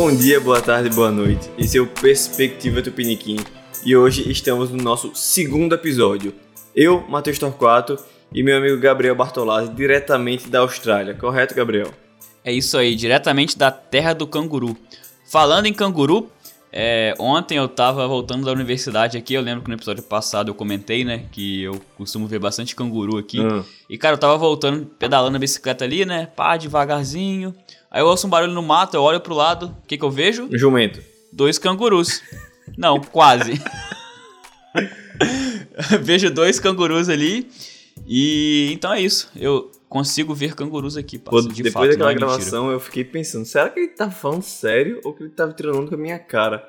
Bom 0.00 0.14
dia, 0.14 0.38
boa 0.38 0.62
tarde, 0.62 0.88
boa 0.90 1.10
noite. 1.10 1.50
Esse 1.58 1.76
é 1.76 1.80
o 1.80 1.86
Perspectiva 1.88 2.80
Tupiniquim 2.80 3.36
e 3.84 3.96
hoje 3.96 4.30
estamos 4.30 4.70
no 4.70 4.80
nosso 4.80 5.10
segundo 5.12 5.74
episódio. 5.74 6.32
Eu, 6.72 7.04
Matheus 7.08 7.36
Torquato, 7.36 7.98
e 8.32 8.40
meu 8.40 8.58
amigo 8.58 8.78
Gabriel 8.78 9.16
Bartolazzi, 9.16 9.74
diretamente 9.74 10.48
da 10.48 10.60
Austrália. 10.60 11.14
Correto, 11.14 11.52
Gabriel? 11.52 11.90
É 12.44 12.52
isso 12.52 12.78
aí, 12.78 12.94
diretamente 12.94 13.58
da 13.58 13.72
terra 13.72 14.12
do 14.12 14.24
canguru. 14.24 14.76
Falando 15.26 15.66
em 15.66 15.74
canguru, 15.74 16.30
é, 16.72 17.14
ontem 17.18 17.56
eu 17.56 17.68
tava 17.68 18.06
voltando 18.06 18.44
da 18.44 18.52
universidade 18.52 19.16
aqui, 19.16 19.34
eu 19.34 19.42
lembro 19.42 19.62
que 19.62 19.68
no 19.68 19.76
episódio 19.76 20.02
passado 20.02 20.48
eu 20.48 20.54
comentei, 20.54 21.04
né, 21.04 21.24
que 21.32 21.62
eu 21.62 21.80
costumo 21.96 22.26
ver 22.26 22.38
bastante 22.38 22.76
canguru 22.76 23.18
aqui. 23.18 23.40
Hum. 23.40 23.64
E 23.88 23.96
cara, 23.96 24.14
eu 24.14 24.18
tava 24.18 24.36
voltando, 24.36 24.86
pedalando 24.98 25.36
a 25.36 25.40
bicicleta 25.40 25.84
ali, 25.84 26.04
né, 26.04 26.26
pá, 26.36 26.56
devagarzinho. 26.56 27.54
Aí 27.90 28.02
eu 28.02 28.06
ouço 28.06 28.26
um 28.26 28.30
barulho 28.30 28.52
no 28.52 28.62
mato, 28.62 28.94
eu 28.94 29.02
olho 29.02 29.20
pro 29.20 29.34
lado, 29.34 29.74
o 29.82 29.86
que 29.86 29.96
que 29.96 30.04
eu 30.04 30.10
vejo? 30.10 30.48
Jumento. 30.52 31.00
Dois 31.32 31.58
cangurus. 31.58 32.22
Não, 32.76 33.00
quase. 33.00 33.60
vejo 36.02 36.30
dois 36.30 36.58
cangurus 36.58 37.08
ali. 37.08 37.48
E 38.06 38.70
então 38.72 38.92
é 38.92 39.00
isso. 39.00 39.30
Eu 39.36 39.70
consigo 39.88 40.34
ver 40.34 40.54
cangurus 40.54 40.96
aqui, 40.96 41.18
parça, 41.18 41.48
de 41.48 41.62
depois 41.62 41.72
fato, 41.72 41.88
daquela 41.90 42.10
é 42.10 42.14
mentira. 42.14 42.26
gravação 42.34 42.70
eu 42.70 42.78
fiquei 42.80 43.04
pensando, 43.04 43.44
será 43.46 43.70
que 43.70 43.80
ele 43.80 43.88
tá 43.88 44.10
falando 44.10 44.42
sério 44.42 45.00
ou 45.04 45.12
que 45.14 45.22
ele 45.24 45.30
tava 45.30 45.52
tirando 45.52 45.88
com 45.88 45.94
a 45.94 45.98
minha 45.98 46.18
cara? 46.18 46.62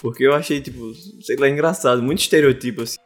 Porque 0.00 0.24
eu 0.26 0.32
achei, 0.34 0.60
tipo, 0.60 0.92
sei 1.22 1.36
lá, 1.36 1.48
engraçado, 1.48 2.02
muito 2.02 2.20
estereotipo 2.20 2.82
assim, 2.82 2.96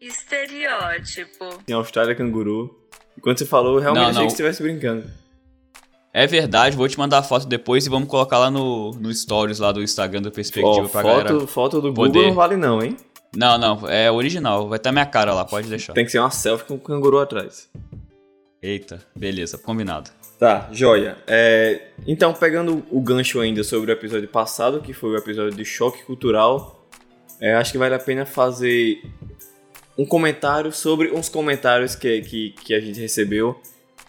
Estereótipo. 0.00 1.44
em 1.68 1.72
Austrália, 1.72 2.14
canguru. 2.14 2.70
E 3.16 3.20
quando 3.20 3.38
você 3.38 3.46
falou, 3.46 3.74
eu 3.76 3.80
realmente 3.80 4.02
Não, 4.02 4.10
achei 4.10 4.20
não. 4.22 4.26
que 4.28 4.36
você 4.36 4.42
estivesse 4.42 4.62
brincando. 4.62 5.04
É 6.12 6.26
verdade, 6.26 6.76
vou 6.76 6.88
te 6.88 6.98
mandar 6.98 7.18
a 7.18 7.22
foto 7.22 7.46
depois 7.46 7.86
e 7.86 7.88
vamos 7.88 8.08
colocar 8.08 8.38
lá 8.38 8.50
no, 8.50 8.90
no 8.92 9.12
stories 9.14 9.58
lá 9.60 9.70
do 9.72 9.82
Instagram 9.82 10.22
do 10.22 10.30
Perspectiva 10.30 10.86
Ó, 10.86 10.88
pra 10.88 11.02
galera. 11.02 11.28
foto, 11.28 11.46
foto 11.46 11.80
do 11.80 11.92
poder. 11.94 12.12
Google 12.12 12.28
não 12.28 12.34
vale 12.34 12.56
não, 12.56 12.82
hein? 12.82 12.96
Não, 13.36 13.56
não, 13.56 13.88
é 13.88 14.10
original, 14.10 14.68
vai 14.68 14.76
estar 14.78 14.90
minha 14.90 15.06
cara 15.06 15.32
lá, 15.32 15.44
pode 15.44 15.68
deixar. 15.68 15.92
Tem 15.92 16.04
que 16.04 16.10
ser 16.10 16.18
uma 16.18 16.30
selfie 16.32 16.64
com 16.66 16.74
o 16.74 16.80
canguru 16.80 17.18
atrás. 17.20 17.68
Eita, 18.62 19.04
beleza, 19.16 19.56
combinado. 19.56 20.10
Tá, 20.38 20.68
joia. 20.72 21.16
É, 21.26 21.88
então, 22.06 22.32
pegando 22.32 22.84
o 22.90 23.00
gancho 23.00 23.40
ainda 23.40 23.62
sobre 23.62 23.90
o 23.90 23.94
episódio 23.94 24.28
passado, 24.28 24.80
que 24.80 24.92
foi 24.92 25.10
o 25.10 25.16
episódio 25.16 25.56
de 25.56 25.64
choque 25.64 26.02
cultural, 26.02 26.86
é, 27.40 27.54
acho 27.54 27.72
que 27.72 27.78
vale 27.78 27.94
a 27.94 27.98
pena 27.98 28.26
fazer 28.26 29.02
um 29.96 30.04
comentário 30.04 30.72
sobre 30.72 31.10
uns 31.10 31.28
comentários 31.28 31.94
que, 31.94 32.20
que, 32.22 32.50
que 32.50 32.74
a 32.74 32.80
gente 32.80 33.00
recebeu, 33.00 33.60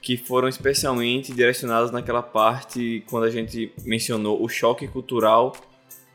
que 0.01 0.17
foram 0.17 0.47
especialmente 0.47 1.33
direcionados 1.33 1.91
naquela 1.91 2.23
parte 2.23 3.03
quando 3.09 3.25
a 3.25 3.29
gente 3.29 3.71
mencionou 3.83 4.43
o 4.43 4.49
choque 4.49 4.87
cultural 4.87 5.53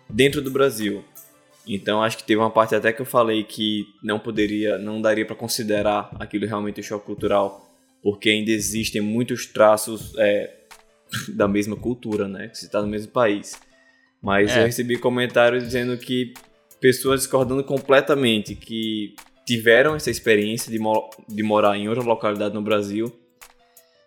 dentro 0.08 0.42
do 0.42 0.50
Brasil. 0.50 1.04
Então 1.66 2.02
acho 2.02 2.16
que 2.16 2.24
teve 2.24 2.40
uma 2.40 2.50
parte 2.50 2.74
até 2.74 2.92
que 2.92 3.02
eu 3.02 3.06
falei 3.06 3.42
que 3.42 3.86
não 4.02 4.18
poderia, 4.18 4.78
não 4.78 5.00
daria 5.00 5.26
para 5.26 5.34
considerar 5.34 6.10
aquilo 6.18 6.46
realmente 6.46 6.82
choque 6.82 7.06
cultural, 7.06 7.65
porque 8.06 8.30
ainda 8.30 8.52
existem 8.52 9.00
muitos 9.00 9.46
traços 9.46 10.12
é, 10.16 10.54
da 11.34 11.48
mesma 11.48 11.74
cultura, 11.74 12.28
né? 12.28 12.46
Que 12.46 12.56
se 12.56 12.66
está 12.66 12.80
no 12.80 12.86
mesmo 12.86 13.10
país. 13.10 13.60
Mas 14.22 14.52
É. 14.56 14.60
eu 14.60 14.66
recebi 14.66 14.96
comentários 14.96 15.64
dizendo 15.64 15.98
que 15.98 16.32
pessoas 16.80 17.22
discordando 17.22 17.64
completamente 17.64 18.54
que 18.54 19.16
tiveram 19.44 19.96
essa 19.96 20.08
experiência 20.08 20.70
de, 20.70 20.78
mo- 20.78 21.10
de 21.28 21.42
morar 21.42 21.76
em 21.76 21.88
outra 21.88 22.04
localidade 22.04 22.54
no 22.54 22.62
Brasil 22.62 23.12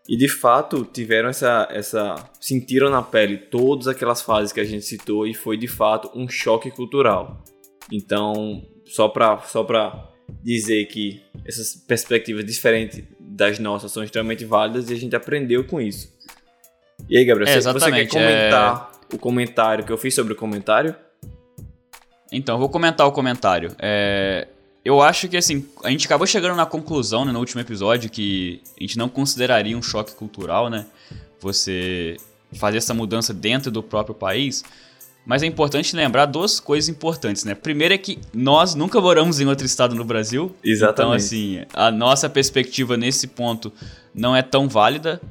e 0.07 0.15
de 0.15 0.29
fato 0.29 0.85
tiveram 0.85 1.27
essa, 1.27 1.67
essa. 1.69 2.15
sentiram 2.39 2.89
na 2.89 3.01
pele 3.01 3.37
todas 3.37 3.85
aquelas 3.89 4.21
fases 4.21 4.53
que 4.53 4.61
a 4.61 4.63
gente 4.65 4.85
citou 4.85 5.27
e 5.27 5.33
foi 5.33 5.57
de 5.57 5.67
fato 5.67 6.09
um 6.15 6.29
choque 6.29 6.71
cultural. 6.71 7.43
Então, 7.91 8.65
só 8.85 9.09
pra, 9.09 9.39
só 9.39 9.61
pra 9.65 10.09
dizer 10.41 10.85
que 10.85 11.21
essas 11.45 11.75
perspectivas 11.75 12.45
diferentes 12.45 13.03
das 13.39 13.57
nossas 13.57 13.91
são 13.91 14.03
extremamente 14.03 14.45
válidas 14.45 14.89
e 14.89 14.93
a 14.93 14.97
gente 14.97 15.15
aprendeu 15.15 15.63
com 15.63 15.81
isso. 15.81 16.13
E 17.09 17.17
aí, 17.17 17.25
Gabriel, 17.25 17.49
É, 17.49 17.53
você, 17.53 17.61
você 17.71 17.91
quer 17.91 18.01
exatamente, 18.01 18.11
comentar 18.11 18.91
o 19.11 19.17
comentário 19.17 19.85
que 19.85 19.91
eu 19.91 19.97
fiz 19.97 20.13
sobre 20.13 20.33
o 20.33 20.35
comentário? 20.35 20.95
Então, 22.31 22.55
eu 22.55 22.59
vou 22.59 22.69
comentar 22.69 23.07
o 23.07 23.11
comentário. 23.11 23.71
É, 23.79 24.47
eu 24.85 25.01
acho 25.01 25.27
que, 25.27 25.37
assim, 25.37 25.67
a 25.83 25.89
gente 25.89 26.05
acabou 26.05 26.27
chegando 26.27 26.55
na 26.55 26.65
conclusão, 26.65 27.25
né, 27.25 27.31
no 27.31 27.39
último 27.39 27.61
episódio, 27.61 28.09
que 28.09 28.61
a 28.77 28.83
gente 28.83 28.97
não 28.97 29.09
consideraria 29.09 29.75
um 29.75 29.81
choque 29.81 30.13
cultural, 30.13 30.69
né? 30.69 30.85
Você 31.39 32.17
fazer 32.53 32.77
essa 32.77 32.93
mudança 32.93 33.33
dentro 33.33 33.71
do 33.71 33.81
próprio 33.81 34.13
país. 34.13 34.63
Mas 35.29 35.43
é 35.43 35.45
importante 35.45 35.95
lembrar 35.95 36.25
duas 36.25 36.59
coisas 36.59 36.89
importantes, 36.89 37.43
né? 37.43 37.53
Primeiro 37.53 37.93
é 37.93 37.99
que 37.99 38.17
nós 38.33 38.73
nunca 38.73 38.99
moramos 38.99 39.39
em 39.39 39.45
outro 39.45 39.63
estado 39.63 39.93
no 39.93 40.03
Brasil. 40.03 40.55
Exatamente. 40.63 40.93
Então, 41.01 41.11
assim, 41.11 41.61
a 41.71 41.91
nossa 41.91 42.27
perspectiva 42.27 42.97
nesse 42.97 43.27
ponto 43.27 43.71
não 44.11 44.35
é 44.35 44.41
tão 44.41 44.67
válida. 44.67 45.21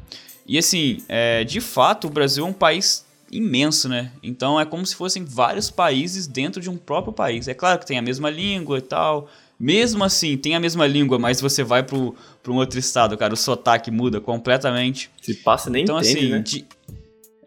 E, 0.47 0.56
assim, 0.56 0.98
é, 1.08 1.42
de 1.42 1.60
fato, 1.60 2.06
o 2.06 2.10
Brasil 2.10 2.47
é 2.47 2.48
um 2.48 2.53
país 2.53 3.04
imenso, 3.28 3.88
né? 3.88 4.12
Então 4.22 4.60
é 4.60 4.64
como 4.64 4.87
se 4.87 4.94
fossem 4.94 5.25
vários 5.25 5.69
países 5.69 6.28
dentro 6.28 6.60
de 6.62 6.70
um 6.70 6.76
próprio 6.76 7.12
país. 7.12 7.48
É 7.48 7.53
claro 7.53 7.81
que 7.81 7.84
tem 7.84 7.98
a 7.98 8.03
mesma 8.03 8.31
língua 8.31 8.78
e 8.78 8.82
tal. 8.82 9.28
Mesmo 9.58 10.04
assim, 10.04 10.37
tem 10.37 10.54
a 10.54 10.60
mesma 10.60 10.87
língua, 10.87 11.19
mas 11.19 11.41
você 11.41 11.64
vai 11.64 11.82
para 11.82 11.97
um 11.98 12.54
outro 12.54 12.78
estado, 12.78 13.16
cara, 13.19 13.34
o 13.34 13.37
sotaque 13.37 13.91
muda 13.91 14.20
completamente. 14.20 15.10
Se 15.20 15.34
passa 15.34 15.69
nem 15.69 15.82
Então, 15.82 15.98
entende, 15.98 16.19
assim. 16.19 16.28
né? 16.28 16.38
de- 16.38 16.64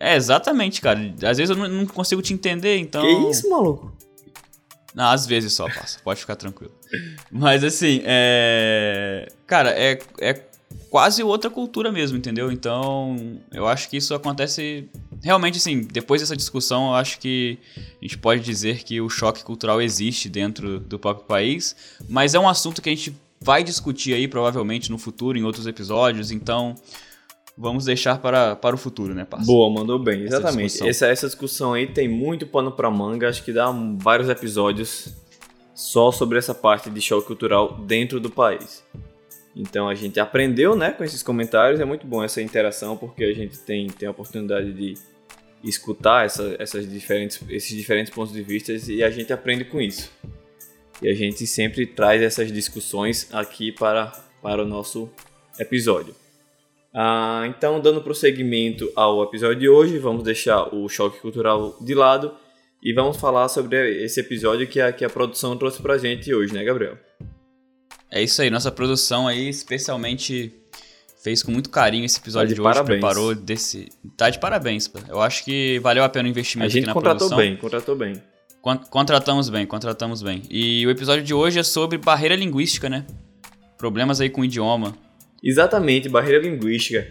É, 0.02 0.16
exatamente, 0.16 0.82
cara. 0.82 1.00
Às 1.24 1.38
vezes 1.38 1.52
eu 1.52 1.56
não, 1.56 1.68
não 1.68 1.86
consigo 1.86 2.24
te 2.24 2.34
entender, 2.34 2.78
então. 2.78 3.04
Que 3.04 3.30
isso, 3.30 3.48
maluco? 3.48 3.96
Não, 4.96 5.06
às 5.06 5.28
vezes 5.28 5.54
só 5.54 5.70
passa, 5.70 6.00
pode 6.04 6.20
ficar 6.20 6.36
tranquilo. 6.36 6.74
Mas 7.32 7.64
assim, 7.64 8.02
é. 8.04 9.32
Cara, 9.46 9.70
é, 9.70 10.00
é 10.20 10.34
quase 10.90 11.22
outra 11.22 11.52
cultura 11.52 11.92
mesmo, 11.92 12.18
entendeu? 12.18 12.52
Então, 12.52 13.40
eu 13.54 13.68
acho 13.68 13.88
que 13.92 13.98
isso 13.98 14.16
acontece. 14.16 14.90
Realmente, 15.22 15.60
assim, 15.60 15.82
depois 15.82 16.20
dessa 16.20 16.36
discussão, 16.36 16.88
eu 16.88 16.96
acho 16.96 17.20
que 17.20 17.60
a 17.78 18.04
gente 18.04 18.18
pode 18.18 18.42
dizer 18.42 18.84
que 18.84 19.00
o 19.00 19.08
choque 19.08 19.44
cultural 19.44 19.80
existe 19.80 20.28
dentro 20.28 20.80
do 20.80 20.98
próprio 20.98 21.28
país, 21.28 21.76
mas 22.10 22.34
é 22.34 22.40
um 22.40 22.50
assunto 22.50 22.82
que 22.82 22.90
a 22.90 22.96
gente 22.96 23.16
vai 23.40 23.64
discutir 23.64 24.16
aí 24.16 24.28
provavelmente 24.28 24.90
no 24.90 24.98
futuro, 24.98 25.38
em 25.38 25.44
outros 25.44 25.68
episódios, 25.68 26.32
então 26.32 26.76
vamos 27.58 27.86
deixar 27.86 28.20
para, 28.20 28.56
para 28.56 28.76
o 28.76 28.78
futuro, 28.78 29.14
né, 29.14 29.26
parceiro? 29.26 29.54
Boa, 29.54 29.70
mandou 29.74 30.00
bem, 30.00 30.24
Essa 30.26 30.38
exatamente. 30.38 30.66
discussão. 30.68 30.88
Essa, 30.88 31.08
essa 31.08 31.28
discussão 31.28 31.74
aí 31.74 31.88
tem 31.88 32.08
muito 32.08 32.46
pano 32.48 32.72
pra 32.72 32.90
manga, 32.90 33.30
acho 33.30 33.44
que 33.44 33.54
dá 33.54 33.70
vários 33.98 34.30
episódios 34.30 35.14
só 35.74 36.12
sobre 36.12 36.38
essa 36.38 36.54
parte 36.54 36.90
de 36.90 37.02
choque 37.02 37.28
cultural 37.28 37.78
dentro 37.80 38.20
do 38.20 38.30
país. 38.30 38.84
Então 39.56 39.90
a 39.90 39.96
gente 39.96 40.20
aprendeu, 40.20 40.76
né, 40.76 40.92
com 40.92 41.04
esses 41.04 41.22
comentários, 41.22 41.80
é 41.80 41.86
muito 41.86 42.06
bom 42.08 42.24
essa 42.24 42.42
interação 42.42 42.96
porque 42.96 43.24
a 43.24 43.34
gente 43.34 43.60
tem, 43.60 43.88
tem 43.88 44.08
a 44.08 44.12
oportunidade 44.12 44.72
de 44.74 44.94
escutar 45.64 46.26
essa- 46.26 46.56
essas 46.58 46.90
diferentes, 46.90 47.40
esses 47.50 47.76
diferentes 47.76 48.14
pontos 48.14 48.34
de 48.34 48.42
vista 48.42 48.72
e 48.90 49.04
a 49.04 49.10
gente 49.10 49.32
aprende 49.34 49.66
com 49.66 49.80
isso. 49.82 50.10
E 51.02 51.10
a 51.10 51.14
gente 51.14 51.46
sempre 51.48 51.86
traz 51.86 52.22
essas 52.22 52.52
discussões 52.52 53.28
aqui 53.34 53.72
para, 53.72 54.12
para 54.42 54.64
o 54.64 54.66
nosso 54.68 55.10
episódio. 55.60 56.16
Ah, 56.94 57.44
então, 57.48 57.80
dando 57.80 58.02
prosseguimento 58.02 58.92
ao 58.96 59.24
episódio 59.24 59.60
de 59.60 59.70
hoje, 59.70 59.98
vamos 59.98 60.24
deixar 60.24 60.74
o 60.76 60.88
choque 60.90 61.20
cultural 61.20 61.78
de 61.82 61.94
lado 61.94 62.34
e 62.84 62.94
vamos 62.94 63.18
falar 63.18 63.48
sobre 63.48 64.04
esse 64.04 64.20
episódio 64.20 64.68
que 64.68 64.82
a, 64.82 64.92
que 64.92 65.06
a 65.06 65.10
produção 65.10 65.56
trouxe 65.58 65.82
pra 65.82 65.98
gente 65.98 66.34
hoje, 66.34 66.54
né, 66.54 66.64
Gabriel? 66.64 66.98
É 68.12 68.22
isso 68.22 68.42
aí, 68.42 68.50
nossa 68.50 68.72
produção 68.72 69.26
aí 69.28 69.48
especialmente 69.48 70.54
fez 71.24 71.42
com 71.44 71.52
muito 71.52 71.70
carinho 71.70 72.04
esse 72.04 72.20
episódio 72.20 72.50
Tá 72.50 72.50
de 72.50 72.56
de, 72.56 72.62
hoje, 72.62 72.74
parabéns. 72.74 73.00
preparou 73.00 73.36
desse. 73.36 73.88
Tá 74.18 74.30
de 74.30 74.40
parabéns, 74.40 74.88
pô. 74.88 75.00
Eu 75.08 75.22
acho 75.22 75.46
que 75.46 75.80
valeu 75.80 76.04
a 76.04 76.10
pena 76.10 76.26
o 76.26 76.28
A 76.28 76.32
investimento 76.32 76.72
gente 76.72 76.80
aqui 76.82 76.88
na 76.88 76.94
contratou 76.94 77.30
produção. 77.30 77.38
bem, 77.38 77.56
contratou 77.56 77.96
bem. 77.96 78.22
Con- 78.62 78.78
Contratamos 78.90 79.48
bem, 79.50 79.66
contratamos 79.66 80.22
bem. 80.22 80.42
E 80.50 80.86
o 80.86 80.90
episódio 80.90 81.24
de 81.24 81.34
hoje 81.34 81.58
é 81.60 81.64
sobre 81.64 81.98
barreira 81.98 82.36
linguística, 82.36 82.90
né? 82.90 83.06
Problemas 83.78 84.20
aí 84.20 84.30
com 84.30 84.42
o 84.42 84.46
idioma. 84.46 84.94
Exatamente, 85.44 86.10
barreira 86.10 86.42
linguística. 86.42 87.08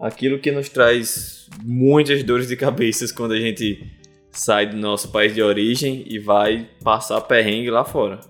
Aquilo 0.00 0.38
que 0.38 0.50
nos 0.50 0.68
traz 0.68 1.48
muitas 1.62 2.22
dores 2.22 2.48
de 2.48 2.56
cabeça 2.56 3.06
quando 3.14 3.32
a 3.32 3.40
gente 3.40 3.78
sai 4.32 4.66
do 4.66 4.76
nosso 4.76 5.10
país 5.12 5.34
de 5.34 5.42
origem 5.42 6.04
e 6.08 6.18
vai 6.18 6.68
passar 6.82 7.20
perrengue 7.20 7.70
lá 7.70 7.84
fora. 7.84 8.20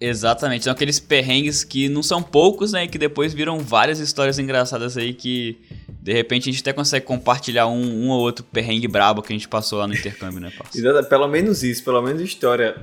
Exatamente, 0.00 0.64
são 0.64 0.72
aqueles 0.72 0.98
perrengues 0.98 1.62
que 1.62 1.88
não 1.88 2.02
são 2.02 2.20
poucos, 2.20 2.72
né? 2.72 2.84
E 2.84 2.88
que 2.88 2.98
depois 2.98 3.32
viram 3.32 3.60
várias 3.60 4.00
histórias 4.00 4.36
engraçadas 4.38 4.96
aí 4.96 5.14
que 5.14 5.60
de 5.88 6.12
repente 6.12 6.48
a 6.48 6.52
gente 6.52 6.60
até 6.60 6.72
consegue 6.72 7.06
compartilhar 7.06 7.68
um, 7.68 7.80
um 7.80 8.08
ou 8.08 8.20
outro 8.20 8.44
perrengue 8.44 8.88
brabo 8.88 9.22
que 9.22 9.32
a 9.32 9.36
gente 9.36 9.46
passou 9.46 9.78
lá 9.78 9.86
no 9.86 9.94
intercâmbio, 9.94 10.40
né, 10.40 10.50
parceiro? 10.58 11.04
Pelo 11.04 11.28
menos 11.28 11.62
isso, 11.62 11.84
pelo 11.84 12.02
menos 12.02 12.20
história 12.20 12.74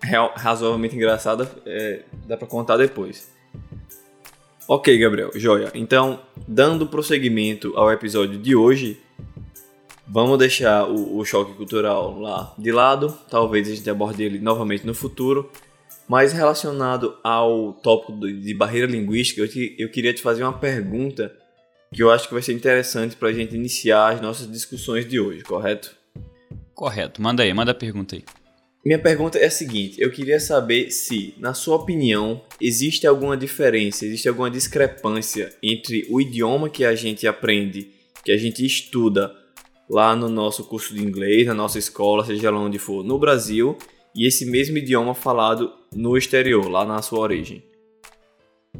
real- 0.00 0.32
razoavelmente 0.34 0.96
engraçada 0.96 1.50
é, 1.66 2.04
dá 2.26 2.38
pra 2.38 2.46
contar 2.46 2.78
depois. 2.78 3.35
Ok, 4.68 4.98
Gabriel, 4.98 5.30
joia. 5.34 5.70
Então, 5.74 6.20
dando 6.46 6.86
prosseguimento 6.86 7.72
ao 7.76 7.90
episódio 7.92 8.38
de 8.38 8.56
hoje, 8.56 9.00
Vamos 10.08 10.38
deixar 10.38 10.88
o, 10.88 11.18
o, 11.18 11.24
choque 11.24 11.52
cultural 11.54 12.16
lá 12.20 12.54
de 12.56 12.70
lado, 12.70 13.18
talvez 13.28 13.68
a 13.68 13.74
gente 13.74 13.90
aborde 13.90 14.22
ele 14.22 14.38
novamente 14.38 14.86
no 14.86 14.94
futuro. 14.94 15.50
Mas 16.08 16.32
relacionado 16.32 17.16
ao 17.24 17.72
tópico 17.72 18.12
de 18.20 18.54
barreira 18.54 18.86
linguística, 18.86 19.40
eu, 19.40 19.48
te, 19.48 19.74
eu 19.76 19.90
queria 19.90 20.14
te 20.14 20.22
fazer 20.22 20.44
uma 20.44 20.52
pergunta 20.52 21.34
que 21.92 22.00
eu 22.00 22.12
acho 22.12 22.28
que 22.28 22.34
vai 22.34 22.42
ser 22.42 22.52
interessante 22.52 23.16
para 23.16 23.30
a 23.30 23.32
gente 23.32 23.56
iniciar 23.56 24.12
as 24.12 24.20
nossas 24.20 24.48
discussões 24.50 25.08
de 25.08 25.18
hoje, 25.18 25.42
correto? 25.42 25.96
Correto. 26.72 27.20
Manda 27.20 27.42
aí, 27.42 27.52
manda 27.52 27.72
a 27.72 27.74
pergunta 27.74 28.14
aí. 28.14 28.24
Minha 28.86 29.00
pergunta 29.00 29.36
é 29.36 29.46
a 29.46 29.50
seguinte: 29.50 30.00
eu 30.00 30.12
queria 30.12 30.38
saber 30.38 30.92
se, 30.92 31.34
na 31.38 31.54
sua 31.54 31.74
opinião, 31.74 32.40
existe 32.60 33.04
alguma 33.04 33.36
diferença, 33.36 34.06
existe 34.06 34.28
alguma 34.28 34.48
discrepância 34.48 35.52
entre 35.60 36.06
o 36.08 36.20
idioma 36.20 36.70
que 36.70 36.84
a 36.84 36.94
gente 36.94 37.26
aprende, 37.26 37.90
que 38.24 38.30
a 38.30 38.36
gente 38.36 38.64
estuda 38.64 39.34
lá 39.90 40.14
no 40.14 40.28
nosso 40.28 40.62
curso 40.62 40.94
de 40.94 41.02
inglês, 41.02 41.48
na 41.48 41.52
nossa 41.52 41.80
escola, 41.80 42.24
seja 42.24 42.48
lá 42.48 42.60
onde 42.60 42.78
for, 42.78 43.02
no 43.02 43.18
Brasil, 43.18 43.76
e 44.14 44.24
esse 44.24 44.46
mesmo 44.46 44.78
idioma 44.78 45.16
falado 45.16 45.72
no 45.92 46.16
exterior, 46.16 46.68
lá 46.68 46.84
na 46.84 47.02
sua 47.02 47.18
origem? 47.18 47.64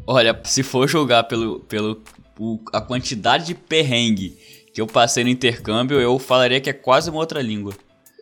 Olha, 0.07 0.41
se 0.45 0.63
for 0.63 0.87
julgar 0.87 1.25
pelo, 1.25 1.59
pelo 1.59 2.01
o, 2.39 2.61
a 2.73 2.81
quantidade 2.81 3.47
de 3.47 3.57
perrengue 3.57 4.39
que 4.73 4.81
eu 4.81 4.87
passei 4.87 5.25
no 5.25 5.31
intercâmbio, 5.31 6.01
eu 6.01 6.17
falaria 6.17 6.61
que 6.61 6.71
é 6.71 6.73
quase 6.73 7.11
uma 7.11 7.19
outra 7.19 7.43
língua. 7.43 7.75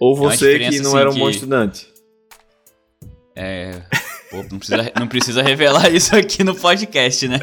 Ou 0.05 0.15
você 0.15 0.59
que 0.59 0.81
não 0.81 0.91
assim, 0.91 0.99
era 0.99 1.11
um 1.11 1.15
que... 1.15 1.19
bom 1.19 1.31
estudante. 1.31 1.89
É. 3.35 3.81
Pô, 4.31 4.45
não 4.51 4.59
precisa, 4.59 4.93
não 4.99 5.09
precisa 5.09 5.43
revelar 5.43 5.91
isso 5.91 6.15
aqui 6.15 6.45
no 6.45 6.55
podcast, 6.55 7.27
né? 7.27 7.41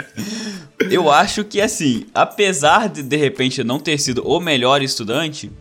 Eu 0.92 1.10
acho 1.10 1.44
que, 1.44 1.60
assim, 1.60 2.06
apesar 2.14 2.88
de 2.88 3.02
de 3.02 3.18
repente 3.18 3.64
não 3.64 3.80
ter 3.80 3.98
sido 3.98 4.24
o 4.28 4.40
melhor 4.40 4.84
estudante, 4.84 5.52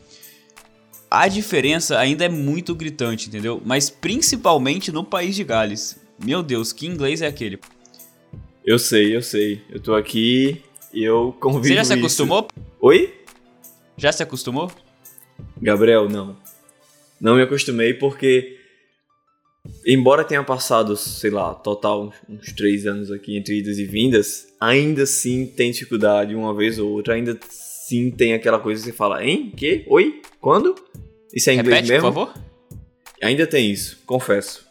a 1.11 1.26
diferença 1.26 1.99
ainda 1.99 2.26
é 2.26 2.29
muito 2.29 2.75
gritante, 2.75 3.29
entendeu? 3.29 3.62
Mas 3.64 3.88
principalmente 3.88 4.93
no 4.93 5.03
país 5.03 5.35
de 5.35 5.43
Gales. 5.43 5.99
Meu 6.23 6.43
Deus, 6.43 6.70
que 6.70 6.87
inglês 6.87 7.23
é 7.23 7.26
aquele? 7.29 7.58
Eu 8.62 8.79
sei, 8.79 9.17
eu 9.17 9.23
sei. 9.23 9.62
Eu 9.70 9.81
tô 9.81 9.94
aqui 9.94 10.62
e 10.93 11.03
eu 11.03 11.35
convido. 11.41 11.69
Você 11.69 11.75
já 11.76 11.85
se 11.85 11.94
acostumou? 11.94 12.46
Oi? 12.79 13.14
Já 13.96 14.12
se 14.12 14.23
acostumou? 14.23 14.70
Gabriel, 15.62 16.06
não 16.06 16.37
não 17.20 17.37
me 17.37 17.43
acostumei 17.43 17.94
porque, 17.94 18.56
embora 19.87 20.25
tenha 20.25 20.43
passado, 20.43 20.96
sei 20.96 21.31
lá, 21.31 21.55
total 21.55 22.12
uns 22.28 22.52
três 22.52 22.87
anos 22.87 23.11
aqui 23.11 23.37
entre 23.37 23.58
idas 23.58 23.78
e 23.78 23.84
vindas, 23.84 24.49
ainda 24.61 25.02
assim 25.02 25.46
tem 25.46 25.70
dificuldade 25.70 26.34
uma 26.34 26.55
vez 26.55 26.78
ou 26.78 26.90
outra, 26.90 27.14
ainda 27.14 27.38
sim 27.49 28.11
tem 28.11 28.32
aquela 28.32 28.58
coisa 28.58 28.82
que 28.82 28.90
você 28.90 28.96
fala, 28.96 29.25
hein? 29.25 29.52
Que? 29.56 29.84
Oi? 29.88 30.22
Quando? 30.40 30.75
Isso 31.34 31.50
é 31.50 31.55
inglês 31.55 31.82
Repete, 31.82 31.93
mesmo? 31.93 32.12
por 32.12 32.26
favor. 32.26 32.43
Ainda 33.22 33.46
tem 33.46 33.70
isso, 33.70 33.99
confesso. 34.06 34.67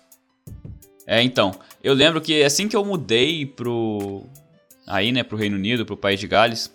É, 1.06 1.22
então, 1.22 1.52
eu 1.84 1.94
lembro 1.94 2.20
que 2.20 2.44
assim 2.44 2.68
que 2.68 2.76
eu 2.76 2.84
mudei 2.84 3.46
pro 3.46 4.26
aí, 4.88 5.12
né, 5.12 5.24
pro 5.24 5.38
Reino 5.38 5.56
Unido, 5.56 5.86
pro 5.86 5.96
País 5.96 6.20
de 6.20 6.28
Gales, 6.28 6.72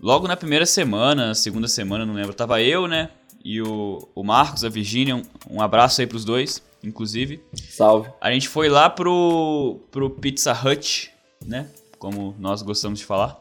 logo 0.00 0.28
na 0.28 0.36
primeira 0.36 0.66
semana, 0.66 1.34
segunda 1.34 1.66
semana, 1.66 2.04
não 2.04 2.14
lembro, 2.14 2.34
tava 2.34 2.62
eu, 2.62 2.86
né, 2.86 3.10
e 3.44 3.60
o, 3.62 4.08
o 4.14 4.22
Marcos, 4.22 4.64
a 4.64 4.68
Virginia. 4.68 5.16
Um, 5.16 5.22
um 5.50 5.60
abraço 5.60 6.00
aí 6.00 6.06
pros 6.06 6.24
dois, 6.24 6.62
inclusive. 6.82 7.42
Salve. 7.54 8.10
A 8.20 8.30
gente 8.30 8.48
foi 8.48 8.68
lá 8.68 8.90
pro, 8.90 9.80
pro 9.90 10.10
Pizza 10.10 10.52
Hut, 10.52 11.10
né? 11.44 11.68
Como 11.98 12.34
nós 12.38 12.62
gostamos 12.62 12.98
de 12.98 13.04
falar. 13.04 13.40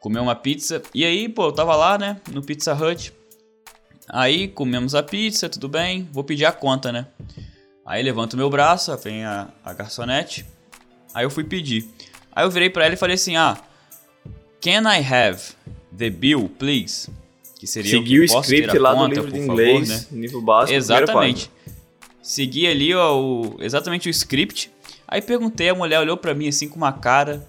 Comer 0.00 0.20
uma 0.20 0.34
pizza. 0.34 0.82
E 0.94 1.04
aí, 1.04 1.28
pô, 1.28 1.46
eu 1.46 1.52
tava 1.52 1.74
lá, 1.74 1.98
né? 1.98 2.20
No 2.30 2.42
Pizza 2.42 2.74
Hut. 2.74 3.12
Aí 4.08 4.48
comemos 4.48 4.94
a 4.94 5.02
pizza, 5.02 5.48
tudo 5.48 5.68
bem. 5.68 6.08
Vou 6.12 6.24
pedir 6.24 6.44
a 6.44 6.52
conta, 6.52 6.90
né? 6.90 7.06
Aí 7.84 8.02
levanto 8.02 8.36
meu 8.36 8.48
braço, 8.48 8.96
vem 8.98 9.24
a, 9.24 9.48
a 9.64 9.72
garçonete. 9.72 10.46
Aí 11.12 11.24
eu 11.24 11.30
fui 11.30 11.44
pedir. 11.44 11.88
Aí 12.32 12.44
eu 12.44 12.50
virei 12.50 12.70
para 12.70 12.84
ela 12.84 12.94
e 12.94 12.98
falei 12.98 13.14
assim: 13.14 13.36
Ah, 13.36 13.56
can 14.60 14.82
I 14.82 15.04
have 15.04 15.54
the 15.96 16.10
bill, 16.10 16.50
please? 16.58 17.10
Que 17.58 17.66
seria 17.66 17.90
Seguir 17.90 18.20
o, 18.20 18.22
o 18.22 18.40
script 18.40 18.78
lá 18.78 18.94
conta, 18.94 19.08
do 19.08 19.14
livro 19.14 19.32
de 19.32 19.38
inglês, 19.38 19.88
favor, 19.88 20.12
né? 20.12 20.20
nível 20.20 20.40
básico. 20.40 20.76
Exatamente. 20.76 21.50
Segui 22.22 22.66
ali 22.66 22.94
ó, 22.94 23.18
o, 23.18 23.56
exatamente 23.58 24.08
o 24.08 24.10
script. 24.10 24.70
Aí 25.06 25.20
perguntei, 25.20 25.68
a 25.68 25.74
mulher 25.74 25.98
olhou 25.98 26.16
para 26.16 26.34
mim 26.34 26.48
assim 26.48 26.68
com 26.68 26.76
uma 26.76 26.92
cara. 26.92 27.46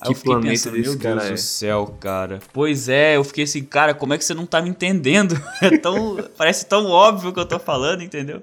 Aí 0.00 0.06
que 0.06 0.12
eu 0.12 0.14
fiquei 0.14 0.50
pensando, 0.50 0.78
meu 0.78 0.96
Deus 0.96 1.24
é. 1.24 1.30
do 1.32 1.36
céu, 1.38 1.96
cara. 2.00 2.38
Pois 2.52 2.88
é, 2.88 3.16
eu 3.16 3.24
fiquei 3.24 3.44
assim, 3.44 3.62
cara, 3.62 3.92
como 3.92 4.14
é 4.14 4.18
que 4.18 4.24
você 4.24 4.34
não 4.34 4.46
tá 4.46 4.62
me 4.62 4.70
entendendo? 4.70 5.40
É 5.60 5.76
tão, 5.76 6.16
parece 6.36 6.66
tão 6.66 6.86
óbvio 6.86 7.32
que 7.32 7.40
eu 7.40 7.44
tô 7.44 7.58
falando, 7.58 8.02
entendeu? 8.02 8.42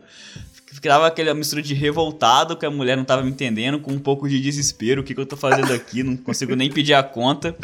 Ficava 0.71 1.07
aquela 1.07 1.33
mistura 1.33 1.61
de 1.61 1.73
revoltado 1.73 2.55
que 2.55 2.65
a 2.65 2.69
mulher 2.69 2.95
não 2.95 3.03
tava 3.03 3.23
me 3.23 3.31
entendendo, 3.31 3.79
com 3.79 3.91
um 3.91 3.99
pouco 3.99 4.29
de 4.29 4.39
desespero, 4.39 5.01
o 5.01 5.03
que, 5.03 5.15
que 5.15 5.19
eu 5.19 5.25
tô 5.25 5.35
fazendo 5.35 5.73
aqui, 5.73 6.03
não 6.03 6.15
consigo 6.17 6.55
nem 6.55 6.71
pedir 6.71 6.93
a 6.93 7.01
conta. 7.01 7.55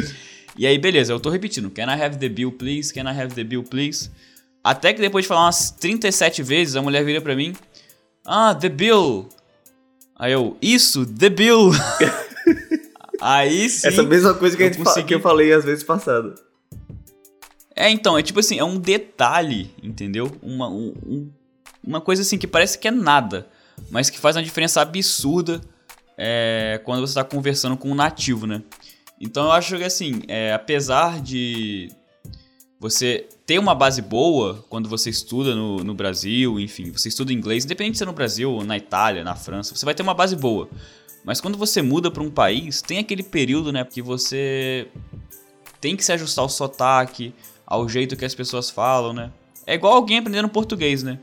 E 0.55 0.67
aí, 0.67 0.77
beleza, 0.77 1.11
eu 1.11 1.19
tô 1.19 1.29
repetindo. 1.29 1.69
Can 1.71 1.85
I 1.85 2.01
have 2.01 2.17
the 2.17 2.29
bill, 2.29 2.51
please? 2.51 2.93
Can 2.93 3.09
I 3.09 3.19
have 3.19 3.33
the 3.33 3.43
bill, 3.43 3.63
please? 3.63 4.09
Até 4.63 4.93
que 4.93 5.01
depois 5.01 5.25
de 5.25 5.27
falar 5.27 5.45
umas 5.45 5.71
37 5.71 6.43
vezes, 6.43 6.75
a 6.75 6.81
mulher 6.81 7.03
vira 7.03 7.19
pra 7.19 7.35
mim. 7.35 7.53
Ah, 8.25 8.55
the 8.55 8.69
bill. 8.69 9.27
Aí 10.15 10.31
eu, 10.31 10.55
isso, 10.61 11.05
the 11.05 11.29
bill. 11.29 11.71
aí 13.19 13.69
sim. 13.69 13.87
Essa 13.87 14.03
mesma 14.03 14.33
coisa 14.33 14.55
que, 14.55 14.63
gente 14.63 14.77
consegui... 14.77 15.07
que 15.07 15.15
eu 15.15 15.19
falei 15.19 15.51
às 15.51 15.65
vezes 15.65 15.83
passado. 15.83 16.35
É, 17.75 17.89
então, 17.89 18.17
é 18.17 18.21
tipo 18.21 18.39
assim, 18.39 18.59
é 18.59 18.63
um 18.63 18.77
detalhe, 18.77 19.71
entendeu? 19.81 20.31
Uma, 20.41 20.69
um, 20.69 21.29
uma 21.83 21.99
coisa 21.99 22.21
assim 22.21 22.37
que 22.37 22.45
parece 22.45 22.77
que 22.77 22.87
é 22.87 22.91
nada, 22.91 23.47
mas 23.89 24.09
que 24.09 24.19
faz 24.19 24.35
uma 24.35 24.43
diferença 24.43 24.79
absurda 24.79 25.59
é, 26.15 26.79
quando 26.85 27.01
você 27.01 27.11
está 27.11 27.23
conversando 27.23 27.75
com 27.75 27.89
um 27.89 27.95
nativo, 27.95 28.45
né? 28.45 28.61
Então 29.19 29.45
eu 29.45 29.51
acho 29.51 29.77
que 29.77 29.83
assim, 29.83 30.21
é, 30.27 30.53
apesar 30.53 31.21
de 31.21 31.89
você 32.79 33.25
ter 33.45 33.59
uma 33.59 33.73
base 33.73 34.01
boa 34.01 34.65
quando 34.69 34.89
você 34.89 35.09
estuda 35.09 35.55
no, 35.55 35.77
no 35.77 35.93
Brasil, 35.93 36.59
enfim, 36.59 36.91
você 36.91 37.07
estuda 37.07 37.31
inglês, 37.31 37.63
independente 37.63 37.93
de 37.93 37.97
ser 37.99 38.05
no 38.05 38.11
Brasil, 38.11 38.51
ou 38.51 38.65
na 38.65 38.75
Itália, 38.75 39.23
na 39.23 39.35
França, 39.35 39.73
você 39.73 39.85
vai 39.85 39.95
ter 39.95 40.03
uma 40.03 40.13
base 40.13 40.35
boa. 40.35 40.69
Mas 41.23 41.39
quando 41.39 41.57
você 41.57 41.81
muda 41.81 42.11
para 42.11 42.21
um 42.21 42.29
país, 42.29 42.81
tem 42.81 42.99
aquele 42.99 43.23
período, 43.23 43.71
né, 43.71 43.85
que 43.85 44.01
você 44.01 44.87
tem 45.79 45.95
que 45.95 46.03
se 46.03 46.11
ajustar 46.11 46.43
ao 46.43 46.49
sotaque, 46.49 47.33
ao 47.65 47.87
jeito 47.87 48.17
que 48.17 48.25
as 48.25 48.35
pessoas 48.35 48.69
falam, 48.69 49.13
né? 49.13 49.31
É 49.65 49.75
igual 49.75 49.93
alguém 49.93 50.17
aprendendo 50.17 50.49
português, 50.49 51.03
né? 51.03 51.19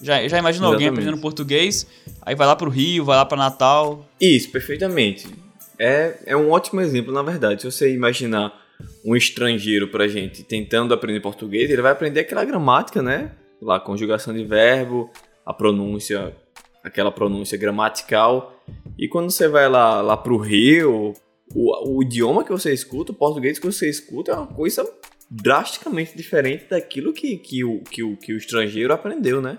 Já, 0.00 0.26
já 0.26 0.38
imaginou 0.38 0.72
alguém 0.72 0.88
aprendendo 0.88 1.18
português, 1.18 1.86
aí 2.22 2.34
vai 2.34 2.46
lá 2.46 2.56
pro 2.56 2.70
Rio, 2.70 3.04
vai 3.04 3.16
lá 3.18 3.26
para 3.26 3.36
Natal. 3.36 4.08
Isso, 4.18 4.50
perfeitamente 4.50 5.41
é, 5.82 6.16
é 6.26 6.36
um 6.36 6.48
ótimo 6.52 6.80
exemplo, 6.80 7.12
na 7.12 7.22
verdade. 7.22 7.62
Se 7.62 7.70
você 7.70 7.92
imaginar 7.92 8.56
um 9.04 9.16
estrangeiro 9.16 9.88
pra 9.88 10.06
gente 10.06 10.44
tentando 10.44 10.94
aprender 10.94 11.18
português, 11.18 11.68
ele 11.68 11.82
vai 11.82 11.90
aprender 11.90 12.20
aquela 12.20 12.44
gramática, 12.44 13.02
né? 13.02 13.32
Lá, 13.60 13.80
conjugação 13.80 14.32
de 14.32 14.44
verbo, 14.44 15.10
a 15.44 15.52
pronúncia, 15.52 16.36
aquela 16.84 17.10
pronúncia 17.10 17.58
gramatical. 17.58 18.62
E 18.96 19.08
quando 19.08 19.32
você 19.32 19.48
vai 19.48 19.68
lá, 19.68 20.00
lá 20.00 20.16
pro 20.16 20.36
Rio, 20.36 21.14
o, 21.52 21.96
o 21.96 22.02
idioma 22.02 22.44
que 22.44 22.52
você 22.52 22.72
escuta, 22.72 23.10
o 23.10 23.16
português 23.16 23.58
que 23.58 23.66
você 23.66 23.90
escuta 23.90 24.30
é 24.30 24.34
uma 24.36 24.46
coisa 24.46 24.88
drasticamente 25.28 26.16
diferente 26.16 26.66
daquilo 26.70 27.12
que, 27.12 27.36
que, 27.38 27.64
o, 27.64 27.80
que, 27.80 28.04
o, 28.04 28.16
que 28.16 28.32
o 28.32 28.36
estrangeiro 28.36 28.92
aprendeu, 28.92 29.42
né? 29.42 29.58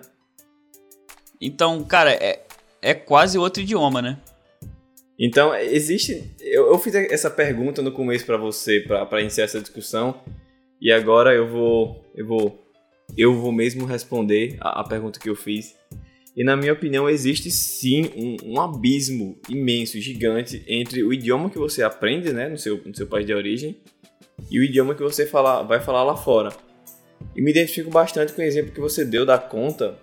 Então, 1.41 1.83
cara, 1.83 2.13
é, 2.13 2.45
é 2.81 2.93
quase 2.93 3.37
outro 3.37 3.61
idioma, 3.61 4.01
né? 4.01 4.21
Então, 5.25 5.55
existe. 5.55 6.21
Eu, 6.41 6.67
eu 6.67 6.77
fiz 6.77 6.93
essa 6.93 7.29
pergunta 7.29 7.81
no 7.81 7.93
começo 7.93 8.25
para 8.25 8.35
você, 8.35 8.81
para 8.81 9.21
iniciar 9.21 9.45
essa 9.45 9.61
discussão, 9.61 10.21
e 10.81 10.91
agora 10.91 11.33
eu 11.33 11.47
vou. 11.47 12.03
Eu 12.13 12.27
vou. 12.27 12.63
Eu 13.17 13.33
vou 13.33 13.53
mesmo 13.53 13.85
responder 13.85 14.57
a, 14.59 14.81
a 14.81 14.83
pergunta 14.83 15.21
que 15.21 15.29
eu 15.29 15.35
fiz. 15.35 15.77
E 16.35 16.43
na 16.43 16.57
minha 16.57 16.73
opinião, 16.73 17.09
existe 17.09 17.49
sim 17.49 18.09
um, 18.17 18.51
um, 18.51 18.59
abismo 18.59 19.39
imenso, 19.47 19.97
gigante, 20.01 20.61
entre 20.67 21.01
o 21.03 21.13
idioma 21.13 21.49
que 21.49 21.57
você 21.57 21.83
aprende 21.83 22.33
né, 22.33 22.49
no, 22.49 22.57
seu, 22.57 22.81
no 22.83 22.93
seu 22.93 23.07
país 23.07 23.25
de 23.25 23.33
origem 23.33 23.77
e 24.51 24.59
o 24.59 24.63
idioma 24.63 24.93
que 24.93 25.03
você 25.03 25.25
fala, 25.25 25.63
vai 25.63 25.79
falar 25.79 26.03
lá 26.03 26.17
fora. 26.17 26.51
E 27.33 27.41
me 27.41 27.51
identifico 27.51 27.89
bastante 27.89 28.33
com 28.33 28.41
o 28.41 28.43
exemplo 28.43 28.73
que 28.73 28.79
você 28.79 29.05
deu 29.05 29.25
da 29.25 29.37
conta, 29.37 29.97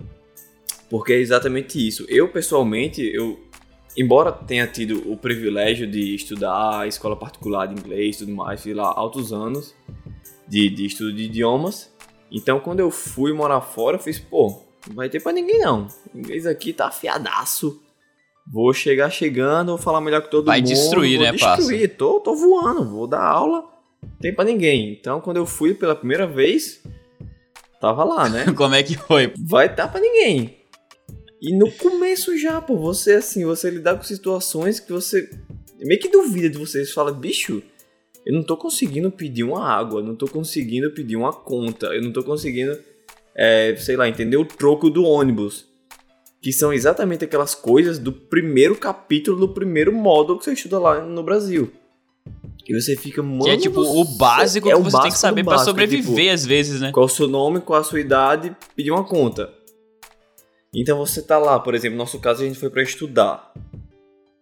porque 0.88 1.12
é 1.12 1.18
exatamente 1.18 1.84
isso. 1.86 2.06
Eu, 2.08 2.28
pessoalmente, 2.28 3.02
eu, 3.02 3.49
embora 3.96 4.32
tenha 4.32 4.66
tido 4.66 5.10
o 5.10 5.16
privilégio 5.16 5.86
de 5.86 6.14
estudar 6.14 6.86
escola 6.88 7.16
particular 7.16 7.66
de 7.66 7.74
inglês 7.74 8.16
e 8.16 8.18
tudo 8.20 8.32
mais, 8.32 8.62
fui 8.62 8.74
lá 8.74 8.86
altos 8.86 9.32
anos 9.32 9.74
de, 10.48 10.68
de 10.68 10.86
estudo 10.86 11.12
de 11.12 11.24
idiomas. 11.24 11.92
Então, 12.30 12.60
quando 12.60 12.80
eu 12.80 12.90
fui 12.90 13.32
morar 13.32 13.60
fora, 13.60 13.96
eu 13.96 14.00
fiz, 14.00 14.18
pô, 14.18 14.62
não 14.88 14.96
vai 14.96 15.08
ter 15.08 15.20
pra 15.20 15.32
ninguém 15.32 15.60
não. 15.60 15.88
O 16.14 16.18
inglês 16.18 16.46
aqui 16.46 16.72
tá 16.72 16.86
afiadaço. 16.86 17.82
Vou 18.46 18.72
chegar 18.72 19.10
chegando, 19.10 19.68
vou 19.68 19.78
falar 19.78 20.00
melhor 20.00 20.22
que 20.22 20.30
todo 20.30 20.46
vai 20.46 20.60
mundo. 20.60 20.68
Vai 20.68 20.76
destruir, 20.76 21.16
vou 21.16 21.26
né, 21.26 21.32
destruir. 21.32 21.88
Passa? 21.88 21.98
Tô, 21.98 22.20
tô 22.20 22.34
voando, 22.34 22.88
vou 22.88 23.06
dar 23.06 23.22
aula. 23.22 23.64
Não 24.02 24.18
tem 24.20 24.34
pra 24.34 24.44
ninguém. 24.44 24.92
Então, 24.92 25.20
quando 25.20 25.36
eu 25.36 25.46
fui 25.46 25.74
pela 25.74 25.94
primeira 25.94 26.26
vez, 26.26 26.82
Tava 27.80 28.04
lá, 28.04 28.28
né? 28.28 28.44
Como 28.54 28.74
é 28.74 28.82
que 28.82 28.96
foi? 28.96 29.32
Vai 29.38 29.74
dar 29.74 29.88
pra 29.88 30.00
ninguém. 30.00 30.59
E 31.40 31.56
no 31.56 31.70
começo 31.72 32.36
já, 32.36 32.60
pô, 32.60 32.76
você 32.76 33.14
assim, 33.14 33.44
você 33.44 33.70
lidar 33.70 33.96
com 33.96 34.02
situações 34.02 34.78
que 34.78 34.92
você 34.92 35.30
meio 35.86 36.00
que 36.00 36.08
duvida 36.08 36.48
de 36.48 36.58
vocês, 36.58 36.92
fala, 36.92 37.12
bicho, 37.12 37.62
eu 38.24 38.34
não 38.34 38.42
tô 38.42 38.56
conseguindo 38.56 39.10
pedir 39.10 39.44
uma 39.44 39.66
água, 39.66 40.02
não 40.02 40.14
tô 40.14 40.28
conseguindo 40.28 40.90
pedir 40.90 41.16
uma 41.16 41.32
conta, 41.32 41.86
eu 41.88 42.02
não 42.02 42.12
tô 42.12 42.22
conseguindo, 42.22 42.78
é, 43.34 43.74
sei 43.76 43.96
lá, 43.96 44.08
entender 44.08 44.36
o 44.36 44.44
troco 44.44 44.90
do 44.90 45.04
ônibus. 45.04 45.68
Que 46.42 46.52
são 46.52 46.72
exatamente 46.72 47.22
aquelas 47.24 47.54
coisas 47.54 47.98
do 47.98 48.12
primeiro 48.12 48.74
capítulo 48.74 49.38
do 49.38 49.48
primeiro 49.52 49.92
módulo 49.92 50.38
que 50.38 50.46
você 50.46 50.54
estuda 50.54 50.78
lá 50.78 51.04
no 51.04 51.22
Brasil. 51.22 51.70
E 52.66 52.80
você 52.80 52.96
fica, 52.96 53.22
mano. 53.22 53.44
Que 53.44 53.50
é 53.50 53.56
tipo 53.58 53.80
o 53.80 54.04
básico 54.04 54.70
é 54.70 54.74
que 54.74 54.82
você 54.82 55.00
tem 55.02 55.10
que 55.10 55.18
saber 55.18 55.44
para 55.44 55.58
sobreviver 55.58 56.16
tipo, 56.16 56.30
às 56.30 56.46
vezes, 56.46 56.80
né? 56.80 56.92
Qual 56.92 57.04
o 57.04 57.08
seu 57.08 57.28
nome, 57.28 57.60
qual 57.60 57.80
a 57.80 57.84
sua 57.84 58.00
idade, 58.00 58.56
pedir 58.74 58.90
uma 58.90 59.04
conta. 59.04 59.52
Então 60.74 60.98
você 60.98 61.20
tá 61.20 61.36
lá, 61.36 61.58
por 61.58 61.74
exemplo, 61.74 61.96
no 61.96 62.04
nosso 62.04 62.18
caso 62.20 62.42
a 62.42 62.46
gente 62.46 62.58
foi 62.58 62.70
para 62.70 62.82
estudar. 62.82 63.52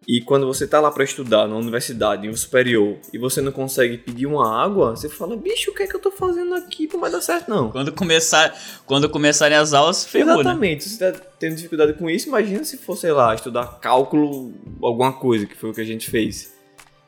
E 0.07 0.23
quando 0.23 0.47
você 0.47 0.67
tá 0.67 0.81
lá 0.81 0.91
para 0.91 1.05
estudar 1.05 1.47
na 1.47 1.55
universidade, 1.55 2.27
em 2.27 2.31
um 2.31 2.37
superior, 2.37 2.97
e 3.13 3.19
você 3.19 3.43
não 3.43 3.53
consegue 3.53 3.99
pedir 3.99 4.25
uma 4.25 4.65
água, 4.65 4.97
você 4.97 5.07
fala, 5.07 5.37
bicho, 5.37 5.71
o 5.71 5.75
que 5.75 5.83
é 5.83 5.87
que 5.87 5.95
eu 5.95 6.01
tô 6.01 6.11
fazendo 6.11 6.55
aqui? 6.55 6.89
Não 6.91 6.99
vai 6.99 7.11
dar 7.11 7.21
certo, 7.21 7.51
não. 7.51 7.71
Quando, 7.71 7.93
começar, 7.93 8.59
quando 8.87 9.07
começarem 9.11 9.59
as 9.59 9.75
aulas, 9.75 10.07
ferrou, 10.07 10.37
né? 10.37 10.41
Exatamente. 10.41 10.77
Né? 10.77 10.81
Se 10.81 10.97
você 10.97 11.13
tá 11.13 11.21
tendo 11.39 11.57
dificuldade 11.57 11.93
com 11.93 12.09
isso, 12.09 12.29
imagina 12.29 12.65
se 12.65 12.79
for, 12.79 12.97
sei 12.97 13.13
lá, 13.13 13.35
estudar 13.35 13.81
cálculo, 13.81 14.55
alguma 14.83 15.13
coisa, 15.13 15.45
que 15.45 15.55
foi 15.55 15.71
o 15.71 15.75
que 15.75 15.83
a 15.83 15.87
gente 15.87 16.11
fez. 16.11 16.55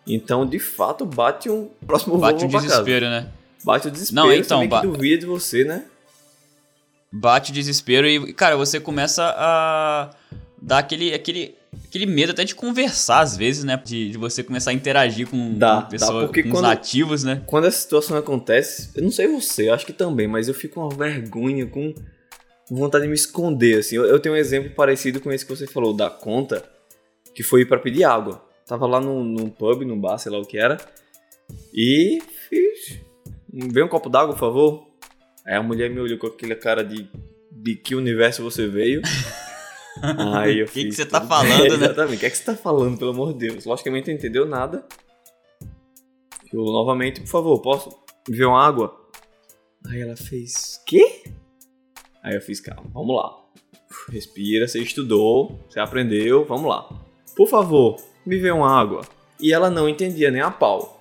Então, 0.06 0.44
de 0.44 0.58
fato, 0.58 1.06
bate 1.06 1.48
um 1.48 1.70
próximo 1.86 2.18
Bate 2.18 2.44
um 2.44 2.48
desespero, 2.48 3.06
casa. 3.06 3.20
né? 3.22 3.32
Bate 3.64 3.88
o 3.88 3.90
desespero, 3.90 4.26
não, 4.26 4.32
então, 4.32 4.68
ba... 4.68 4.82
duvida 4.82 5.20
de 5.20 5.26
você, 5.26 5.64
né? 5.64 5.84
Bate 7.12 7.50
o 7.50 7.54
desespero 7.54 8.06
e, 8.06 8.32
cara, 8.32 8.56
você 8.56 8.78
começa 8.78 9.24
a 9.36 10.10
dar 10.60 10.78
aquele, 10.78 11.12
aquele 11.12 11.56
aquele 11.86 12.06
medo 12.06 12.32
até 12.32 12.44
de 12.44 12.54
conversar 12.54 13.20
às 13.20 13.36
vezes, 13.36 13.64
né? 13.64 13.80
De, 13.84 14.10
de 14.10 14.18
você 14.18 14.42
começar 14.42 14.70
a 14.70 14.74
interagir 14.74 15.28
com, 15.28 15.54
dá, 15.54 15.82
com 15.82 15.88
pessoas, 15.88 16.26
porque 16.26 16.42
com 16.42 16.50
quando, 16.50 16.64
os 16.64 16.70
nativos, 16.70 17.24
né? 17.24 17.42
Quando 17.46 17.66
essa 17.66 17.78
situação 17.78 18.16
acontece, 18.16 18.90
eu 18.94 19.02
não 19.02 19.10
sei 19.10 19.26
você, 19.26 19.68
eu 19.68 19.74
acho 19.74 19.86
que 19.86 19.92
também, 19.92 20.28
mas 20.28 20.48
eu 20.48 20.54
fico 20.54 20.74
com 20.74 20.82
uma 20.82 20.90
vergonha, 20.90 21.66
com 21.66 21.94
vontade 22.70 23.04
de 23.04 23.08
me 23.08 23.14
esconder, 23.14 23.80
assim. 23.80 23.96
Eu, 23.96 24.04
eu 24.04 24.20
tenho 24.20 24.34
um 24.34 24.38
exemplo 24.38 24.70
parecido 24.70 25.20
com 25.20 25.32
esse 25.32 25.44
que 25.44 25.54
você 25.54 25.66
falou, 25.66 25.92
da 25.92 26.08
conta, 26.08 26.64
que 27.34 27.42
foi 27.42 27.64
para 27.64 27.78
pedir 27.78 28.04
água. 28.04 28.44
Tava 28.66 28.86
lá 28.86 29.00
num, 29.00 29.24
num 29.24 29.50
pub, 29.50 29.82
num 29.82 30.00
bar, 30.00 30.18
sei 30.18 30.30
lá 30.30 30.38
o 30.38 30.46
que 30.46 30.58
era, 30.58 30.78
e 31.74 32.22
fiz... 32.48 33.00
Vem 33.52 33.82
um 33.82 33.88
copo 33.88 34.08
d'água, 34.08 34.34
por 34.34 34.38
favor. 34.38 34.86
Aí 35.50 35.56
a 35.56 35.62
mulher 35.62 35.90
me 35.90 35.98
olhou 35.98 36.16
com 36.16 36.28
aquela 36.28 36.54
cara 36.54 36.84
de 36.84 37.10
de 37.50 37.74
que 37.74 37.94
universo 37.94 38.42
você 38.42 38.68
veio. 38.68 39.02
Aí 40.36 40.60
eu 40.60 40.66
O 40.66 40.68
que, 40.68 40.84
que 40.84 40.92
você 40.92 41.04
tá 41.04 41.20
falando, 41.20 41.58
né? 41.76 41.86
Exatamente. 41.86 42.16
O 42.16 42.20
que, 42.20 42.26
é 42.26 42.30
que 42.30 42.36
você 42.36 42.44
tá 42.44 42.56
falando, 42.56 42.96
pelo 42.96 43.10
amor 43.10 43.32
de 43.32 43.48
Deus? 43.48 43.64
Logicamente 43.64 44.08
não 44.08 44.14
entendeu 44.14 44.46
nada. 44.46 44.86
Eu 46.52 46.64
novamente, 46.64 47.20
por 47.20 47.26
favor, 47.26 47.60
posso 47.60 47.90
ver 48.28 48.44
uma 48.44 48.64
água? 48.64 48.96
Aí 49.88 50.00
ela 50.00 50.16
fez. 50.16 50.80
Quê? 50.86 51.24
Aí 52.22 52.36
eu 52.36 52.40
fiz, 52.40 52.60
calma, 52.60 52.88
vamos 52.94 53.16
lá. 53.16 53.36
Respira, 54.08 54.68
você 54.68 54.78
estudou, 54.78 55.60
você 55.68 55.80
aprendeu, 55.80 56.44
vamos 56.44 56.68
lá. 56.68 56.88
Por 57.36 57.48
favor, 57.48 58.00
me 58.24 58.38
vê 58.38 58.52
uma 58.52 58.70
água. 58.70 59.02
E 59.40 59.52
ela 59.52 59.68
não 59.68 59.88
entendia 59.88 60.30
nem 60.30 60.40
a 60.40 60.50
pau. 60.50 60.99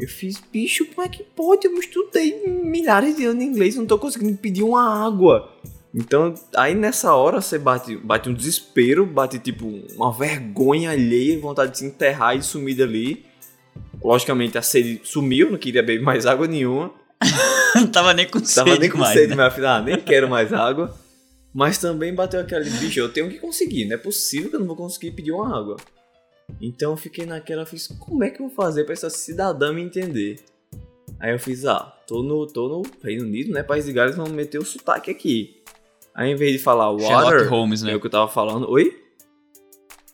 Eu 0.00 0.08
fiz, 0.08 0.40
bicho, 0.52 0.86
como 0.86 1.06
é 1.06 1.10
que 1.10 1.22
pode? 1.22 1.66
Eu 1.66 1.74
estudei 1.78 2.46
milhares 2.46 3.16
de 3.16 3.26
anos 3.26 3.42
em 3.42 3.46
inglês, 3.46 3.76
não 3.76 3.86
tô 3.86 3.98
conseguindo 3.98 4.36
pedir 4.38 4.62
uma 4.62 5.06
água. 5.06 5.52
Então, 5.94 6.34
aí 6.56 6.74
nessa 6.74 7.14
hora 7.14 7.40
você 7.40 7.58
bate, 7.58 7.96
bate 7.96 8.28
um 8.28 8.34
desespero, 8.34 9.04
bate 9.04 9.38
tipo 9.38 9.66
uma 9.94 10.12
vergonha 10.12 10.90
alheia, 10.92 11.38
vontade 11.38 11.72
de 11.72 11.78
se 11.78 11.84
enterrar 11.84 12.36
e 12.36 12.42
sumir 12.42 12.76
dali. 12.76 13.26
Logicamente 14.02 14.56
a 14.56 14.62
sede 14.62 15.00
sumiu, 15.04 15.50
não 15.50 15.58
queria 15.58 15.82
beber 15.82 16.02
mais 16.02 16.24
água 16.24 16.46
nenhuma. 16.46 16.92
Tava 17.92 18.14
nem 18.14 18.26
com 18.26 18.40
Tava 18.40 18.70
sede 18.70 18.80
nem 18.80 18.90
com 18.90 18.98
mais, 18.98 19.12
sede, 19.12 19.28
né? 19.28 19.36
mas 19.36 19.46
afinal, 19.46 19.78
ah, 19.78 19.82
nem 19.82 20.00
quero 20.00 20.30
mais 20.30 20.52
água. 20.52 20.96
Mas 21.52 21.78
também 21.78 22.14
bateu 22.14 22.40
aquele 22.40 22.70
bicho, 22.70 23.00
eu 23.00 23.12
tenho 23.12 23.28
que 23.28 23.38
conseguir, 23.38 23.84
não 23.84 23.94
é 23.94 23.98
possível 23.98 24.48
que 24.48 24.56
eu 24.56 24.60
não 24.60 24.66
vou 24.68 24.76
conseguir 24.76 25.10
pedir 25.10 25.32
uma 25.32 25.58
água. 25.58 25.76
Então 26.60 26.92
eu 26.92 26.96
fiquei 26.96 27.26
naquela, 27.26 27.66
fiz, 27.66 27.86
como 27.86 28.24
é 28.24 28.30
que 28.30 28.40
eu 28.40 28.48
vou 28.48 28.54
fazer 28.54 28.84
para 28.84 28.92
essa 28.92 29.10
cidadã 29.10 29.72
me 29.72 29.82
entender? 29.82 30.40
Aí 31.18 31.32
eu 31.32 31.38
fiz, 31.38 31.66
ah, 31.66 31.94
tô 32.06 32.22
no, 32.22 32.46
tô 32.46 32.68
no 32.68 32.82
Reino 33.02 33.24
Unido, 33.24 33.52
né, 33.52 33.62
País 33.62 33.84
de 33.84 33.92
Gales, 33.92 34.16
vamos 34.16 34.32
meter 34.32 34.58
o 34.58 34.64
sotaque 34.64 35.10
aqui. 35.10 35.60
Aí, 36.14 36.30
em 36.30 36.36
vez 36.36 36.52
de 36.52 36.58
falar 36.58 36.90
water, 36.90 37.06
Sherlock 37.06 37.44
Holmes, 37.48 37.82
né? 37.82 37.92
é 37.92 37.96
o 37.96 38.00
que 38.00 38.06
eu 38.06 38.10
tava 38.10 38.28
falando. 38.28 38.68
Oi? 38.70 39.00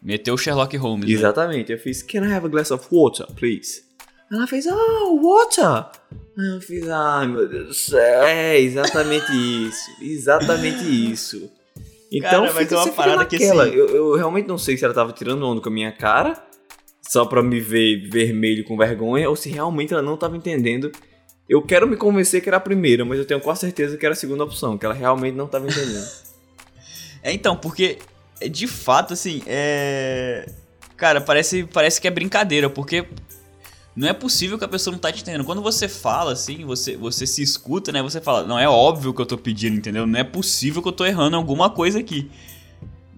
Meteu 0.02 0.34
o 0.34 0.38
Sherlock 0.38 0.76
Holmes. 0.76 1.08
Né? 1.08 1.14
Exatamente. 1.14 1.70
Né? 1.70 1.74
Eu 1.74 1.80
fiz, 1.80 2.02
can 2.02 2.24
I 2.24 2.32
have 2.32 2.46
a 2.46 2.48
glass 2.48 2.70
of 2.70 2.86
water, 2.92 3.26
please? 3.34 3.82
Ela 4.30 4.46
fez, 4.46 4.66
oh, 4.66 5.20
water! 5.20 5.90
Aí 6.38 6.54
eu 6.54 6.60
fiz, 6.60 6.88
ai 6.88 7.26
meu 7.26 7.48
Deus 7.48 7.68
do 7.68 7.74
céu. 7.74 8.22
É, 8.24 8.60
exatamente 8.60 9.32
isso. 9.32 9.90
Exatamente 10.00 10.84
isso. 10.84 11.50
Então, 12.18 12.46
cara, 12.46 12.54
fica, 12.54 12.74
é 12.74 12.78
uma 12.78 12.92
parada 12.92 13.24
que 13.24 13.36
assim... 13.36 13.56
eu, 13.74 13.88
eu 13.88 14.14
realmente 14.14 14.46
não 14.46 14.58
sei 14.58 14.76
se 14.76 14.84
ela 14.84 14.94
tava 14.94 15.12
tirando 15.12 15.46
onda 15.46 15.60
com 15.60 15.68
a 15.68 15.72
minha 15.72 15.92
cara, 15.92 16.34
só 17.02 17.24
pra 17.24 17.42
me 17.42 17.60
ver 17.60 18.08
vermelho 18.08 18.64
com 18.64 18.76
vergonha, 18.76 19.28
ou 19.28 19.36
se 19.36 19.50
realmente 19.50 19.92
ela 19.92 20.02
não 20.02 20.16
tava 20.16 20.36
entendendo 20.36 20.90
eu 21.48 21.62
quero 21.62 21.86
me 21.86 21.96
convencer 21.96 22.42
que 22.42 22.48
era 22.48 22.56
a 22.56 22.60
primeira, 22.60 23.04
mas 23.04 23.18
eu 23.18 23.24
tenho 23.24 23.40
quase 23.40 23.60
certeza 23.60 23.96
que 23.96 24.04
era 24.04 24.12
a 24.12 24.16
segunda 24.16 24.44
opção, 24.44 24.76
que 24.76 24.84
ela 24.84 24.94
realmente 24.94 25.34
não 25.34 25.46
estava 25.46 25.66
entendendo. 25.66 26.06
é, 27.22 27.32
então, 27.32 27.56
porque 27.56 27.98
de 28.50 28.66
fato, 28.66 29.12
assim, 29.12 29.42
é. 29.46 30.46
Cara, 30.96 31.20
parece, 31.20 31.64
parece 31.64 32.00
que 32.00 32.08
é 32.08 32.10
brincadeira, 32.10 32.68
porque 32.68 33.06
não 33.96 34.06
é 34.06 34.12
possível 34.12 34.58
que 34.58 34.64
a 34.64 34.68
pessoa 34.68 34.92
não 34.92 34.98
tá 34.98 35.10
te 35.10 35.22
entendendo. 35.22 35.44
Quando 35.44 35.62
você 35.62 35.88
fala, 35.88 36.32
assim, 36.32 36.66
você, 36.66 36.96
você 36.98 37.26
se 37.26 37.42
escuta, 37.42 37.90
né? 37.90 38.02
Você 38.02 38.20
fala, 38.20 38.46
não 38.46 38.58
é 38.58 38.68
óbvio 38.68 39.14
que 39.14 39.22
eu 39.22 39.26
tô 39.26 39.38
pedindo, 39.38 39.74
entendeu? 39.74 40.06
Não 40.06 40.20
é 40.20 40.24
possível 40.24 40.82
que 40.82 40.88
eu 40.88 40.92
tô 40.92 41.06
errando 41.06 41.34
alguma 41.34 41.70
coisa 41.70 41.98
aqui. 41.98 42.30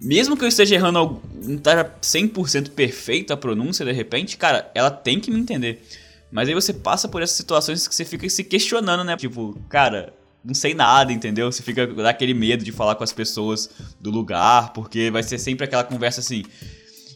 Mesmo 0.01 0.37
que 0.37 0.43
eu 0.45 0.47
esteja 0.47 0.75
errando, 0.75 1.21
não 1.43 1.57
tá 1.57 1.83
100% 2.01 2.69
perfeita 2.69 3.33
a 3.33 3.37
pronúncia, 3.37 3.85
de 3.85 3.91
repente, 3.91 4.37
cara, 4.37 4.71
ela 4.73 4.89
tem 4.89 5.19
que 5.19 5.29
me 5.29 5.37
entender. 5.37 5.85
Mas 6.31 6.47
aí 6.47 6.55
você 6.55 6.73
passa 6.73 7.09
por 7.09 7.21
essas 7.21 7.35
situações 7.35 7.85
que 7.85 7.93
você 7.93 8.05
fica 8.05 8.29
se 8.29 8.45
questionando, 8.45 9.03
né? 9.03 9.17
Tipo, 9.17 9.59
cara, 9.67 10.13
não 10.45 10.53
sei 10.53 10.73
nada, 10.73 11.11
entendeu? 11.11 11.51
Você 11.51 11.61
fica 11.61 11.85
daquele 11.87 12.33
medo 12.33 12.63
de 12.63 12.71
falar 12.71 12.95
com 12.95 13.03
as 13.03 13.11
pessoas 13.11 13.69
do 13.99 14.09
lugar, 14.09 14.71
porque 14.71 15.11
vai 15.11 15.23
ser 15.23 15.37
sempre 15.37 15.65
aquela 15.65 15.83
conversa 15.83 16.21
assim, 16.21 16.43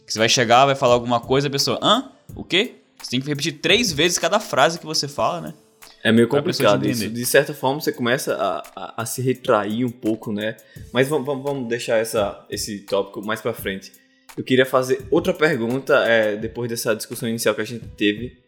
que 0.06 0.12
você 0.12 0.18
vai 0.18 0.28
chegar, 0.28 0.66
vai 0.66 0.74
falar 0.74 0.92
alguma 0.92 1.18
coisa, 1.18 1.48
a 1.48 1.50
pessoa, 1.50 1.78
hã? 1.82 2.10
O 2.34 2.44
quê? 2.44 2.83
Você 3.04 3.10
tem 3.10 3.20
que 3.20 3.28
repetir 3.28 3.58
três 3.60 3.92
vezes 3.92 4.18
cada 4.18 4.40
frase 4.40 4.78
que 4.78 4.86
você 4.86 5.06
fala, 5.06 5.42
né? 5.42 5.54
É 6.02 6.10
meio 6.10 6.26
complicado 6.26 6.86
isso. 6.88 7.08
De 7.10 7.26
certa 7.26 7.52
forma, 7.52 7.78
você 7.78 7.92
começa 7.92 8.34
a, 8.34 8.62
a, 8.74 9.02
a 9.02 9.06
se 9.06 9.20
retrair 9.20 9.84
um 9.84 9.90
pouco, 9.90 10.32
né? 10.32 10.56
Mas 10.90 11.06
vamos, 11.06 11.26
vamos 11.26 11.68
deixar 11.68 11.98
essa, 11.98 12.46
esse 12.48 12.80
tópico 12.80 13.24
mais 13.24 13.42
pra 13.42 13.52
frente. 13.52 13.92
Eu 14.34 14.42
queria 14.42 14.64
fazer 14.64 15.06
outra 15.10 15.34
pergunta, 15.34 15.96
é, 16.06 16.34
depois 16.34 16.70
dessa 16.70 16.96
discussão 16.96 17.28
inicial 17.28 17.54
que 17.54 17.60
a 17.60 17.66
gente 17.66 17.86
teve, 17.88 18.38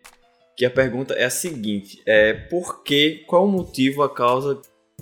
que 0.56 0.64
a 0.64 0.70
pergunta 0.70 1.12
é 1.12 1.24
a 1.24 1.30
seguinte: 1.30 2.00
é 2.06 2.32
por 2.32 2.82
que, 2.82 3.24
qual 3.26 3.44
o 3.44 3.48
motivo, 3.48 4.02
a 4.02 4.12
causa, 4.12 4.60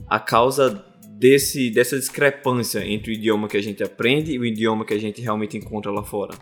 a 0.08 0.18
causa 0.18 0.84
desse, 1.11 1.70
dessa 1.70 1.96
discrepância 1.96 2.84
entre 2.84 3.12
o 3.12 3.14
idioma 3.14 3.46
que 3.46 3.56
a 3.56 3.62
gente 3.62 3.84
aprende 3.84 4.32
e 4.32 4.38
o 4.38 4.44
idioma 4.44 4.84
que 4.84 4.94
a 4.94 5.00
gente 5.00 5.23
realmente 5.23 5.56
encontra 5.56 5.92
lá 5.92 6.02
fora? 6.02 6.34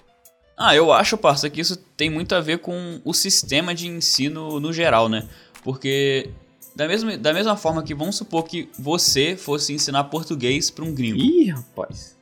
Ah, 0.56 0.75
eu 0.76 0.92
acho, 0.92 1.16
parça, 1.16 1.49
que 1.49 1.61
isso 1.61 1.76
tem 1.97 2.11
muito 2.11 2.35
a 2.35 2.40
ver 2.40 2.59
com 2.59 3.00
o 3.04 3.12
sistema 3.12 3.75
de 3.75 3.88
ensino 3.88 4.61
no 4.61 4.73
geral, 4.73 5.09
né? 5.09 5.28
Porque 5.64 6.30
da 6.75 6.87
mesma, 6.87 7.16
da 7.16 7.32
mesma 7.32 7.56
forma 7.56 7.82
que 7.82 7.94
vamos 7.94 8.16
supor 8.16 8.44
que 8.44 8.68
você 8.78 9.37
fosse 9.37 9.73
ensinar 9.73 10.04
português 10.04 10.71
para 10.71 10.85
um 10.85 10.94
gringo. 10.94 11.18
Ih, 11.18 11.50
rapaz. 11.50 12.16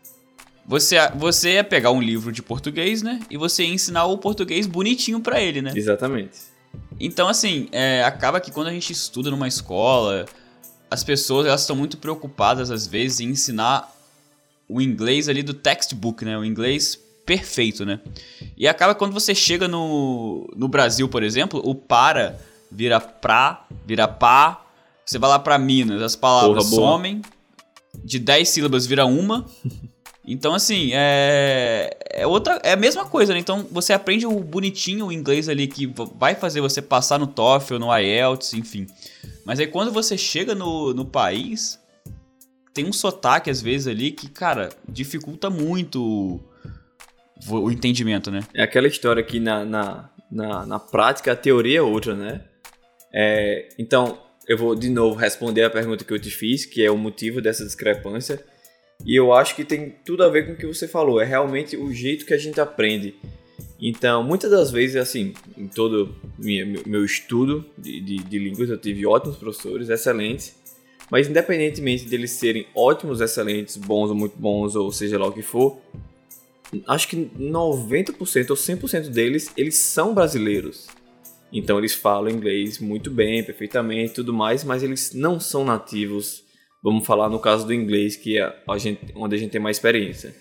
Você, 0.66 0.96
você 1.16 1.54
ia 1.54 1.64
pegar 1.64 1.90
um 1.90 2.00
livro 2.00 2.30
de 2.30 2.42
português, 2.42 3.02
né? 3.02 3.20
E 3.28 3.36
você 3.36 3.64
ia 3.64 3.72
ensinar 3.72 4.04
o 4.06 4.18
português 4.18 4.66
bonitinho 4.66 5.20
para 5.20 5.40
ele, 5.40 5.60
né? 5.60 5.72
Exatamente. 5.74 6.38
Então, 6.98 7.28
assim, 7.28 7.68
é, 7.72 8.04
acaba 8.04 8.40
que 8.40 8.52
quando 8.52 8.68
a 8.68 8.72
gente 8.72 8.92
estuda 8.92 9.30
numa 9.30 9.48
escola, 9.48 10.26
as 10.90 11.02
pessoas 11.02 11.46
elas 11.46 11.62
estão 11.62 11.74
muito 11.74 11.96
preocupadas, 11.96 12.70
às 12.70 12.86
vezes, 12.86 13.20
em 13.20 13.30
ensinar 13.30 13.92
o 14.68 14.80
inglês 14.80 15.28
ali 15.28 15.42
do 15.42 15.54
textbook, 15.54 16.24
né? 16.24 16.38
O 16.38 16.44
inglês 16.44 17.00
perfeito, 17.30 17.86
né? 17.86 18.00
E 18.56 18.66
acaba 18.66 18.92
quando 18.92 19.12
você 19.12 19.36
chega 19.36 19.68
no, 19.68 20.52
no 20.56 20.66
Brasil, 20.66 21.08
por 21.08 21.22
exemplo, 21.22 21.62
o 21.64 21.76
para 21.76 22.36
vira 22.68 22.98
pra, 22.98 23.66
vira 23.86 24.08
pá. 24.08 24.66
Você 25.06 25.16
vai 25.16 25.30
lá 25.30 25.38
pra 25.38 25.56
Minas, 25.56 26.02
as 26.02 26.16
palavras 26.16 26.68
Porra, 26.68 26.82
somem. 26.82 27.22
De 28.02 28.18
10 28.18 28.48
sílabas 28.48 28.84
vira 28.84 29.06
uma. 29.06 29.46
Então, 30.22 30.54
assim, 30.54 30.90
é, 30.92 31.96
é 32.08 32.24
outra, 32.24 32.60
é 32.62 32.72
a 32.72 32.76
mesma 32.76 33.04
coisa, 33.04 33.32
né? 33.32 33.40
Então, 33.40 33.66
você 33.72 33.92
aprende 33.92 34.26
o 34.26 34.38
bonitinho 34.38 35.06
o 35.06 35.12
inglês 35.12 35.48
ali 35.48 35.66
que 35.66 35.92
vai 36.14 36.36
fazer 36.36 36.60
você 36.60 36.80
passar 36.80 37.18
no 37.18 37.26
TOEFL, 37.26 37.78
no 37.78 37.92
IELTS, 37.92 38.52
enfim. 38.52 38.86
Mas 39.44 39.58
aí 39.58 39.66
quando 39.66 39.90
você 39.90 40.16
chega 40.16 40.54
no, 40.54 40.94
no 40.94 41.04
país, 41.04 41.80
tem 42.72 42.86
um 42.86 42.92
sotaque 42.92 43.50
às 43.50 43.60
vezes 43.60 43.88
ali 43.88 44.12
que, 44.12 44.28
cara, 44.28 44.68
dificulta 44.86 45.50
muito 45.50 46.38
o, 47.48 47.70
entendimento, 47.70 48.30
né? 48.30 48.40
É 48.54 48.62
aquela 48.62 48.86
história 48.86 49.22
que 49.22 49.40
na, 49.40 49.64
na, 49.64 50.10
na, 50.30 50.66
na 50.66 50.78
prática 50.78 51.32
a 51.32 51.36
teoria 51.36 51.78
é 51.78 51.82
outra, 51.82 52.14
né? 52.14 52.42
É, 53.12 53.68
então, 53.78 54.18
eu 54.46 54.56
vou 54.56 54.74
de 54.74 54.88
novo 54.88 55.16
responder 55.16 55.64
a 55.64 55.70
pergunta 55.70 56.04
que 56.04 56.12
eu 56.12 56.18
te 56.18 56.30
fiz, 56.30 56.64
que 56.64 56.84
é 56.84 56.90
o 56.90 56.96
motivo 56.96 57.40
dessa 57.40 57.64
discrepância. 57.64 58.44
E 59.04 59.18
eu 59.18 59.32
acho 59.32 59.56
que 59.56 59.64
tem 59.64 59.96
tudo 60.04 60.22
a 60.22 60.28
ver 60.28 60.46
com 60.46 60.52
o 60.52 60.56
que 60.56 60.66
você 60.66 60.86
falou. 60.86 61.20
É 61.20 61.24
realmente 61.24 61.76
o 61.76 61.92
jeito 61.92 62.26
que 62.26 62.34
a 62.34 62.38
gente 62.38 62.60
aprende. 62.60 63.14
Então, 63.80 64.22
muitas 64.22 64.50
das 64.50 64.70
vezes, 64.70 64.96
assim, 64.96 65.32
em 65.56 65.66
todo 65.66 66.14
minha, 66.38 66.66
meu 66.84 67.04
estudo 67.04 67.64
de, 67.78 68.00
de, 68.00 68.16
de 68.18 68.38
línguas, 68.38 68.68
eu 68.68 68.76
tive 68.76 69.06
ótimos 69.06 69.38
professores, 69.38 69.88
excelentes. 69.88 70.54
Mas, 71.10 71.28
independentemente 71.28 72.04
deles 72.04 72.30
serem 72.32 72.66
ótimos, 72.74 73.20
excelentes, 73.20 73.76
bons 73.76 74.10
ou 74.10 74.14
muito 74.14 74.36
bons, 74.36 74.76
ou 74.76 74.92
seja 74.92 75.18
lá 75.18 75.26
o 75.26 75.32
que 75.32 75.42
for, 75.42 75.80
acho 76.86 77.08
que 77.08 77.16
90% 77.16 78.50
ou 78.50 78.56
100% 78.56 79.08
deles, 79.08 79.52
eles 79.56 79.76
são 79.76 80.14
brasileiros. 80.14 80.86
Então, 81.52 81.78
eles 81.78 81.94
falam 81.94 82.30
inglês 82.30 82.78
muito 82.78 83.10
bem, 83.10 83.42
perfeitamente 83.42 84.14
tudo 84.14 84.32
mais, 84.32 84.62
mas 84.62 84.82
eles 84.82 85.12
não 85.14 85.40
são 85.40 85.64
nativos. 85.64 86.44
Vamos 86.82 87.04
falar 87.04 87.28
no 87.28 87.40
caso 87.40 87.66
do 87.66 87.74
inglês, 87.74 88.16
que 88.16 88.38
é 88.38 88.62
a 88.68 88.78
gente, 88.78 89.12
onde 89.16 89.34
a 89.34 89.38
gente 89.38 89.50
tem 89.50 89.60
mais 89.60 89.76
experiência. 89.76 90.34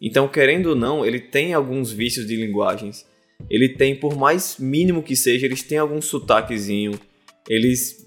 Então, 0.00 0.28
querendo 0.28 0.70
ou 0.70 0.74
não, 0.74 1.04
ele 1.04 1.20
tem 1.20 1.54
alguns 1.54 1.92
vícios 1.92 2.26
de 2.26 2.36
linguagens. 2.36 3.06
Ele 3.48 3.68
tem, 3.68 3.94
por 3.94 4.16
mais 4.16 4.58
mínimo 4.58 5.02
que 5.02 5.14
seja, 5.14 5.46
eles 5.46 5.62
têm 5.62 5.78
algum 5.78 6.00
sotaquezinho. 6.00 6.98
Eles 7.48 8.04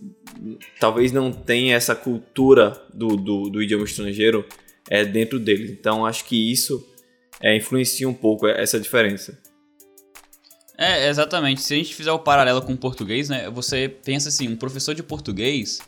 talvez 0.79 1.11
não 1.11 1.31
tenham 1.31 1.75
essa 1.75 1.95
cultura 1.95 2.81
do, 2.93 3.15
do, 3.15 3.49
do 3.49 3.61
idioma 3.61 3.85
estrangeiro 3.85 4.45
é, 4.89 5.05
dentro 5.05 5.39
deles. 5.39 5.71
Então, 5.71 6.05
acho 6.05 6.25
que 6.25 6.51
isso 6.51 6.90
é, 7.41 7.55
influencia 7.55 8.07
um 8.07 8.13
pouco 8.13 8.47
essa 8.47 8.79
diferença. 8.79 9.37
É, 10.77 11.07
exatamente. 11.09 11.61
Se 11.61 11.73
a 11.73 11.77
gente 11.77 11.93
fizer 11.93 12.11
o 12.11 12.19
paralelo 12.19 12.61
com 12.61 12.73
o 12.73 12.77
português, 12.77 13.29
né? 13.29 13.49
Você 13.49 13.87
pensa 13.87 14.29
assim, 14.29 14.47
um 14.47 14.55
professor 14.55 14.95
de 14.95 15.03
português, 15.03 15.79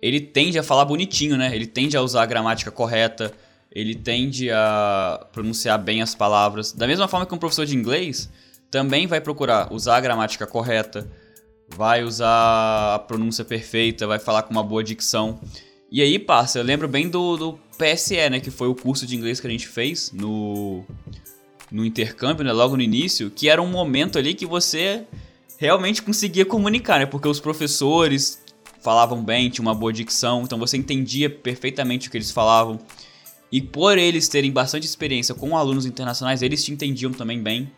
ele 0.00 0.20
tende 0.20 0.58
a 0.58 0.62
falar 0.62 0.84
bonitinho, 0.84 1.36
né? 1.36 1.54
Ele 1.54 1.66
tende 1.66 1.96
a 1.96 2.02
usar 2.02 2.22
a 2.22 2.26
gramática 2.26 2.70
correta, 2.70 3.32
ele 3.70 3.94
tende 3.94 4.50
a 4.50 5.26
pronunciar 5.32 5.78
bem 5.78 6.02
as 6.02 6.14
palavras. 6.14 6.72
Da 6.72 6.86
mesma 6.86 7.06
forma 7.06 7.24
que 7.26 7.34
um 7.34 7.38
professor 7.38 7.64
de 7.64 7.76
inglês 7.76 8.28
também 8.70 9.06
vai 9.06 9.20
procurar 9.20 9.72
usar 9.72 9.98
a 9.98 10.00
gramática 10.00 10.46
correta, 10.46 11.08
vai 11.68 12.02
usar 12.02 12.94
a 12.94 12.98
pronúncia 12.98 13.44
perfeita, 13.44 14.06
vai 14.06 14.18
falar 14.18 14.42
com 14.42 14.50
uma 14.50 14.64
boa 14.64 14.82
dicção. 14.82 15.40
E 15.90 16.02
aí, 16.02 16.18
passa, 16.18 16.58
eu 16.58 16.64
lembro 16.64 16.88
bem 16.88 17.08
do, 17.08 17.36
do 17.36 17.60
PSE, 17.82 18.30
né, 18.30 18.38
que 18.38 18.50
foi 18.50 18.68
o 18.68 18.74
curso 18.74 19.06
de 19.06 19.16
inglês 19.16 19.40
que 19.40 19.46
a 19.46 19.50
gente 19.50 19.66
fez 19.66 20.12
no, 20.12 20.84
no 21.70 21.84
intercâmbio, 21.84 22.44
né, 22.44 22.52
logo 22.52 22.76
no 22.76 22.82
início, 22.82 23.30
que 23.30 23.48
era 23.48 23.60
um 23.60 23.66
momento 23.66 24.18
ali 24.18 24.34
que 24.34 24.46
você 24.46 25.04
realmente 25.58 26.02
conseguia 26.02 26.44
comunicar, 26.44 27.00
né, 27.00 27.06
porque 27.06 27.26
os 27.26 27.40
professores 27.40 28.40
falavam 28.80 29.22
bem, 29.22 29.50
tinha 29.50 29.62
uma 29.62 29.74
boa 29.74 29.92
dicção, 29.92 30.42
então 30.42 30.58
você 30.58 30.76
entendia 30.76 31.28
perfeitamente 31.30 32.08
o 32.08 32.10
que 32.10 32.16
eles 32.16 32.30
falavam. 32.30 32.78
E 33.50 33.60
por 33.60 33.98
eles 33.98 34.28
terem 34.28 34.50
bastante 34.50 34.86
experiência 34.86 35.34
com 35.34 35.56
alunos 35.56 35.84
internacionais, 35.84 36.40
eles 36.40 36.64
te 36.64 36.72
entendiam 36.72 37.12
também 37.12 37.40
bem. 37.40 37.70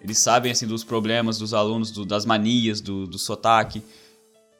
Eles 0.00 0.18
sabem 0.18 0.50
assim 0.50 0.66
dos 0.66 0.82
problemas 0.82 1.38
dos 1.38 1.54
alunos, 1.54 1.90
do, 1.90 2.04
das 2.04 2.26
manias, 2.26 2.80
do, 2.80 3.06
do 3.06 3.18
sotaque. 3.18 3.82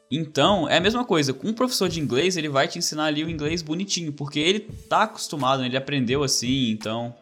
Então, 0.09 0.69
é 0.69 0.77
a 0.77 0.79
mesma 0.79 1.03
coisa. 1.03 1.33
Com 1.33 1.49
um 1.49 1.53
professor 1.53 1.89
de 1.89 1.99
inglês, 1.99 2.37
ele 2.37 2.47
vai 2.47 2.67
te 2.67 2.79
ensinar 2.79 3.05
ali 3.05 3.23
o 3.23 3.29
inglês 3.29 3.61
bonitinho, 3.61 4.13
porque 4.13 4.39
ele 4.39 4.61
tá 4.61 5.03
acostumado, 5.03 5.61
né? 5.61 5.67
ele 5.67 5.77
aprendeu 5.77 6.23
assim, 6.23 6.69
então 6.69 7.13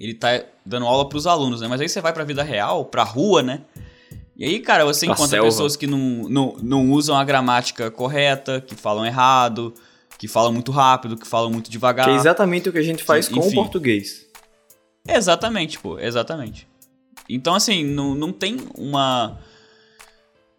ele 0.00 0.14
tá 0.14 0.42
dando 0.64 0.86
aula 0.86 1.08
para 1.08 1.18
os 1.18 1.26
alunos, 1.26 1.60
né? 1.60 1.68
Mas 1.68 1.80
aí 1.80 1.88
você 1.88 2.00
vai 2.00 2.12
para 2.12 2.22
a 2.22 2.26
vida 2.26 2.42
real, 2.42 2.84
para 2.84 3.02
a 3.02 3.04
rua, 3.04 3.42
né? 3.42 3.62
E 4.36 4.44
aí, 4.44 4.60
cara, 4.60 4.84
você 4.84 5.04
encontra 5.06 5.26
selva. 5.26 5.46
pessoas 5.46 5.76
que 5.76 5.86
não, 5.86 5.98
não, 5.98 6.56
não 6.62 6.90
usam 6.92 7.16
a 7.16 7.24
gramática 7.24 7.90
correta, 7.90 8.60
que 8.60 8.76
falam 8.76 9.04
errado, 9.04 9.74
que 10.16 10.28
falam 10.28 10.52
muito 10.52 10.70
rápido, 10.70 11.16
que 11.16 11.26
falam 11.26 11.50
muito 11.50 11.68
devagar. 11.68 12.06
Que 12.06 12.12
é 12.12 12.14
exatamente 12.14 12.68
o 12.68 12.72
que 12.72 12.78
a 12.78 12.82
gente 12.82 13.02
faz 13.02 13.28
com 13.28 13.40
o 13.40 13.52
português. 13.52 14.26
Exatamente, 15.06 15.80
pô, 15.80 15.98
exatamente. 15.98 16.68
Então, 17.28 17.54
assim, 17.54 17.84
não, 17.84 18.14
não 18.14 18.32
tem 18.32 18.58
uma. 18.76 19.38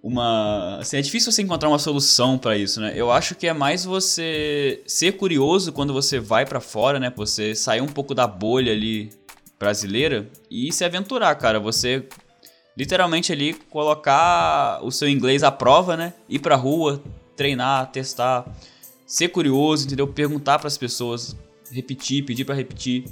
Uma. 0.02 0.78
Assim, 0.80 0.98
é 0.98 1.02
difícil 1.02 1.32
você 1.32 1.42
encontrar 1.42 1.68
uma 1.68 1.80
solução 1.80 2.38
para 2.38 2.58
isso, 2.58 2.80
né? 2.80 2.94
Eu 2.96 3.12
acho 3.12 3.36
que 3.36 3.48
é 3.48 3.54
mais 3.54 3.84
você 3.84 4.82
ser 4.86 5.14
curioso 5.14 5.74
quando 5.74 5.94
você 5.94 6.20
vai 6.20 6.46
para 6.46 6.62
fora, 6.62 7.00
né? 7.00 7.12
Você 7.18 7.54
sair 7.54 7.82
um 7.82 7.88
pouco 7.88 8.16
da 8.16 8.26
bolha 8.26 8.72
ali 8.72 9.12
brasileira 9.60 10.28
e 10.50 10.72
se 10.72 10.86
aventurar, 10.86 11.36
cara. 11.36 11.60
Você 11.60 12.08
literalmente 12.78 13.34
ali 13.34 13.54
colocar 13.54 14.80
o 14.82 14.90
seu 14.90 15.10
inglês 15.10 15.44
à 15.44 15.52
prova, 15.52 15.98
né? 15.98 16.14
Ir 16.30 16.40
pra 16.40 16.56
rua, 16.56 17.04
treinar, 17.36 17.92
testar 17.92 18.46
ser 19.06 19.30
curioso, 19.30 19.86
entendeu? 19.86 20.08
Perguntar 20.08 20.60
para 20.60 20.68
as 20.68 20.78
pessoas, 20.78 21.36
repetir, 21.72 22.24
pedir 22.24 22.46
para 22.46 22.56
repetir. 22.56 23.06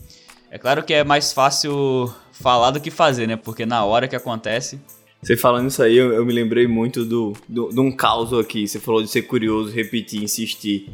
É 0.50 0.58
claro 0.58 0.84
que 0.84 0.94
é 0.94 1.04
mais 1.04 1.34
fácil 1.34 2.14
falar 2.32 2.72
do 2.72 2.80
que 2.80 2.92
fazer, 2.92 3.28
né? 3.28 3.36
Porque 3.36 3.66
na 3.66 3.84
hora 3.84 4.08
que 4.08 4.16
acontece. 4.16 4.80
Você 5.22 5.36
falando 5.36 5.70
isso 5.70 5.82
aí, 5.82 5.98
eu, 5.98 6.14
eu 6.14 6.26
me 6.26 6.34
lembrei 6.34 6.68
muito 6.68 7.04
do, 7.04 7.34
do, 7.48 7.70
de 7.70 7.80
um 7.80 7.92
caos 7.92 8.34
aqui. 8.34 8.68
Você 8.68 8.80
falou 8.80 9.02
de 9.02 9.10
ser 9.10 9.24
curioso, 9.24 9.72
repetir, 9.72 10.24
insistir. 10.24 10.90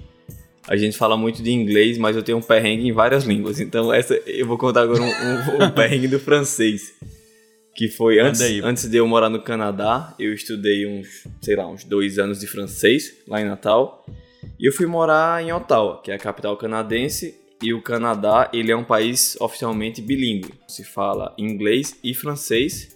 A 0.67 0.77
gente 0.77 0.97
fala 0.97 1.17
muito 1.17 1.43
de 1.43 1.51
inglês, 1.51 1.97
mas 1.97 2.15
eu 2.15 2.23
tenho 2.23 2.37
um 2.37 2.41
perrengue 2.41 2.87
em 2.87 2.93
várias 2.93 3.25
línguas. 3.25 3.59
Então, 3.59 3.93
essa 3.93 4.15
eu 4.25 4.47
vou 4.47 4.57
contar 4.57 4.83
agora 4.83 5.01
um, 5.01 5.05
um, 5.05 5.65
um 5.65 5.71
perrengue 5.75 6.07
do 6.07 6.19
francês. 6.19 6.93
Que 7.75 7.89
foi 7.89 8.19
antes, 8.19 8.41
antes 8.63 8.89
de 8.89 8.97
eu 8.97 9.07
morar 9.07 9.29
no 9.29 9.41
Canadá, 9.41 10.13
eu 10.19 10.31
estudei 10.31 10.85
uns, 10.87 11.27
sei 11.41 11.55
lá, 11.55 11.67
uns 11.67 11.83
dois 11.83 12.19
anos 12.19 12.39
de 12.39 12.47
francês 12.47 13.13
lá 13.27 13.41
em 13.41 13.45
Natal. 13.45 14.05
E 14.59 14.67
eu 14.67 14.71
fui 14.71 14.85
morar 14.85 15.43
em 15.43 15.51
Ottawa, 15.51 16.01
que 16.01 16.11
é 16.11 16.15
a 16.15 16.19
capital 16.19 16.55
canadense, 16.55 17.35
e 17.61 17.73
o 17.73 17.81
Canadá 17.81 18.49
ele 18.53 18.71
é 18.71 18.75
um 18.75 18.83
país 18.83 19.35
oficialmente 19.39 20.01
bilíngue. 20.01 20.53
Se 20.67 20.83
fala 20.83 21.33
inglês 21.37 21.97
e 22.03 22.13
francês 22.13 22.95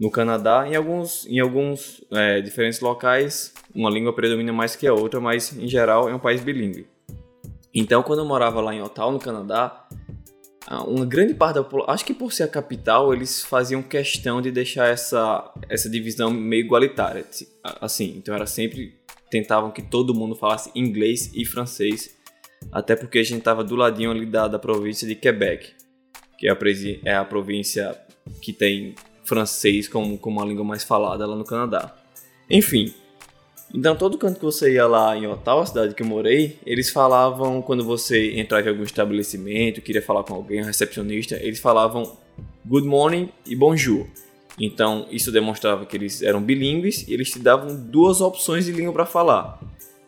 no 0.00 0.10
Canadá. 0.10 0.66
Em 0.66 0.74
alguns, 0.74 1.26
em 1.26 1.38
alguns 1.38 2.02
é, 2.10 2.40
diferentes 2.40 2.80
locais, 2.80 3.52
uma 3.74 3.90
língua 3.90 4.14
predomina 4.14 4.52
mais 4.52 4.74
que 4.74 4.86
a 4.86 4.94
outra, 4.94 5.20
mas 5.20 5.56
em 5.56 5.68
geral 5.68 6.08
é 6.08 6.14
um 6.14 6.18
país 6.18 6.40
bilíngue. 6.40 6.86
Então, 7.72 8.02
quando 8.02 8.20
eu 8.20 8.24
morava 8.24 8.60
lá 8.60 8.74
em 8.74 8.82
Ottawa, 8.82 9.12
no 9.12 9.20
Canadá, 9.20 9.86
uma 10.86 11.04
grande 11.04 11.34
parte 11.34 11.56
da 11.56 11.62
população, 11.62 11.94
acho 11.94 12.04
que 12.04 12.14
por 12.14 12.32
ser 12.32 12.44
a 12.44 12.48
capital, 12.48 13.12
eles 13.12 13.42
faziam 13.42 13.82
questão 13.82 14.40
de 14.40 14.50
deixar 14.50 14.88
essa, 14.88 15.52
essa 15.68 15.88
divisão 15.88 16.30
meio 16.30 16.64
igualitária. 16.64 17.24
Assim, 17.62 18.14
então 18.16 18.34
era 18.34 18.46
sempre 18.46 18.98
tentavam 19.30 19.70
que 19.70 19.82
todo 19.82 20.14
mundo 20.14 20.34
falasse 20.34 20.70
inglês 20.74 21.30
e 21.34 21.44
francês, 21.44 22.16
até 22.72 22.96
porque 22.96 23.18
a 23.18 23.22
gente 23.22 23.38
estava 23.38 23.62
do 23.62 23.76
ladinho 23.76 24.10
ali 24.10 24.26
da, 24.26 24.48
da 24.48 24.58
província 24.58 25.06
de 25.06 25.14
Quebec, 25.14 25.72
que 26.36 26.48
é 26.48 26.52
a, 26.52 26.58
é 27.04 27.14
a 27.14 27.24
província 27.24 27.96
que 28.42 28.52
tem 28.52 28.94
francês 29.30 29.86
como, 29.86 30.18
como 30.18 30.42
a 30.42 30.44
língua 30.44 30.64
mais 30.64 30.82
falada 30.82 31.24
lá 31.24 31.36
no 31.36 31.44
Canadá. 31.44 31.94
Enfim, 32.50 32.92
então 33.72 33.94
todo 33.94 34.18
canto 34.18 34.40
que 34.40 34.44
você 34.44 34.72
ia 34.72 34.88
lá 34.88 35.16
em 35.16 35.28
Ottawa, 35.28 35.62
a 35.62 35.66
cidade 35.66 35.94
que 35.94 36.02
eu 36.02 36.06
morei, 36.06 36.58
eles 36.66 36.90
falavam, 36.90 37.62
quando 37.62 37.84
você 37.84 38.40
entrava 38.40 38.66
em 38.66 38.70
algum 38.70 38.82
estabelecimento, 38.82 39.80
queria 39.80 40.02
falar 40.02 40.24
com 40.24 40.34
alguém, 40.34 40.60
um 40.60 40.64
recepcionista, 40.64 41.36
eles 41.36 41.60
falavam 41.60 42.16
good 42.66 42.86
morning 42.86 43.28
e 43.46 43.54
bonjour. 43.54 44.04
Então, 44.58 45.06
isso 45.12 45.30
demonstrava 45.30 45.86
que 45.86 45.96
eles 45.96 46.22
eram 46.22 46.42
bilíngues 46.42 47.06
e 47.06 47.14
eles 47.14 47.30
te 47.30 47.38
davam 47.38 47.74
duas 47.74 48.20
opções 48.20 48.64
de 48.64 48.72
língua 48.72 48.92
para 48.92 49.06
falar. 49.06 49.60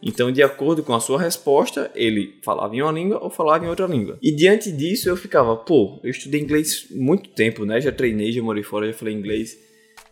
Então, 0.02 0.32
de 0.32 0.42
acordo 0.42 0.82
com 0.82 0.94
a 0.94 1.00
sua 1.00 1.20
resposta, 1.20 1.88
ele 1.94 2.34
falava 2.42 2.74
em 2.74 2.82
uma 2.82 2.90
língua 2.90 3.22
ou 3.22 3.30
falava 3.30 3.64
em 3.64 3.68
outra 3.68 3.86
língua. 3.86 4.18
E 4.20 4.34
diante 4.34 4.72
disso, 4.72 5.08
eu 5.08 5.16
ficava, 5.16 5.56
pô, 5.56 6.00
eu 6.02 6.10
estudei 6.10 6.40
inglês 6.40 6.88
muito 6.90 7.30
tempo, 7.30 7.64
né? 7.64 7.80
Já 7.80 7.92
treinei, 7.92 8.32
já 8.32 8.42
morei 8.42 8.64
fora, 8.64 8.88
já 8.88 8.92
falei 8.92 9.14
inglês. 9.14 9.56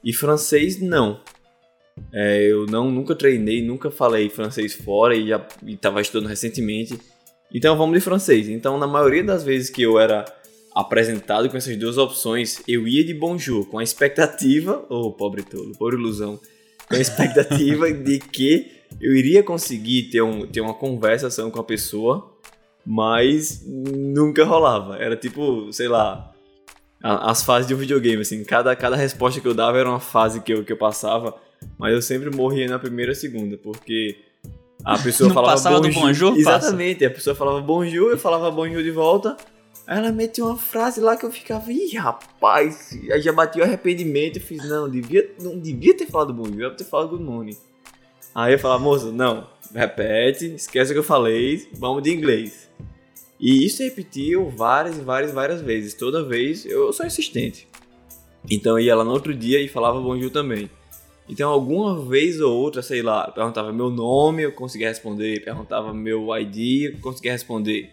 E 0.04 0.12
francês, 0.12 0.80
não. 0.80 1.20
É, 2.14 2.44
eu 2.44 2.66
não 2.66 2.88
nunca 2.88 3.16
treinei, 3.16 3.62
nunca 3.62 3.90
falei 3.90 4.28
francês 4.28 4.74
fora 4.74 5.16
e 5.16 5.26
já 5.26 5.44
estava 5.66 6.00
estudando 6.00 6.28
recentemente. 6.28 6.96
Então, 7.52 7.76
vamos 7.76 7.98
de 7.98 8.00
francês. 8.00 8.48
Então, 8.48 8.78
na 8.78 8.86
maioria 8.86 9.24
das 9.24 9.42
vezes 9.42 9.70
que 9.70 9.82
eu 9.82 9.98
era 9.98 10.24
apresentado 10.72 11.50
com 11.50 11.56
essas 11.56 11.76
duas 11.76 11.98
opções, 11.98 12.62
eu 12.68 12.86
ia 12.86 13.04
de 13.04 13.12
bonjour 13.12 13.66
com 13.68 13.78
a 13.78 13.82
expectativa, 13.82 14.86
oh 14.88 15.10
pobre 15.10 15.42
tolo, 15.42 15.72
pobre 15.76 15.96
ilusão, 15.96 16.38
com 16.88 16.94
a 16.94 17.00
expectativa 17.00 17.90
de 17.92 18.20
que 18.20 18.79
eu 19.00 19.14
iria 19.14 19.42
conseguir 19.42 20.04
ter, 20.10 20.22
um, 20.22 20.46
ter 20.46 20.60
uma 20.60 20.74
conversação 20.74 21.50
com 21.50 21.60
a 21.60 21.64
pessoa, 21.64 22.34
mas 22.84 23.62
nunca 23.66 24.44
rolava. 24.44 24.96
Era 24.96 25.16
tipo, 25.16 25.72
sei 25.72 25.88
lá, 25.88 26.32
as 27.02 27.42
fases 27.42 27.68
de 27.68 27.74
um 27.74 27.78
videogame, 27.78 28.22
assim, 28.22 28.42
cada, 28.44 28.74
cada 28.74 28.96
resposta 28.96 29.40
que 29.40 29.46
eu 29.48 29.54
dava 29.54 29.78
era 29.78 29.88
uma 29.88 30.00
fase 30.00 30.40
que 30.40 30.52
eu, 30.52 30.64
que 30.64 30.72
eu 30.72 30.76
passava, 30.76 31.34
mas 31.78 31.92
eu 31.92 32.02
sempre 32.02 32.34
morria 32.34 32.68
na 32.68 32.78
primeira 32.78 33.14
segunda, 33.14 33.56
porque 33.58 34.16
A 34.84 34.98
pessoa 34.98 35.28
Não 35.28 35.34
falava 35.34 35.52
passava 35.54 35.80
do 35.80 35.88
bonjour. 35.88 36.32
bonjour, 36.32 36.44
passa? 36.44 36.66
Exatamente. 36.66 37.04
A 37.04 37.10
pessoa 37.10 37.36
falava 37.36 37.60
bonjour, 37.60 38.10
eu 38.10 38.18
falava 38.18 38.50
bonjour 38.50 38.82
de 38.82 38.90
volta. 38.90 39.36
Aí 39.86 39.98
ela 39.98 40.12
metia 40.12 40.44
uma 40.44 40.56
frase 40.56 41.00
lá 41.00 41.16
que 41.16 41.24
eu 41.24 41.30
ficava, 41.32 41.72
ih, 41.72 41.96
rapaz. 41.96 42.90
Aí 43.10 43.20
já 43.20 43.32
bati 43.32 43.60
o 43.60 43.64
arrependimento 43.64 44.36
e 44.36 44.40
fiz, 44.40 44.66
não, 44.68 44.88
devia, 44.88 45.28
não 45.40 45.58
devia 45.58 45.96
ter 45.96 46.06
falado 46.06 46.32
bonjour, 46.32 46.52
devia 46.52 46.70
ter 46.70 46.84
falado 46.84 47.08
good 47.10 47.22
morning. 47.24 47.56
Aí 48.34 48.52
eu 48.52 48.58
falava, 48.58 48.82
moça, 48.82 49.10
não, 49.10 49.46
repete, 49.74 50.54
esquece 50.54 50.92
o 50.92 50.94
que 50.94 50.98
eu 51.00 51.04
falei, 51.04 51.68
vamos 51.72 52.02
de 52.02 52.10
inglês. 52.10 52.70
E 53.38 53.64
isso 53.64 53.82
repetiu 53.82 54.50
várias 54.50 54.98
e 54.98 55.00
várias, 55.00 55.32
várias 55.32 55.62
vezes. 55.62 55.94
Toda 55.94 56.22
vez 56.22 56.66
eu 56.66 56.92
sou 56.92 57.06
insistente. 57.06 57.66
Então 58.50 58.78
ia 58.78 58.94
lá 58.94 59.02
no 59.02 59.12
outro 59.12 59.34
dia 59.34 59.60
e 59.60 59.68
falava 59.68 60.00
bonjour 60.00 60.30
também. 60.30 60.70
Então 61.28 61.50
alguma 61.50 62.04
vez 62.04 62.40
ou 62.40 62.54
outra, 62.54 62.82
sei 62.82 63.02
lá, 63.02 63.30
perguntava 63.30 63.72
meu 63.72 63.88
nome, 63.88 64.42
eu 64.42 64.52
conseguia 64.52 64.88
responder, 64.88 65.44
perguntava 65.44 65.94
meu 65.94 66.26
ID, 66.36 66.92
eu 66.92 67.00
conseguia 67.00 67.32
responder. 67.32 67.90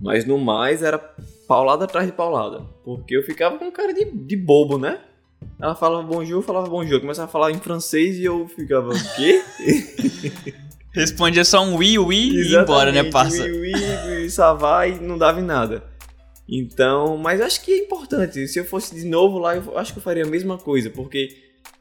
Mas 0.00 0.24
no 0.24 0.38
mais 0.38 0.82
era 0.82 0.98
paulada 1.46 1.84
atrás 1.84 2.06
de 2.06 2.12
paulada. 2.12 2.60
Porque 2.84 3.16
eu 3.16 3.22
ficava 3.22 3.58
com 3.58 3.70
cara 3.70 3.92
de, 3.92 4.04
de 4.04 4.36
bobo, 4.36 4.78
né? 4.78 5.00
Ela 5.62 5.76
falava 5.76 6.02
bonjour, 6.02 6.38
eu 6.38 6.42
falava 6.42 6.68
bonjour. 6.68 6.94
Eu 6.94 7.00
começava 7.00 7.28
a 7.28 7.30
falar 7.30 7.52
em 7.52 7.58
francês 7.60 8.18
e 8.18 8.24
eu 8.24 8.48
ficava, 8.48 8.88
o 8.90 9.14
quê? 9.14 9.42
Respondia 10.92 11.44
só 11.44 11.62
um 11.64 11.76
oui, 11.76 11.96
oui 11.98 12.30
e 12.30 12.50
ia 12.50 12.62
embora, 12.62 12.90
né, 12.90 13.04
parça? 13.04 13.44
Oui, 13.44 13.72
oui, 14.08 14.28
ça 14.28 14.52
va 14.52 14.88
e 14.88 14.98
não 15.00 15.16
dava 15.16 15.38
em 15.40 15.44
nada. 15.44 15.84
Então, 16.48 17.16
mas 17.16 17.40
acho 17.40 17.62
que 17.64 17.70
é 17.70 17.78
importante. 17.78 18.46
Se 18.48 18.58
eu 18.58 18.64
fosse 18.64 18.92
de 18.94 19.04
novo 19.06 19.38
lá, 19.38 19.54
eu 19.56 19.78
acho 19.78 19.92
que 19.92 20.00
eu 20.00 20.02
faria 20.02 20.24
a 20.24 20.28
mesma 20.28 20.58
coisa, 20.58 20.90
porque 20.90 21.28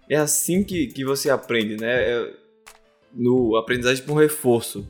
é 0.08 0.16
assim 0.16 0.64
que, 0.64 0.86
que 0.88 1.04
você 1.04 1.32
aprende, 1.32 1.76
né? 1.76 2.04
É 2.04 2.34
no 3.14 3.58
aprendizagem 3.58 4.06
por 4.06 4.14
reforço. 4.14 4.88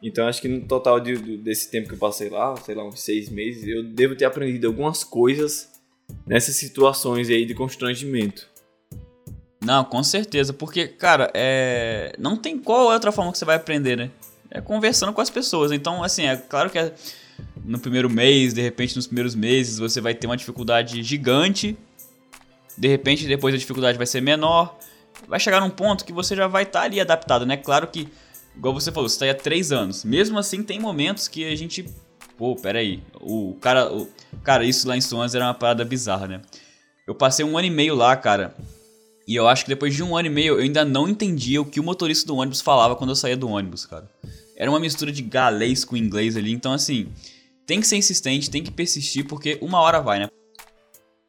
Então, 0.00 0.28
acho 0.28 0.40
que 0.40 0.48
no 0.48 0.60
total 0.66 1.00
de- 1.00 1.36
desse 1.38 1.70
tempo 1.70 1.88
que 1.88 1.94
eu 1.94 1.98
passei 1.98 2.30
lá, 2.30 2.54
sei 2.56 2.74
lá, 2.76 2.86
uns 2.86 3.00
seis 3.00 3.28
meses, 3.28 3.66
eu 3.66 3.82
devo 3.82 4.14
ter 4.14 4.24
aprendido 4.26 4.68
algumas 4.68 5.02
coisas 5.02 5.75
nessas 6.26 6.56
situações 6.56 7.28
aí 7.28 7.44
de 7.44 7.54
constrangimento. 7.54 8.48
Não, 9.64 9.84
com 9.84 10.02
certeza, 10.02 10.52
porque, 10.52 10.86
cara, 10.86 11.30
é... 11.34 12.14
não 12.18 12.36
tem 12.36 12.58
qual 12.58 12.86
outra 12.86 13.10
forma 13.10 13.32
que 13.32 13.38
você 13.38 13.44
vai 13.44 13.56
aprender, 13.56 13.96
né? 13.96 14.10
É 14.50 14.60
conversando 14.60 15.12
com 15.12 15.20
as 15.20 15.30
pessoas. 15.30 15.72
Então, 15.72 16.04
assim, 16.04 16.26
é 16.26 16.36
claro 16.36 16.70
que 16.70 16.78
é 16.78 16.94
no 17.64 17.78
primeiro 17.78 18.08
mês, 18.08 18.54
de 18.54 18.62
repente 18.62 18.94
nos 18.94 19.06
primeiros 19.06 19.34
meses, 19.34 19.78
você 19.78 20.00
vai 20.00 20.14
ter 20.14 20.26
uma 20.26 20.36
dificuldade 20.36 21.02
gigante. 21.02 21.76
De 22.78 22.88
repente, 22.88 23.26
depois 23.26 23.54
a 23.54 23.58
dificuldade 23.58 23.98
vai 23.98 24.06
ser 24.06 24.20
menor. 24.20 24.78
Vai 25.26 25.40
chegar 25.40 25.60
num 25.60 25.70
ponto 25.70 26.04
que 26.04 26.12
você 26.12 26.36
já 26.36 26.46
vai 26.46 26.62
estar 26.62 26.82
ali 26.82 27.00
adaptado, 27.00 27.44
né? 27.44 27.56
Claro 27.56 27.88
que, 27.88 28.08
igual 28.54 28.74
você 28.74 28.92
falou, 28.92 29.08
você 29.08 29.18
tá 29.18 29.24
aí 29.24 29.30
há 29.30 29.34
três 29.34 29.72
anos. 29.72 30.04
Mesmo 30.04 30.38
assim, 30.38 30.62
tem 30.62 30.78
momentos 30.78 31.26
que 31.26 31.44
a 31.44 31.56
gente. 31.56 31.86
Pô, 32.36 32.54
peraí. 32.54 33.02
O 33.20 33.56
cara. 33.60 33.92
O... 33.92 34.08
Cara, 34.42 34.64
isso 34.64 34.86
lá 34.86 34.96
em 34.96 35.00
Swans 35.00 35.34
era 35.34 35.44
uma 35.44 35.54
parada 35.54 35.84
bizarra, 35.84 36.26
né? 36.26 36.42
Eu 37.06 37.14
passei 37.14 37.44
um 37.44 37.56
ano 37.56 37.66
e 37.66 37.70
meio 37.70 37.94
lá, 37.94 38.16
cara. 38.16 38.54
E 39.26 39.34
eu 39.34 39.48
acho 39.48 39.64
que 39.64 39.70
depois 39.70 39.94
de 39.94 40.02
um 40.02 40.16
ano 40.16 40.28
e 40.28 40.30
meio 40.30 40.54
eu 40.54 40.62
ainda 40.62 40.84
não 40.84 41.08
entendia 41.08 41.60
o 41.60 41.64
que 41.64 41.80
o 41.80 41.82
motorista 41.82 42.26
do 42.26 42.36
ônibus 42.36 42.60
falava 42.60 42.94
quando 42.94 43.10
eu 43.10 43.16
saía 43.16 43.36
do 43.36 43.48
ônibus, 43.48 43.84
cara. 43.86 44.08
Era 44.56 44.70
uma 44.70 44.78
mistura 44.78 45.10
de 45.10 45.22
galês 45.22 45.84
com 45.84 45.96
inglês 45.96 46.36
ali, 46.36 46.52
então 46.52 46.72
assim, 46.72 47.08
tem 47.66 47.80
que 47.80 47.86
ser 47.86 47.96
insistente, 47.96 48.50
tem 48.50 48.62
que 48.62 48.70
persistir, 48.70 49.26
porque 49.26 49.58
uma 49.60 49.80
hora 49.80 50.00
vai, 50.00 50.20
né? 50.20 50.28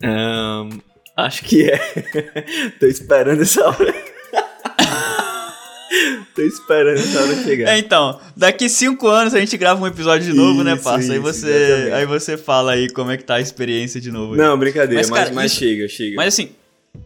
Ahn, 0.04 0.80
acho 1.16 1.44
que 1.44 1.70
é. 1.70 1.78
Tô 2.80 2.86
esperando 2.86 3.42
essa 3.42 3.68
hora. 3.68 4.07
Tô 6.38 6.44
esperando 6.44 7.00
essa 7.00 7.20
hora 7.20 7.44
chegar. 7.44 7.70
É, 7.74 7.80
então, 7.80 8.20
daqui 8.36 8.70
cinco 8.70 9.08
anos 9.08 9.34
a 9.34 9.40
gente 9.40 9.58
grava 9.58 9.84
um 9.84 9.88
episódio 9.88 10.32
de 10.32 10.38
novo, 10.38 10.64
né, 10.64 10.76
Isso, 10.76 10.84
parça? 10.84 11.12
Aí 11.12 11.18
você, 11.20 11.50
exatamente. 11.50 11.94
aí 11.94 12.06
você 12.06 12.38
fala 12.38 12.74
aí 12.74 12.90
como 12.92 13.10
é 13.10 13.18
que 13.18 13.24
tá 13.24 13.36
a 13.36 13.42
experiência 13.42 14.00
de 14.00 14.12
novo. 14.12 14.34
aí. 14.34 14.38
Não, 14.40 14.56
brincadeira, 14.58 15.02
Mas, 15.02 15.10
mas, 15.10 15.20
cara, 15.20 15.34
mas 15.34 15.52
isso- 15.52 15.60
chega, 15.62 15.88
chega. 15.90 16.16
Mas 16.16 16.28
assim, 16.36 16.50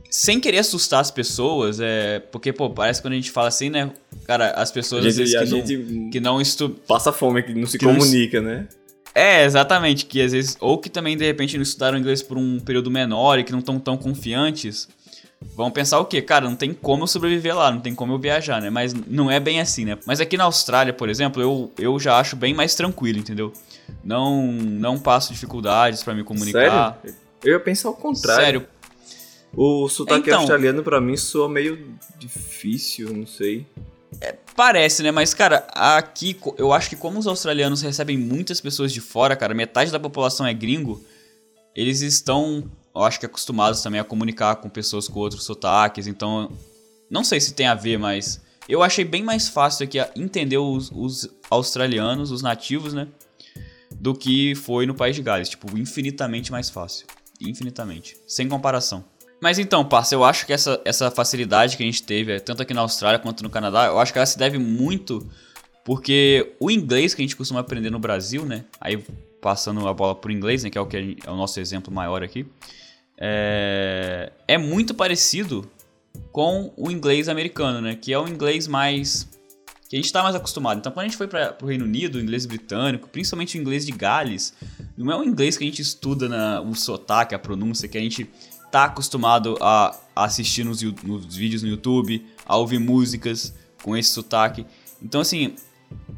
sem 0.10 0.38
querer 0.39 0.58
assustar 0.60 1.00
as 1.00 1.10
pessoas, 1.10 1.80
é. 1.80 2.20
Porque, 2.32 2.52
pô, 2.52 2.70
parece 2.70 3.00
que 3.00 3.08
quando 3.08 3.13
a 3.13 3.15
gente 3.15 3.32
fala 3.32 3.48
assim, 3.48 3.70
né? 3.70 3.89
Cara, 4.26 4.52
as 4.52 4.70
pessoas 4.70 5.06
a 5.06 5.08
às 5.08 5.15
vezes 5.15 5.32
gente, 5.32 5.41
a 5.41 5.46
que, 5.46 5.50
não, 5.52 5.58
gente 5.65 6.10
que 6.12 6.20
não 6.20 6.41
estu... 6.41 6.70
passa 6.86 7.13
fome, 7.13 7.41
que 7.41 7.54
não 7.54 7.65
se 7.65 7.78
que 7.78 7.86
não- 7.86 7.96
comunica, 7.96 8.41
né? 8.41 8.67
É, 9.15 9.44
exatamente, 9.46 10.06
que 10.06 10.22
às 10.22 10.32
vezes, 10.32 10.56
ou 10.60 10.78
que 10.78 10.89
também 10.89 11.17
de 11.17 11.26
repente 11.26 11.58
não 11.58 11.63
estudaram 11.63 11.98
inglês 11.98 12.22
por 12.22 12.38
um 12.38 12.60
período 12.60 12.89
menor 12.91 13.39
e 13.39 13.44
que 13.44 13.52
não 13.52 13.60
estão 13.60 13.78
tão 13.78 13.98
confiantes, 13.98 14.88
vão 15.56 15.71
pensar 15.71 15.99
o 15.99 16.06
quê? 16.06 16.21
Cara, 16.21 16.45
não 16.49 16.56
tem 16.56 16.73
como 16.73 17.04
eu 17.04 17.08
sobreviver 17.08 17.56
lá, 17.56 17.71
não 17.71 17.80
tem 17.82 17.93
como 17.95 18.13
eu 18.13 18.19
viajar, 18.19 18.62
né? 18.62 18.69
Mas 18.69 18.93
não 18.93 19.30
é 19.30 19.39
bem 19.39 19.60
assim, 19.60 19.86
né? 19.86 19.97
Mas 20.06 20.19
aqui 20.21 20.38
na 20.38 20.43
Austrália, 20.45 20.93
por 20.93 21.10
exemplo, 21.10 21.41
eu, 21.41 21.71
eu 21.77 21.99
já 21.99 22.17
acho 22.19 22.36
bem 22.36 22.54
mais 22.54 22.75
tranquilo, 22.75 23.19
entendeu? 23.19 23.51
Não, 24.04 24.51
não 24.51 24.97
passo 24.99 25.34
dificuldades 25.34 26.04
pra 26.04 26.13
me 26.13 26.23
comunicar. 26.23 26.99
Sério? 27.01 27.17
Eu 27.43 27.54
ia 27.54 27.60
pensar 27.60 27.89
o 27.89 27.93
contrário. 27.93 28.43
Sério, 28.43 28.67
O 29.56 29.89
sotaque 29.89 30.27
Então- 30.30 30.39
australiano 30.39 30.82
pra 30.84 31.01
mim 31.01 31.17
soa 31.17 31.49
meio 31.49 31.95
difícil, 32.17 33.12
não 33.13 33.25
sei. 33.27 33.65
Parece, 34.56 35.01
né? 35.04 35.12
Mas, 35.12 35.34
cara, 35.34 35.65
aqui 35.73 36.38
eu 36.58 36.71
acho 36.71 36.89
que 36.89 36.95
como 36.95 37.17
os 37.19 37.25
australianos 37.27 37.82
recebem 37.82 38.17
muitas 38.17 38.62
pessoas 38.62 38.93
de 38.93 39.01
fora, 39.01 39.36
cara, 39.36 39.54
metade 39.54 39.91
da 39.91 39.99
população 39.99 40.45
é 40.45 40.54
gringo, 40.54 41.04
eles 41.75 42.01
estão, 42.01 42.63
eu 42.93 43.04
acho 43.04 43.19
que 43.19 43.25
acostumados 43.25 43.82
também 43.82 43.99
a 43.99 44.04
comunicar 44.04 44.56
com 44.58 44.69
pessoas 44.69 45.08
com 45.08 45.19
outros 45.19 45.43
sotaques, 45.43 46.08
então, 46.08 46.51
não 47.10 47.23
sei 47.23 47.39
se 47.39 47.54
tem 47.54 47.67
a 47.67 47.75
ver, 47.75 47.97
mas 47.97 48.41
eu 48.67 48.84
achei 48.84 49.04
bem 49.04 49.23
mais 49.23 49.49
fácil 49.49 49.84
aqui 49.84 49.97
entender 50.15 50.58
os, 50.58 50.91
os 50.93 51.30
australianos, 51.49 52.32
os 52.32 52.41
nativos, 52.41 52.93
né? 52.93 53.08
Do 53.91 54.15
que 54.15 54.56
foi 54.56 54.86
no 54.86 54.95
País 54.95 55.15
de 55.15 55.21
Gales. 55.21 55.49
Tipo, 55.49 55.77
infinitamente 55.77 56.51
mais 56.51 56.69
fácil. 56.69 57.06
Infinitamente. 57.39 58.15
Sem 58.25 58.47
comparação. 58.47 59.04
Mas 59.41 59.58
então, 59.60 59.84
parça, 59.84 60.15
eu 60.15 60.23
acho 60.23 60.45
que 60.45 60.54
essa, 60.54 60.80
essa 60.86 61.10
facilidade 61.10 61.75
que 61.75 61.84
a 61.84 61.86
gente 61.86 62.04
teve, 62.04 62.34
é, 62.34 62.39
tanto 62.39 62.62
aqui 62.62 62.73
na 62.73 62.82
Austrália 62.82 63.19
quanto 63.19 63.43
no 63.43 63.49
Canadá, 63.49 63.88
eu 63.88 63.99
acho 63.99 64.13
que 64.13 64.19
ela 64.19 64.25
se 64.25 64.38
deve 64.38 64.58
muito 64.58 65.27
porque 65.84 66.56
o 66.60 66.69
inglês 66.69 67.13
que 67.13 67.21
a 67.21 67.25
gente 67.25 67.36
costuma 67.36 67.60
aprender 67.60 67.89
no 67.89 67.99
Brasil, 67.99 68.45
né? 68.45 68.65
Aí 68.80 69.04
passando 69.41 69.88
a 69.88 69.93
bola 69.93 70.13
pro 70.13 70.32
inglês, 70.32 70.63
né? 70.63 70.69
Que 70.69 70.77
é 70.77 70.82
o, 70.82 70.86
que 70.86 71.17
é 71.25 71.30
o 71.30 71.36
nosso 71.36 71.60
exemplo 71.60 71.91
maior 71.93 72.23
aqui. 72.23 72.45
É, 73.23 74.31
é 74.47 74.57
muito 74.57 74.95
parecido 74.95 75.69
com 76.31 76.73
o 76.75 76.89
inglês 76.89 77.29
americano, 77.29 77.79
né? 77.79 77.95
Que 77.95 78.12
é 78.12 78.17
o 78.17 78.27
inglês 78.27 78.67
mais. 78.67 79.29
que 79.88 79.95
a 79.95 80.01
gente 80.01 80.12
tá 80.12 80.23
mais 80.23 80.36
acostumado. 80.36 80.79
Então, 80.79 80.91
quando 80.91 81.05
a 81.05 81.07
gente 81.07 81.17
foi 81.17 81.27
para 81.27 81.55
o 81.62 81.67
Reino 81.67 81.86
Unido, 81.86 82.15
o 82.15 82.19
inglês 82.19 82.47
britânico, 82.47 83.07
principalmente 83.07 83.60
o 83.60 83.62
inglês 83.62 83.86
de 83.86 83.91
Gales, 83.91 84.55
não 84.97 85.12
é 85.12 85.15
o 85.15 85.23
inglês 85.23 85.55
que 85.55 85.63
a 85.63 85.67
gente 85.67 85.84
estuda 85.84 86.27
na, 86.27 86.62
o 86.62 86.73
sotaque, 86.73 87.36
a 87.36 87.39
pronúncia, 87.39 87.88
que 87.88 87.97
a 87.97 88.01
gente 88.01 88.27
tá 88.71 88.86
acostumado 88.86 89.55
a 89.62 89.95
assistir 90.15 90.63
nos, 90.63 90.81
nos 90.81 91.36
vídeos 91.36 91.62
no 91.62 91.69
YouTube, 91.69 92.25
a 92.43 92.57
ouvir 92.57 92.79
músicas 92.79 93.53
com 93.84 93.95
esse 93.95 94.10
sotaque. 94.10 94.65
Então, 94.99 95.21
assim, 95.21 95.55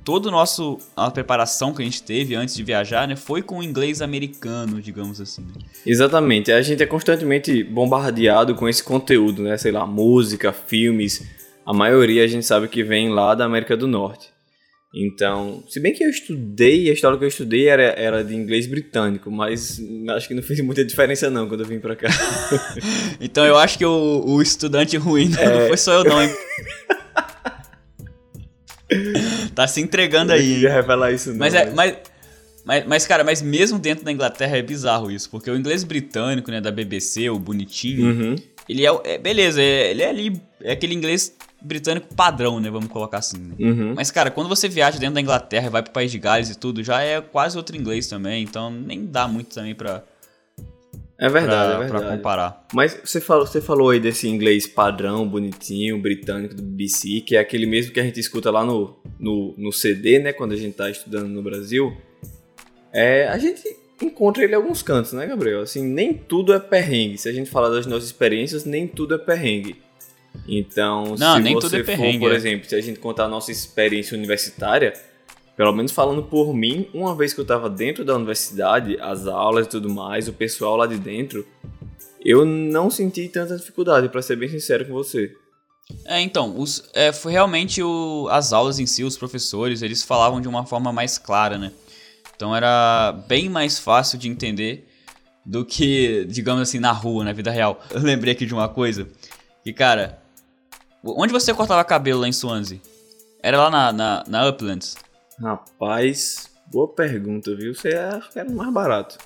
todo 0.03 0.27
o 0.27 0.31
nosso 0.31 0.77
a 0.95 1.09
preparação 1.09 1.73
que 1.73 1.81
a 1.81 1.85
gente 1.85 2.03
teve 2.03 2.35
antes 2.35 2.55
de 2.55 2.63
viajar, 2.63 3.07
né, 3.07 3.15
foi 3.15 3.41
com 3.41 3.59
o 3.59 3.63
inglês 3.63 4.01
americano, 4.01 4.81
digamos 4.81 5.19
assim. 5.21 5.41
né? 5.41 5.63
Exatamente, 5.85 6.51
a 6.51 6.61
gente 6.61 6.83
é 6.83 6.85
constantemente 6.85 7.63
bombardeado 7.63 8.55
com 8.55 8.67
esse 8.67 8.83
conteúdo, 8.83 9.41
né? 9.41 9.57
Sei 9.57 9.71
lá, 9.71 9.85
música, 9.87 10.51
filmes. 10.51 11.23
A 11.65 11.73
maioria 11.73 12.23
a 12.23 12.27
gente 12.27 12.45
sabe 12.45 12.67
que 12.67 12.83
vem 12.83 13.09
lá 13.09 13.33
da 13.35 13.45
América 13.45 13.77
do 13.77 13.87
Norte. 13.87 14.31
Então, 14.95 15.63
se 15.67 15.79
bem 15.79 15.91
que 15.91 16.03
eu 16.03 16.09
estudei, 16.09 16.87
a 16.89 16.93
história 16.93 17.17
que 17.17 17.23
eu 17.23 17.27
estudei 17.27 17.67
era, 17.67 17.81
era 17.81 18.23
de 18.23 18.35
inglês 18.35 18.67
britânico, 18.67 19.31
mas 19.31 19.81
acho 20.11 20.27
que 20.27 20.35
não 20.35 20.43
fez 20.43 20.59
muita 20.59 20.85
diferença 20.85 21.31
não 21.31 21.47
quando 21.47 21.61
eu 21.61 21.65
vim 21.65 21.79
pra 21.79 21.95
cá. 21.95 22.09
Então 23.19 23.43
eu 23.45 23.57
acho 23.57 23.77
que 23.77 23.85
o, 23.85 24.23
o 24.23 24.39
estudante 24.41 24.95
ruim 24.97 25.29
não, 25.29 25.39
É. 25.39 25.59
não 25.61 25.67
foi 25.67 25.77
só 25.77 25.93
eu 25.93 26.03
não, 26.03 26.21
hein? 26.21 26.29
tá 29.53 29.67
se 29.67 29.79
entregando 29.81 30.31
Eu 30.31 30.37
aí, 30.37 30.53
queria 30.53 30.69
hein? 30.69 30.75
revelar 30.75 31.11
isso 31.11 31.29
não. 31.31 31.37
Mas, 31.37 31.53
é, 31.53 31.71
mas, 31.71 31.95
mas, 32.65 32.85
mas, 32.85 33.07
cara, 33.07 33.23
mas 33.23 33.41
mesmo 33.41 33.77
dentro 33.79 34.03
da 34.05 34.11
Inglaterra 34.11 34.57
é 34.57 34.61
bizarro 34.61 35.11
isso, 35.11 35.29
porque 35.29 35.49
o 35.49 35.55
inglês 35.55 35.83
britânico, 35.83 36.49
né, 36.51 36.59
da 36.61 36.71
BBC, 36.71 37.29
o 37.29 37.37
bonitinho, 37.39 38.05
Uhum. 38.05 38.35
ele 38.67 38.85
é, 38.85 38.91
é 39.05 39.17
beleza, 39.17 39.61
é- 39.61 39.91
ele 39.91 40.01
é 40.03 40.09
ali, 40.09 40.41
é 40.61 40.71
aquele 40.73 40.93
inglês 40.93 41.35
britânico 41.61 42.13
padrão, 42.13 42.59
né, 42.59 42.69
vamos 42.69 42.89
colocar 42.89 43.19
assim, 43.19 43.37
né? 43.37 43.55
Uhum. 43.59 43.93
Mas, 43.95 44.11
cara, 44.11 44.29
quando 44.29 44.49
você 44.49 44.67
viaja 44.67 44.99
dentro 44.99 45.15
da 45.15 45.21
Inglaterra 45.21 45.67
e 45.67 45.69
vai 45.69 45.81
pro 45.81 45.93
País 45.93 46.11
de 46.11 46.19
Gales 46.19 46.49
e 46.49 46.55
tudo, 46.57 46.83
já 46.83 47.01
é 47.01 47.21
quase 47.21 47.55
outro 47.57 47.77
inglês 47.77 48.07
também, 48.07 48.43
então 48.43 48.69
nem 48.69 49.05
dá 49.05 49.27
muito 49.29 49.53
também 49.55 49.73
pra, 49.73 50.03
É 51.23 51.29
verdade, 51.29 51.75
pra, 51.77 51.85
é 51.85 51.87
pra 51.87 51.99
verdade. 51.99 52.17
comparar. 52.17 52.67
Mas 52.73 52.99
você 53.01 53.21
falou, 53.21 53.47
você 53.47 53.61
falou 53.61 53.91
aí 53.91 53.99
desse 53.99 54.27
inglês 54.27 54.67
padrão, 54.67 55.25
bonitinho, 55.25 55.97
britânico 55.97 56.53
do 56.53 56.61
BBC, 56.61 57.21
que 57.21 57.37
é 57.37 57.39
aquele 57.39 57.65
mesmo 57.65 57.93
que 57.93 57.99
a 58.01 58.03
gente 58.03 58.19
escuta 58.19 58.51
lá 58.51 58.65
no, 58.65 58.99
no, 59.17 59.55
no 59.57 59.71
CD, 59.71 60.19
né? 60.19 60.33
Quando 60.33 60.51
a 60.51 60.57
gente 60.57 60.75
tá 60.75 60.89
estudando 60.89 61.29
no 61.29 61.41
Brasil. 61.41 61.95
É, 62.91 63.25
a 63.29 63.37
gente 63.37 63.63
encontra 64.01 64.43
ele 64.43 64.51
em 64.51 64.57
alguns 64.57 64.83
cantos, 64.83 65.13
né, 65.13 65.25
Gabriel? 65.25 65.61
Assim, 65.61 65.81
nem 65.81 66.13
tudo 66.13 66.53
é 66.53 66.59
perrengue. 66.59 67.17
Se 67.17 67.29
a 67.29 67.31
gente 67.31 67.49
falar 67.49 67.69
das 67.69 67.85
nossas 67.85 68.07
experiências, 68.07 68.65
nem 68.65 68.85
tudo 68.85 69.15
é 69.15 69.17
perrengue. 69.17 69.77
Então, 70.45 71.15
Não, 71.17 71.37
se 71.37 71.41
nem 71.41 71.53
você 71.53 71.79
é 71.79 71.83
for, 71.85 72.19
por 72.19 72.33
é. 72.33 72.35
exemplo, 72.35 72.67
se 72.67 72.75
a 72.75 72.81
gente 72.81 72.99
contar 72.99 73.25
a 73.25 73.29
nossa 73.29 73.49
experiência 73.49 74.17
universitária, 74.17 74.91
pelo 75.55 75.71
menos 75.71 75.91
falando 75.91 76.23
por 76.23 76.53
mim, 76.53 76.89
uma 76.93 77.15
vez 77.15 77.33
que 77.33 77.39
eu 77.39 77.45
tava 77.45 77.69
dentro 77.69 78.03
da 78.03 78.15
universidade, 78.15 78.97
as 78.99 79.27
aulas 79.27 79.67
e 79.67 79.69
tudo 79.69 79.89
mais, 79.89 80.27
o 80.27 80.33
pessoal 80.33 80.75
lá 80.75 80.87
de 80.87 80.97
dentro, 80.97 81.45
eu 82.23 82.45
não 82.45 82.89
senti 82.89 83.27
tanta 83.27 83.55
dificuldade, 83.55 84.09
pra 84.09 84.21
ser 84.21 84.35
bem 84.35 84.49
sincero 84.49 84.85
com 84.85 84.93
você. 84.93 85.35
É, 86.05 86.21
então, 86.21 86.57
os, 86.57 86.89
é, 86.93 87.11
foi 87.11 87.33
realmente 87.33 87.83
o, 87.83 88.27
as 88.31 88.53
aulas 88.53 88.79
em 88.79 88.85
si, 88.85 89.03
os 89.03 89.17
professores, 89.17 89.81
eles 89.81 90.01
falavam 90.01 90.41
de 90.41 90.47
uma 90.47 90.65
forma 90.65 90.91
mais 90.91 91.17
clara, 91.17 91.57
né? 91.57 91.71
Então 92.35 92.55
era 92.55 93.11
bem 93.27 93.49
mais 93.49 93.77
fácil 93.77 94.17
de 94.17 94.27
entender 94.27 94.89
do 95.45 95.65
que, 95.65 96.25
digamos 96.25 96.61
assim, 96.61 96.79
na 96.79 96.91
rua, 96.91 97.23
na 97.23 97.33
vida 97.33 97.51
real. 97.51 97.79
Eu 97.91 98.01
lembrei 98.01 98.33
aqui 98.33 98.45
de 98.45 98.53
uma 98.53 98.69
coisa, 98.69 99.07
que, 99.63 99.73
cara, 99.73 100.21
onde 101.03 101.33
você 101.33 101.53
cortava 101.53 101.83
cabelo 101.83 102.21
lá 102.21 102.27
em 102.27 102.33
Swansea? 102.33 102.81
Era 103.41 103.57
lá 103.57 103.69
na, 103.69 103.91
na, 103.91 104.23
na 104.25 104.49
Uplands? 104.49 104.95
Rapaz, 105.41 106.49
boa 106.71 106.87
pergunta, 106.87 107.55
viu? 107.55 107.73
Você 107.73 107.89
acha 107.89 108.29
que 108.29 108.39
era 108.39 108.49
mais 108.49 108.73
barato. 108.73 109.17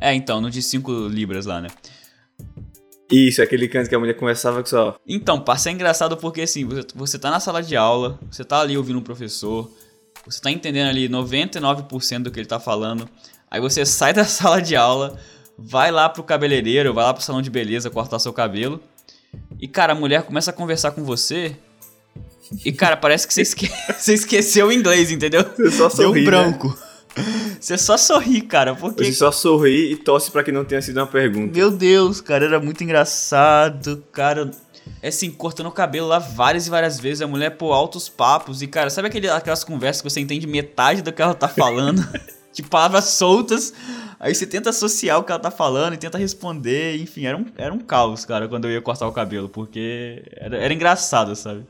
É, 0.00 0.14
então, 0.14 0.40
no 0.40 0.50
de 0.50 0.62
5 0.62 1.08
libras 1.08 1.46
lá, 1.46 1.60
né? 1.60 1.68
Isso, 3.10 3.42
aquele 3.42 3.68
canto 3.68 3.88
que 3.88 3.94
a 3.94 3.98
mulher 3.98 4.14
conversava 4.14 4.60
com 4.60 4.68
só. 4.68 4.96
Então, 5.06 5.40
passa 5.40 5.68
é 5.68 5.72
engraçado 5.72 6.16
porque 6.16 6.42
assim, 6.42 6.64
você, 6.64 6.86
você 6.94 7.18
tá 7.18 7.30
na 7.30 7.40
sala 7.40 7.60
de 7.60 7.76
aula, 7.76 8.18
você 8.30 8.44
tá 8.44 8.60
ali 8.60 8.76
ouvindo 8.76 9.00
um 9.00 9.02
professor, 9.02 9.68
você 10.24 10.40
tá 10.40 10.50
entendendo 10.50 10.88
ali 10.88 11.08
99% 11.08 12.22
do 12.22 12.30
que 12.30 12.38
ele 12.38 12.46
tá 12.46 12.60
falando. 12.60 13.08
Aí 13.50 13.60
você 13.60 13.84
sai 13.86 14.12
da 14.12 14.24
sala 14.24 14.62
de 14.62 14.76
aula, 14.76 15.18
vai 15.58 15.90
lá 15.90 16.08
pro 16.08 16.22
cabeleireiro, 16.22 16.94
vai 16.94 17.04
lá 17.04 17.12
pro 17.12 17.22
salão 17.22 17.42
de 17.42 17.50
beleza 17.50 17.90
cortar 17.90 18.20
seu 18.20 18.32
cabelo. 18.32 18.80
E 19.58 19.66
cara, 19.66 19.92
a 19.92 19.96
mulher 19.96 20.22
começa 20.22 20.50
a 20.50 20.54
conversar 20.54 20.92
com 20.92 21.02
você. 21.04 21.56
E 22.64 22.72
cara, 22.72 22.96
parece 22.96 23.26
que 23.26 23.34
você, 23.34 23.42
esque... 23.42 23.70
você 23.96 24.14
esqueceu 24.14 24.68
o 24.68 24.72
inglês, 24.72 25.10
entendeu? 25.10 25.44
Você 25.56 25.70
só 25.70 25.88
Deu 25.88 26.08
sorri, 26.08 26.20
um 26.20 26.24
né? 26.24 26.30
branco. 26.30 26.78
Você 27.60 27.76
só 27.76 27.96
sorri, 27.96 28.40
cara, 28.40 28.74
porque 28.74 29.04
Você 29.04 29.12
só 29.12 29.32
sorri 29.32 29.92
e 29.92 29.96
torce 29.96 30.30
pra 30.30 30.42
que 30.42 30.52
não 30.52 30.64
tenha 30.64 30.80
sido 30.80 30.98
uma 30.98 31.06
pergunta. 31.06 31.52
meu 31.56 31.70
Deus, 31.70 32.20
cara, 32.20 32.44
era 32.44 32.60
muito 32.60 32.82
engraçado, 32.82 34.04
cara. 34.12 34.50
É 35.02 35.08
assim, 35.08 35.30
cortando 35.30 35.66
o 35.66 35.72
cabelo 35.72 36.06
lá 36.06 36.18
várias 36.18 36.66
e 36.66 36.70
várias 36.70 36.98
vezes, 36.98 37.22
a 37.22 37.26
mulher 37.26 37.50
pô 37.50 37.72
altos 37.72 38.08
papos. 38.08 38.62
E, 38.62 38.66
cara, 38.66 38.90
sabe 38.90 39.08
aquele, 39.08 39.28
aquelas 39.28 39.64
conversas 39.64 40.02
que 40.02 40.10
você 40.10 40.20
entende 40.20 40.46
metade 40.46 41.02
do 41.02 41.12
que 41.12 41.20
ela 41.20 41.34
tá 41.34 41.48
falando? 41.48 42.06
de 42.52 42.62
palavras 42.62 43.04
soltas. 43.04 43.72
Aí 44.18 44.34
você 44.34 44.46
tenta 44.46 44.70
associar 44.70 45.18
o 45.18 45.24
que 45.24 45.32
ela 45.32 45.40
tá 45.40 45.50
falando 45.50 45.94
e 45.94 45.96
tenta 45.96 46.18
responder. 46.18 47.00
Enfim, 47.00 47.24
era 47.24 47.36
um, 47.36 47.46
era 47.56 47.72
um 47.72 47.78
caos, 47.78 48.24
cara, 48.24 48.48
quando 48.48 48.66
eu 48.66 48.72
ia 48.72 48.80
cortar 48.80 49.06
o 49.06 49.12
cabelo, 49.12 49.48
porque 49.48 50.22
era, 50.36 50.56
era 50.56 50.74
engraçado, 50.74 51.34
sabe? 51.34 51.64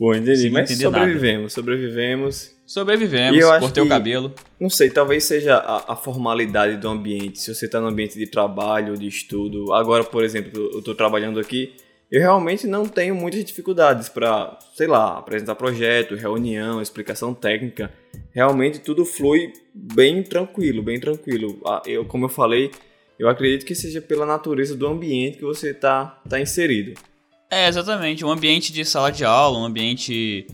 Pô, 0.00 0.14
entendi. 0.14 0.48
Mas 0.48 0.70
sobrevivemos, 0.70 1.52
sobrevivemos. 1.52 2.56
Sobrevivemos, 2.64 3.36
E 3.36 3.40
eu 3.40 3.58
cortei 3.58 3.82
o 3.82 3.86
que- 3.86 3.90
cabelo. 3.90 4.32
Não 4.58 4.70
sei, 4.70 4.88
talvez 4.88 5.24
seja 5.24 5.56
a, 5.56 5.92
a 5.92 5.96
formalidade 5.96 6.78
do 6.78 6.88
ambiente. 6.88 7.38
Se 7.38 7.54
você 7.54 7.68
tá 7.68 7.78
no 7.82 7.88
ambiente 7.88 8.18
de 8.18 8.26
trabalho, 8.26 8.96
de 8.96 9.06
estudo. 9.06 9.74
Agora, 9.74 10.02
por 10.02 10.24
exemplo, 10.24 10.70
eu 10.72 10.80
tô 10.80 10.94
trabalhando 10.94 11.38
aqui. 11.38 11.74
Eu 12.10 12.18
realmente 12.20 12.66
não 12.66 12.86
tenho 12.88 13.14
muitas 13.14 13.44
dificuldades 13.44 14.08
para, 14.08 14.58
sei 14.74 14.86
lá, 14.86 15.18
apresentar 15.18 15.54
projeto, 15.54 16.14
reunião, 16.14 16.80
explicação 16.80 17.34
técnica. 17.34 17.92
Realmente 18.32 18.78
tudo 18.78 19.04
flui 19.04 19.52
bem 19.74 20.22
tranquilo, 20.22 20.82
bem 20.82 20.98
tranquilo. 20.98 21.60
Ah, 21.66 21.82
Eu, 21.86 22.06
como 22.06 22.24
eu 22.24 22.28
falei, 22.30 22.70
eu 23.18 23.28
acredito 23.28 23.66
que 23.66 23.74
seja 23.74 24.00
pela 24.00 24.24
natureza 24.24 24.74
do 24.74 24.86
ambiente 24.86 25.36
que 25.38 25.44
você 25.44 25.74
tá, 25.74 26.20
tá 26.26 26.40
inserido. 26.40 26.94
É, 27.50 27.66
exatamente. 27.68 28.24
Um 28.24 28.30
ambiente 28.30 28.72
de 28.72 28.84
sala 28.84 29.10
de 29.10 29.24
aula, 29.24 29.58
um 29.58 29.64
ambiente 29.64 30.46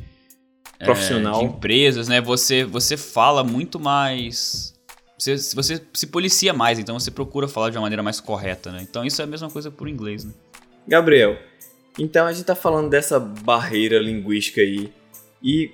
é, 0.81 0.85
Profissional. 0.85 1.41
de 1.41 1.45
empresas, 1.45 2.09
né? 2.09 2.21
Você, 2.21 2.65
você 2.65 2.97
fala 2.97 3.45
muito 3.45 3.79
mais. 3.79 4.75
Você, 5.19 5.37
você 5.55 5.83
se 5.95 6.07
policia 6.07 6.53
mais, 6.53 6.79
então 6.79 6.99
você 6.99 7.11
procura 7.11 7.49
falar 7.49 7.71
de 7.71 7.77
uma 7.77 7.83
maneira 7.83 8.03
mais 8.03 8.21
correta, 8.21 8.71
né? 8.71 8.81
Então 8.83 9.05
isso 9.05 9.21
é 9.21 9.25
a 9.25 9.27
mesma 9.27 9.51
coisa 9.51 9.71
por 9.71 9.89
inglês, 9.89 10.25
né? 10.25 10.33
Gabriel, 10.87 11.39
então 11.99 12.27
a 12.27 12.33
gente 12.33 12.45
tá 12.45 12.55
falando 12.55 12.91
dessa 12.91 13.19
barreira 13.19 13.99
linguística 13.99 14.61
aí. 14.61 14.93
E 15.43 15.71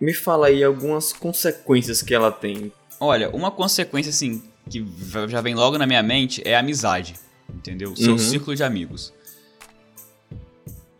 me 0.00 0.14
fala 0.14 0.46
aí 0.48 0.62
algumas 0.62 1.12
consequências 1.12 2.00
que 2.00 2.14
ela 2.14 2.30
tem. 2.30 2.72
Olha, 3.00 3.28
uma 3.30 3.50
consequência, 3.50 4.10
assim, 4.10 4.42
que 4.68 4.86
já 5.28 5.40
vem 5.40 5.54
logo 5.54 5.76
na 5.76 5.86
minha 5.86 6.02
mente 6.02 6.40
é 6.44 6.54
a 6.54 6.60
amizade, 6.60 7.14
entendeu? 7.52 7.92
O 7.92 7.96
seu 7.96 8.12
Uhum. 8.12 8.18
círculo 8.18 8.54
de 8.54 8.62
amigos. 8.62 9.12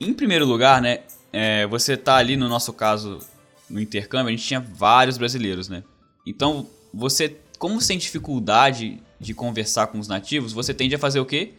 Em 0.00 0.14
primeiro 0.14 0.46
lugar, 0.46 0.80
né, 0.80 1.00
é, 1.30 1.66
você 1.66 1.94
tá 1.94 2.16
ali, 2.16 2.34
no 2.34 2.48
nosso 2.48 2.72
caso, 2.72 3.18
no 3.68 3.78
intercâmbio, 3.78 4.28
a 4.28 4.30
gente 4.30 4.46
tinha 4.46 4.58
vários 4.58 5.18
brasileiros, 5.18 5.68
né? 5.68 5.82
Então, 6.26 6.66
você, 6.92 7.36
como 7.58 7.78
você 7.78 7.88
tem 7.88 7.98
dificuldade 7.98 8.98
de 9.20 9.34
conversar 9.34 9.88
com 9.88 9.98
os 9.98 10.08
nativos, 10.08 10.54
você 10.54 10.72
tende 10.72 10.94
a 10.94 10.98
fazer 10.98 11.20
o 11.20 11.26
quê? 11.26 11.52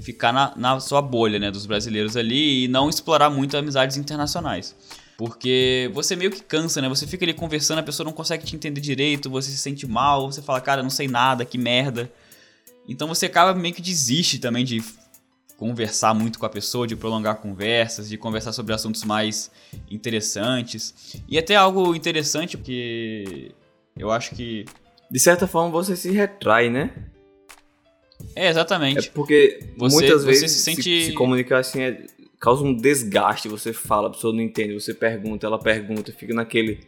Ficar 0.00 0.32
na, 0.32 0.54
na 0.56 0.80
sua 0.80 1.02
bolha, 1.02 1.38
né, 1.38 1.50
dos 1.50 1.66
brasileiros 1.66 2.16
ali 2.16 2.64
e 2.64 2.68
não 2.68 2.88
explorar 2.88 3.28
muito 3.28 3.58
amizades 3.58 3.98
internacionais. 3.98 4.74
Porque 5.18 5.90
você 5.92 6.16
meio 6.16 6.30
que 6.30 6.42
cansa, 6.42 6.80
né? 6.80 6.88
Você 6.88 7.06
fica 7.06 7.24
ali 7.26 7.34
conversando, 7.34 7.78
a 7.78 7.82
pessoa 7.82 8.06
não 8.06 8.12
consegue 8.12 8.44
te 8.44 8.56
entender 8.56 8.80
direito, 8.80 9.28
você 9.28 9.50
se 9.50 9.58
sente 9.58 9.86
mal, 9.86 10.32
você 10.32 10.40
fala, 10.40 10.60
cara, 10.62 10.82
não 10.82 10.90
sei 10.90 11.06
nada, 11.06 11.44
que 11.44 11.58
merda. 11.58 12.10
Então 12.88 13.06
você 13.06 13.26
acaba 13.26 13.54
meio 13.54 13.74
que 13.74 13.82
desiste 13.82 14.38
também 14.38 14.64
de 14.64 14.82
conversar 15.56 16.12
muito 16.14 16.38
com 16.38 16.46
a 16.46 16.48
pessoa, 16.48 16.86
de 16.86 16.96
prolongar 16.96 17.36
conversas, 17.36 18.08
de 18.08 18.16
conversar 18.16 18.52
sobre 18.52 18.74
assuntos 18.74 19.04
mais 19.04 19.50
interessantes. 19.90 21.22
E 21.28 21.38
até 21.38 21.54
algo 21.56 21.94
interessante, 21.94 22.56
porque 22.56 23.52
eu 23.96 24.10
acho 24.10 24.34
que. 24.34 24.64
De 25.10 25.20
certa 25.20 25.46
forma 25.46 25.70
você 25.70 25.94
se 25.94 26.10
retrai, 26.10 26.70
né? 26.70 26.90
É, 28.34 28.46
É 28.46 28.48
exatamente. 28.50 29.10
porque 29.10 29.60
Você- 29.76 29.94
muitas 29.94 30.24
vezes 30.24 30.50
se 30.52 30.58
se, 30.58 30.64
sente- 30.64 31.06
se 31.06 31.12
comunicar 31.12 31.58
assim 31.58 31.80
é- 31.82 32.06
causa 32.40 32.64
um 32.64 32.74
desgaste. 32.74 33.48
Você 33.48 33.72
fala, 33.72 34.08
a 34.08 34.10
pessoa 34.10 34.32
não 34.32 34.40
entende, 34.40 34.72
você 34.74 34.94
pergunta, 34.94 35.46
ela 35.46 35.58
pergunta, 35.58 36.12
fica 36.12 36.32
naquele, 36.32 36.80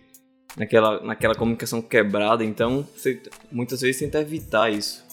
naquela, 0.56 1.00
naquela 1.02 1.34
comunicação 1.34 1.82
quebrada. 1.82 2.44
Então 2.44 2.86
você 2.96 3.20
muitas 3.52 3.80
vezes 3.82 4.00
tenta 4.00 4.20
evitar 4.20 4.72
isso. 4.72 5.03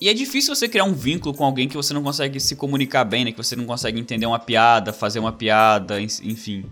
E 0.00 0.08
é 0.08 0.14
difícil 0.14 0.54
você 0.54 0.68
criar 0.68 0.84
um 0.84 0.92
vínculo 0.94 1.34
com 1.34 1.44
alguém 1.44 1.68
que 1.68 1.76
você 1.76 1.92
não 1.92 2.02
consegue 2.02 2.38
se 2.38 2.54
comunicar 2.54 3.04
bem, 3.04 3.24
né? 3.24 3.32
Que 3.32 3.38
você 3.38 3.56
não 3.56 3.64
consegue 3.64 3.98
entender 3.98 4.26
uma 4.26 4.38
piada, 4.38 4.92
fazer 4.92 5.18
uma 5.18 5.32
piada, 5.32 6.00
en- 6.00 6.06
enfim. 6.22 6.64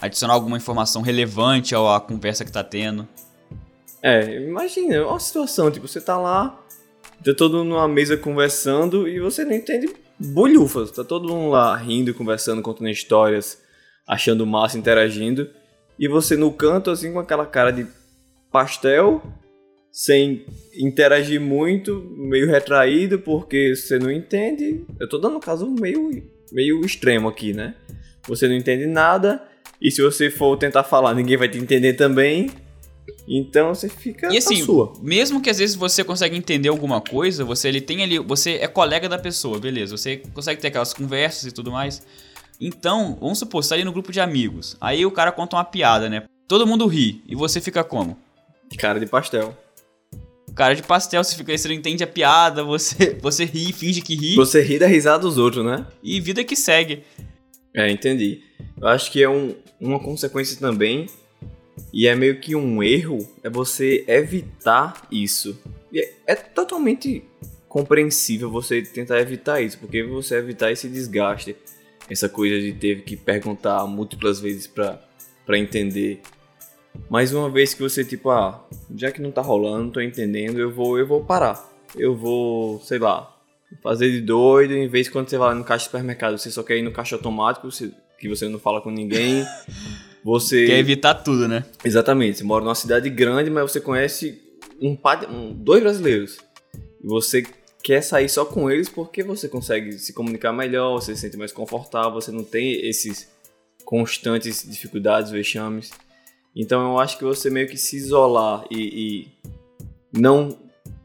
Adicionar 0.00 0.34
alguma 0.34 0.56
informação 0.56 1.02
relevante 1.02 1.74
à 1.74 2.00
conversa 2.00 2.44
que 2.44 2.52
tá 2.52 2.62
tendo. 2.62 3.06
É, 4.00 4.46
imagina, 4.46 5.06
uma 5.06 5.18
situação, 5.20 5.70
tipo, 5.70 5.86
você 5.88 6.00
tá 6.00 6.16
lá, 6.16 6.60
tá 7.24 7.32
todo 7.36 7.58
mundo 7.58 7.70
numa 7.70 7.88
mesa 7.88 8.16
conversando 8.16 9.08
e 9.08 9.18
você 9.20 9.44
não 9.44 9.52
entende 9.52 9.92
bolhufas. 10.18 10.90
Tá 10.92 11.02
todo 11.04 11.28
mundo 11.28 11.50
lá 11.50 11.76
rindo, 11.76 12.14
conversando, 12.14 12.62
contando 12.62 12.88
histórias, 12.90 13.60
achando 14.06 14.46
massa, 14.46 14.78
interagindo. 14.78 15.48
E 15.98 16.08
você 16.08 16.36
no 16.36 16.52
canto, 16.52 16.90
assim, 16.90 17.12
com 17.12 17.18
aquela 17.20 17.46
cara 17.46 17.72
de 17.72 17.86
pastel, 18.50 19.22
sem 19.92 20.46
interagir 20.74 21.40
muito, 21.40 22.02
meio 22.16 22.48
retraído, 22.48 23.18
porque 23.18 23.76
você 23.76 23.98
não 23.98 24.10
entende. 24.10 24.84
Eu 24.98 25.08
tô 25.08 25.18
dando 25.18 25.36
um 25.36 25.40
caso 25.40 25.68
meio, 25.70 26.22
meio 26.50 26.80
extremo 26.84 27.28
aqui, 27.28 27.52
né? 27.52 27.74
Você 28.26 28.48
não 28.48 28.54
entende 28.54 28.86
nada, 28.86 29.42
e 29.80 29.90
se 29.90 30.00
você 30.00 30.30
for 30.30 30.56
tentar 30.56 30.84
falar, 30.84 31.12
ninguém 31.14 31.36
vai 31.36 31.48
te 31.48 31.58
entender 31.58 31.92
também. 31.94 32.50
Então 33.28 33.74
você 33.74 33.88
fica 33.88 34.32
E 34.32 34.38
assim, 34.38 34.64
sua. 34.64 34.92
mesmo 35.02 35.42
que 35.42 35.50
às 35.50 35.58
vezes 35.58 35.74
você 35.76 36.02
consegue 36.04 36.36
entender 36.36 36.68
alguma 36.68 37.00
coisa, 37.00 37.44
você 37.44 37.68
ele 37.68 37.80
tem 37.80 38.02
ali, 38.02 38.18
você 38.18 38.52
é 38.54 38.68
colega 38.68 39.08
da 39.08 39.18
pessoa, 39.18 39.58
beleza? 39.58 39.96
Você 39.96 40.18
consegue 40.32 40.60
ter 40.60 40.68
aquelas 40.68 40.94
conversas 40.94 41.44
e 41.50 41.52
tudo 41.52 41.70
mais. 41.70 42.02
Então, 42.60 43.18
vamos 43.20 43.38
supor, 43.40 43.62
você 43.62 43.70
tá 43.70 43.74
ali 43.74 43.84
no 43.84 43.92
grupo 43.92 44.12
de 44.12 44.20
amigos. 44.20 44.76
Aí 44.80 45.04
o 45.04 45.10
cara 45.10 45.32
conta 45.32 45.56
uma 45.56 45.64
piada, 45.64 46.08
né? 46.08 46.24
Todo 46.46 46.66
mundo 46.66 46.86
ri 46.86 47.22
e 47.28 47.34
você 47.34 47.60
fica 47.60 47.82
como? 47.82 48.16
Cara 48.78 49.00
de 49.00 49.06
pastel. 49.06 49.56
Cara 50.54 50.74
de 50.74 50.82
pastel, 50.82 51.22
você 51.24 51.34
fica 51.36 51.52
aí, 51.52 51.58
você 51.58 51.68
não 51.68 51.74
entende 51.74 52.04
a 52.04 52.06
piada, 52.06 52.62
você 52.62 53.16
você 53.20 53.44
ri, 53.44 53.72
finge 53.72 54.00
que 54.02 54.14
ri 54.14 54.34
Você 54.36 54.60
ri 54.62 54.78
da 54.78 54.86
risada 54.86 55.20
dos 55.20 55.38
outros, 55.38 55.64
né? 55.64 55.86
e 56.02 56.20
vida 56.20 56.44
que 56.44 56.54
segue. 56.54 57.02
É, 57.74 57.90
entendi. 57.90 58.42
Eu 58.80 58.88
acho 58.88 59.10
que 59.10 59.22
é 59.22 59.28
um, 59.28 59.54
uma 59.80 59.98
consequência 59.98 60.58
também, 60.58 61.06
e 61.92 62.06
é 62.06 62.14
meio 62.14 62.38
que 62.40 62.54
um 62.54 62.82
erro, 62.82 63.18
é 63.42 63.48
você 63.48 64.04
evitar 64.06 65.06
isso. 65.10 65.58
E 65.90 66.00
é, 66.00 66.12
é 66.26 66.34
totalmente 66.34 67.24
compreensível 67.68 68.50
você 68.50 68.82
tentar 68.82 69.20
evitar 69.20 69.62
isso, 69.62 69.78
porque 69.78 70.02
você 70.02 70.36
evitar 70.36 70.70
esse 70.70 70.88
desgaste, 70.88 71.56
essa 72.10 72.28
coisa 72.28 72.60
de 72.60 72.72
ter 72.74 73.02
que 73.02 73.16
perguntar 73.16 73.86
múltiplas 73.86 74.40
vezes 74.40 74.66
pra 74.66 75.00
entender. 75.58 76.20
Mas 77.08 77.32
uma 77.32 77.50
vez 77.50 77.74
que 77.74 77.82
você, 77.82 78.04
tipo, 78.04 78.30
ah, 78.30 78.66
já 78.94 79.10
que 79.10 79.20
não 79.20 79.30
tá 79.30 79.42
rolando, 79.42 79.84
não 79.84 79.90
tô 79.90 80.00
entendendo, 80.00 80.58
eu 80.58 80.70
vou, 80.70 80.98
eu 80.98 81.06
vou 81.06 81.24
parar. 81.24 81.70
Eu 81.96 82.16
vou, 82.16 82.80
sei 82.80 82.98
lá, 82.98 83.34
fazer 83.82 84.10
de 84.10 84.20
doido, 84.20 84.74
em 84.74 84.88
vez 84.88 85.06
de 85.06 85.12
quando 85.12 85.28
você 85.28 85.38
vai 85.38 85.54
no 85.54 85.64
caixa 85.64 85.84
de 85.84 85.84
supermercado, 85.86 86.38
você 86.38 86.50
só 86.50 86.62
quer 86.62 86.76
ir 86.76 86.82
no 86.82 86.92
caixa 86.92 87.16
automático, 87.16 87.70
você, 87.70 87.90
que 88.18 88.28
você 88.28 88.48
não 88.48 88.58
fala 88.58 88.80
com 88.80 88.90
ninguém. 88.90 89.44
Você. 90.24 90.66
Quer 90.66 90.78
evitar 90.78 91.14
tudo, 91.14 91.48
né? 91.48 91.64
Exatamente. 91.84 92.38
Você 92.38 92.44
mora 92.44 92.64
numa 92.64 92.76
cidade 92.76 93.10
grande, 93.10 93.50
mas 93.50 93.72
você 93.72 93.80
conhece 93.80 94.40
um, 94.80 94.96
um 95.28 95.52
dois 95.52 95.82
brasileiros. 95.82 96.38
E 97.02 97.06
você 97.08 97.44
quer 97.82 98.00
sair 98.02 98.28
só 98.28 98.44
com 98.44 98.70
eles 98.70 98.88
porque 98.88 99.24
você 99.24 99.48
consegue 99.48 99.98
se 99.98 100.12
comunicar 100.12 100.52
melhor, 100.52 100.92
você 100.92 101.14
se 101.14 101.22
sente 101.22 101.36
mais 101.36 101.50
confortável, 101.50 102.12
você 102.12 102.30
não 102.30 102.44
tem 102.44 102.86
esses 102.86 103.28
constantes 103.84 104.64
dificuldades, 104.64 105.32
vexames. 105.32 105.90
Então 106.54 106.82
eu 106.92 106.98
acho 106.98 107.18
que 107.18 107.24
você 107.24 107.48
meio 107.48 107.68
que 107.68 107.76
se 107.76 107.96
isolar 107.96 108.64
e, 108.70 108.78
e 108.78 110.18
não 110.18 110.58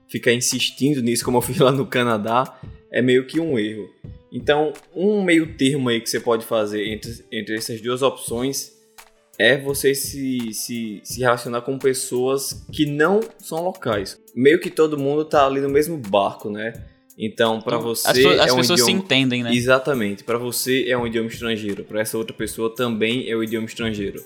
ficar 0.09 0.33
insistindo 0.33 1.01
nisso, 1.01 1.23
como 1.23 1.37
eu 1.37 1.41
fiz 1.41 1.57
lá 1.57 1.71
no 1.71 1.85
Canadá, 1.85 2.59
é 2.91 3.01
meio 3.01 3.25
que 3.25 3.39
um 3.39 3.57
erro. 3.57 3.89
Então, 4.31 4.73
um 4.93 5.23
meio 5.23 5.55
termo 5.55 5.89
aí 5.89 6.01
que 6.01 6.09
você 6.09 6.19
pode 6.19 6.45
fazer 6.45 6.85
entre, 6.87 7.25
entre 7.31 7.55
essas 7.55 7.79
duas 7.81 8.01
opções 8.01 8.73
é 9.39 9.57
você 9.57 9.93
se, 9.93 10.53
se, 10.53 10.99
se 11.03 11.19
relacionar 11.19 11.61
com 11.61 11.77
pessoas 11.77 12.65
que 12.71 12.85
não 12.85 13.21
são 13.37 13.63
locais. 13.63 14.19
Meio 14.35 14.59
que 14.59 14.69
todo 14.69 14.97
mundo 14.97 15.23
tá 15.23 15.45
ali 15.45 15.61
no 15.61 15.69
mesmo 15.69 15.97
barco, 15.97 16.49
né? 16.49 16.73
Então, 17.17 17.61
para 17.61 17.77
você 17.77 18.07
as, 18.09 18.17
é 18.17 18.39
as 18.41 18.51
um 18.51 18.57
pessoas 18.57 18.79
idioma... 18.79 18.99
se 18.99 19.05
entendem, 19.05 19.43
né? 19.43 19.53
Exatamente. 19.53 20.23
Para 20.23 20.37
você 20.37 20.85
é 20.87 20.97
um 20.97 21.07
idioma 21.07 21.29
estrangeiro, 21.29 21.83
para 21.83 22.01
essa 22.01 22.17
outra 22.17 22.35
pessoa 22.35 22.73
também 22.73 23.29
é 23.29 23.35
um 23.35 23.43
idioma 23.43 23.65
estrangeiro. 23.65 24.23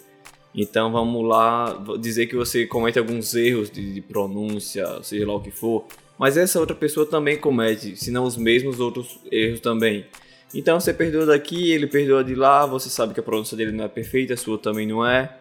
Então, 0.54 0.92
vamos 0.92 1.28
lá 1.28 1.82
dizer 2.00 2.28
que 2.28 2.36
você 2.36 2.66
comete 2.66 3.00
alguns 3.00 3.34
erros 3.36 3.70
de, 3.70 3.94
de 3.94 4.02
pronúncia, 4.02 5.02
seja 5.02 5.26
lá 5.26 5.36
o 5.36 5.42
que 5.42 5.52
for, 5.52 5.86
mas 6.20 6.38
essa 6.38 6.60
outra 6.60 6.76
pessoa 6.76 7.06
também 7.06 7.38
comete, 7.38 7.96
se 7.96 8.12
não 8.12 8.26
os 8.26 8.38
mesmos 8.38 8.80
outros 8.80 9.20
erros 9.32 9.60
também. 9.60 10.06
Então 10.54 10.80
você 10.80 10.94
perdoa 10.94 11.26
daqui, 11.26 11.72
ele 11.72 11.88
perdoa 11.88 12.24
de 12.24 12.36
lá, 12.36 12.66
você 12.66 12.90
sabe 12.90 13.14
que 13.14 13.20
a 13.20 13.24
pronúncia 13.24 13.56
dele 13.56 13.72
não 13.72 13.86
é 13.86 13.88
perfeita, 13.88 14.34
a 14.34 14.38
sua 14.38 14.58
também 14.58 14.86
não 14.86 15.06
é. 15.06 15.38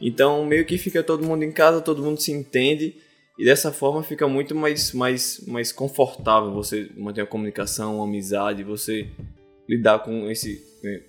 Então 0.00 0.44
meio 0.46 0.64
que 0.64 0.78
fica 0.78 1.02
todo 1.02 1.26
mundo 1.26 1.42
em 1.42 1.52
casa, 1.52 1.80
todo 1.80 2.02
mundo 2.02 2.20
se 2.20 2.32
entende 2.32 2.96
e 3.38 3.44
dessa 3.44 3.72
forma 3.72 4.02
fica 4.02 4.28
muito 4.28 4.54
mais, 4.54 4.92
mais, 4.92 5.44
mais 5.46 5.72
confortável 5.72 6.52
você 6.52 6.88
manter 6.96 7.22
a 7.22 7.26
comunicação, 7.26 8.00
a 8.00 8.04
amizade, 8.04 8.62
você 8.62 9.08
lidar 9.68 9.98
com 9.98 10.30
esse 10.30 10.62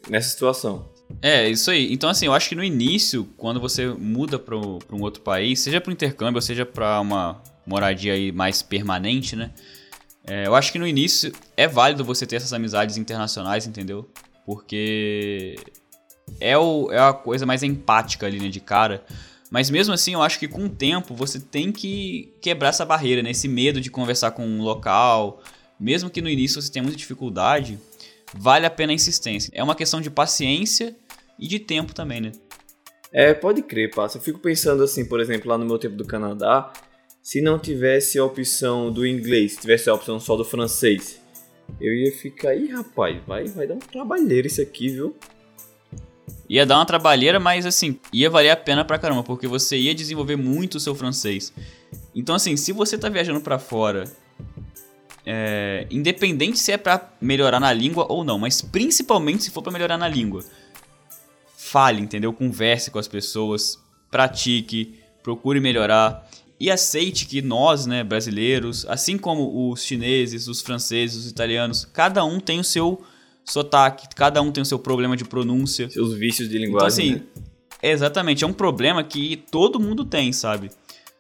nessa 0.10 0.29
situação. 0.29 0.89
É, 1.21 1.49
isso 1.49 1.71
aí. 1.71 1.91
Então, 1.91 2.09
assim, 2.09 2.25
eu 2.25 2.33
acho 2.33 2.49
que 2.49 2.55
no 2.55 2.63
início, 2.63 3.27
quando 3.37 3.59
você 3.59 3.87
muda 3.87 4.37
para 4.37 4.55
um 4.55 5.01
outro 5.01 5.21
país, 5.21 5.59
seja 5.59 5.81
para 5.81 5.91
intercâmbio, 5.93 6.37
ou 6.37 6.41
seja 6.41 6.65
para 6.65 6.99
uma 6.99 7.41
moradia 7.65 8.13
aí 8.13 8.31
mais 8.31 8.61
permanente, 8.61 9.35
né? 9.35 9.51
É, 10.27 10.47
eu 10.47 10.55
acho 10.55 10.71
que 10.71 10.79
no 10.79 10.87
início 10.87 11.31
é 11.55 11.67
válido 11.67 12.03
você 12.03 12.25
ter 12.25 12.37
essas 12.37 12.53
amizades 12.53 12.97
internacionais, 12.97 13.67
entendeu? 13.67 14.09
Porque 14.45 15.55
é, 16.39 16.57
o, 16.57 16.91
é 16.91 16.99
a 16.99 17.13
coisa 17.13 17.45
mais 17.45 17.63
empática 17.63 18.25
ali, 18.25 18.39
né, 18.39 18.49
de 18.49 18.59
cara. 18.59 19.03
Mas 19.51 19.69
mesmo 19.69 19.93
assim, 19.93 20.13
eu 20.13 20.21
acho 20.21 20.39
que 20.39 20.47
com 20.47 20.65
o 20.65 20.69
tempo 20.69 21.13
você 21.13 21.39
tem 21.39 21.71
que 21.71 22.33
quebrar 22.41 22.69
essa 22.69 22.85
barreira, 22.85 23.21
né? 23.21 23.31
Esse 23.31 23.47
medo 23.47 23.79
de 23.79 23.91
conversar 23.91 24.31
com 24.31 24.45
um 24.45 24.61
local. 24.61 25.41
Mesmo 25.79 26.09
que 26.09 26.21
no 26.21 26.29
início 26.29 26.61
você 26.61 26.71
tenha 26.71 26.83
muita 26.83 26.97
dificuldade, 26.97 27.77
vale 28.38 28.65
a 28.65 28.69
pena 28.69 28.91
a 28.91 28.95
insistência. 28.95 29.52
É 29.54 29.63
uma 29.63 29.76
questão 29.76 30.02
de 30.02 30.10
paciência 30.10 30.95
e 31.39 31.48
de 31.48 31.60
tempo 31.60 31.93
também, 31.93 32.21
né? 32.21 32.32
É, 33.12 33.34
pode 33.34 33.62
crer, 33.62 33.91
passa. 33.91 34.17
Eu 34.17 34.21
fico 34.21 34.39
pensando 34.39 34.84
assim, 34.84 35.06
por 35.06 35.19
exemplo, 35.19 35.50
lá 35.50 35.58
no 35.58 35.65
meu 35.65 35.80
tempo 35.80 35.95
do 35.95 36.06
Canadá, 36.06 36.71
se 37.21 37.41
não 37.41 37.58
tivesse 37.58 38.19
a 38.19 38.26
opção 38.26 38.91
do 38.91 39.06
inglês, 39.06 39.56
tivesse 39.56 39.89
a 39.89 39.93
opção 39.93 40.19
só 40.19 40.36
do 40.36 40.43
francês, 40.43 41.19
eu 41.80 41.93
ia 41.93 42.12
ficar, 42.12 42.50
aí 42.50 42.67
rapaz, 42.67 43.17
vai, 43.26 43.45
vai 43.45 43.67
dar 43.67 43.76
um 43.76 43.80
trabalheiro 43.80 44.48
isso 44.48 44.62
aqui, 44.62 44.89
viu? 44.89 45.15
Ia 46.48 46.65
dar 46.65 46.78
uma 46.78 46.86
trabalheira, 46.86 47.39
mas 47.39 47.65
assim, 47.65 48.00
ia 48.13 48.30
valer 48.30 48.52
a 48.52 48.56
pena 48.56 48.86
pra 48.86 49.00
caramba, 49.00 49.24
porque 49.24 49.48
você 49.48 49.78
ia 49.78 49.95
desenvolver 49.95 50.36
muito 50.36 50.76
o 50.76 50.80
seu 50.80 50.93
francês. 50.93 51.52
Então, 52.13 52.36
assim, 52.36 52.56
se 52.56 52.71
você 52.71 52.98
tá 52.98 53.10
viajando 53.10 53.41
para 53.41 53.58
fora, 53.58 54.04
é, 55.25 55.88
independente 55.89 56.59
se 56.59 56.71
é 56.71 56.77
para 56.77 57.09
melhorar 57.19 57.59
na 57.59 57.73
língua 57.73 58.05
ou 58.09 58.23
não, 58.23 58.38
mas 58.38 58.61
principalmente 58.61 59.43
se 59.43 59.51
for 59.51 59.61
para 59.61 59.71
melhorar 59.71 59.97
na 59.97 60.07
língua, 60.07 60.43
fale, 61.57 62.01
entendeu? 62.01 62.31
Converse 62.31 62.91
com 62.91 62.99
as 62.99 63.07
pessoas, 63.07 63.79
pratique, 64.11 64.99
procure 65.23 65.59
melhorar 65.59 66.29
e 66.59 66.71
aceite 66.71 67.25
que 67.25 67.41
nós, 67.41 67.85
né, 67.85 68.03
brasileiros, 68.03 68.85
assim 68.88 69.17
como 69.17 69.71
os 69.71 69.83
chineses, 69.83 70.47
os 70.47 70.61
franceses, 70.61 71.17
os 71.17 71.29
italianos, 71.29 71.85
cada 71.85 72.23
um 72.23 72.39
tem 72.39 72.59
o 72.59 72.63
seu 72.63 73.03
sotaque, 73.43 74.07
cada 74.15 74.41
um 74.41 74.51
tem 74.51 74.61
o 74.61 74.65
seu 74.65 74.79
problema 74.79 75.17
de 75.17 75.25
pronúncia. 75.25 75.89
Seus 75.89 76.13
vícios 76.13 76.47
de 76.47 76.57
linguagem. 76.57 77.07
Então, 77.09 77.17
assim, 77.17 77.41
né? 77.41 77.91
exatamente, 77.91 78.43
é 78.43 78.47
um 78.47 78.53
problema 78.53 79.03
que 79.03 79.43
todo 79.51 79.79
mundo 79.79 80.05
tem, 80.05 80.31
sabe? 80.31 80.71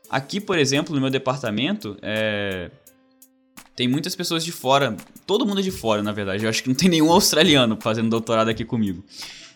Aqui, 0.09 0.39
por 0.39 0.57
exemplo, 0.57 0.95
no 0.95 1.01
meu 1.01 1.09
departamento, 1.09 1.97
é... 2.01 2.71
tem 3.75 3.87
muitas 3.87 4.15
pessoas 4.15 4.45
de 4.45 4.51
fora, 4.51 4.95
todo 5.27 5.45
mundo 5.45 5.59
é 5.59 5.63
de 5.63 5.71
fora, 5.71 6.01
na 6.01 6.11
verdade. 6.11 6.43
Eu 6.43 6.49
acho 6.49 6.63
que 6.63 6.69
não 6.69 6.75
tem 6.75 6.89
nenhum 6.89 7.11
australiano 7.11 7.77
fazendo 7.81 8.09
doutorado 8.09 8.49
aqui 8.49 8.63
comigo. 8.63 9.03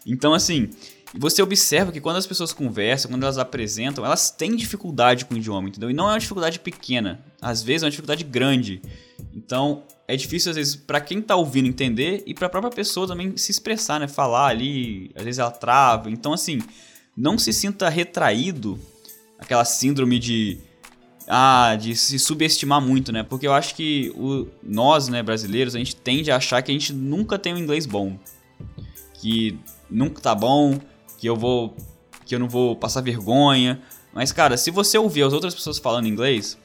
Então, 0.06 0.34
assim, 0.34 0.70
você 1.14 1.42
observa 1.42 1.92
que 1.92 2.02
quando 2.02 2.18
as 2.18 2.28
pessoas 2.28 2.52
conversam, 2.52 3.10
quando 3.10 3.24
elas 3.24 3.38
apresentam, 3.38 4.06
elas 4.06 4.30
têm 4.30 4.56
dificuldade 4.56 5.26
com 5.26 5.34
o 5.34 5.38
idioma, 5.38 5.70
entendeu? 5.70 5.90
E 5.90 5.94
não 5.94 6.06
é 6.10 6.14
uma 6.14 6.20
dificuldade 6.20 6.60
pequena, 6.60 7.24
às 7.42 7.64
vezes 7.64 7.84
é 7.84 7.86
uma 7.86 7.92
dificuldade 7.92 8.24
grande. 8.24 8.82
Então, 9.34 9.84
é 10.08 10.16
difícil 10.16 10.50
às 10.50 10.56
vezes 10.58 10.76
para 10.76 11.00
quem 11.00 11.22
tá 11.22 11.36
ouvindo 11.36 11.68
entender 11.68 12.24
e 12.26 12.34
para 12.34 12.48
a 12.48 12.50
própria 12.50 12.72
pessoa 12.72 13.08
também 13.08 13.38
se 13.38 13.52
expressar, 13.52 14.00
né? 14.00 14.08
Falar 14.08 14.48
ali, 14.48 15.12
às 15.16 15.24
vezes 15.24 15.40
ela 15.40 15.52
trava. 15.52 16.10
Então, 16.10 16.34
assim, 16.34 16.60
não 17.16 17.38
se 17.38 17.54
sinta 17.54 17.90
retraído, 17.90 18.80
aquela 19.38 19.64
síndrome 19.64 20.20
de 20.20 20.60
ah, 21.32 21.78
de 21.80 21.96
se 21.96 22.18
subestimar 22.18 22.82
muito, 22.82 23.12
né? 23.12 23.22
Porque 23.22 23.46
eu 23.46 23.54
acho 23.54 23.76
que 23.76 24.12
o, 24.16 24.48
nós, 24.64 25.08
né, 25.08 25.22
brasileiros, 25.22 25.76
a 25.76 25.78
gente 25.78 25.96
tende 25.96 26.32
a 26.32 26.38
achar 26.38 26.60
que 26.64 26.72
a 26.72 26.74
gente 26.74 26.92
nunca 26.92 27.38
tem 27.38 27.54
um 27.54 27.58
inglês 27.58 27.86
bom. 27.86 28.18
Que 29.14 29.56
nunca 29.88 30.20
tá 30.20 30.34
bom, 30.34 30.80
que 31.20 31.30
eu 31.30 31.36
vou 31.36 31.76
que 32.26 32.34
eu 32.34 32.40
não 32.40 32.50
vou 32.50 32.76
passar 32.76 33.02
vergonha. 33.02 33.80
Mas 34.12 34.32
cara, 34.32 34.58
se 34.58 34.72
você 34.72 34.98
ouvir 34.98 35.24
as 35.24 35.32
outras 35.32 35.54
pessoas 35.54 35.78
falando 35.78 36.08
inglês, 36.08 36.58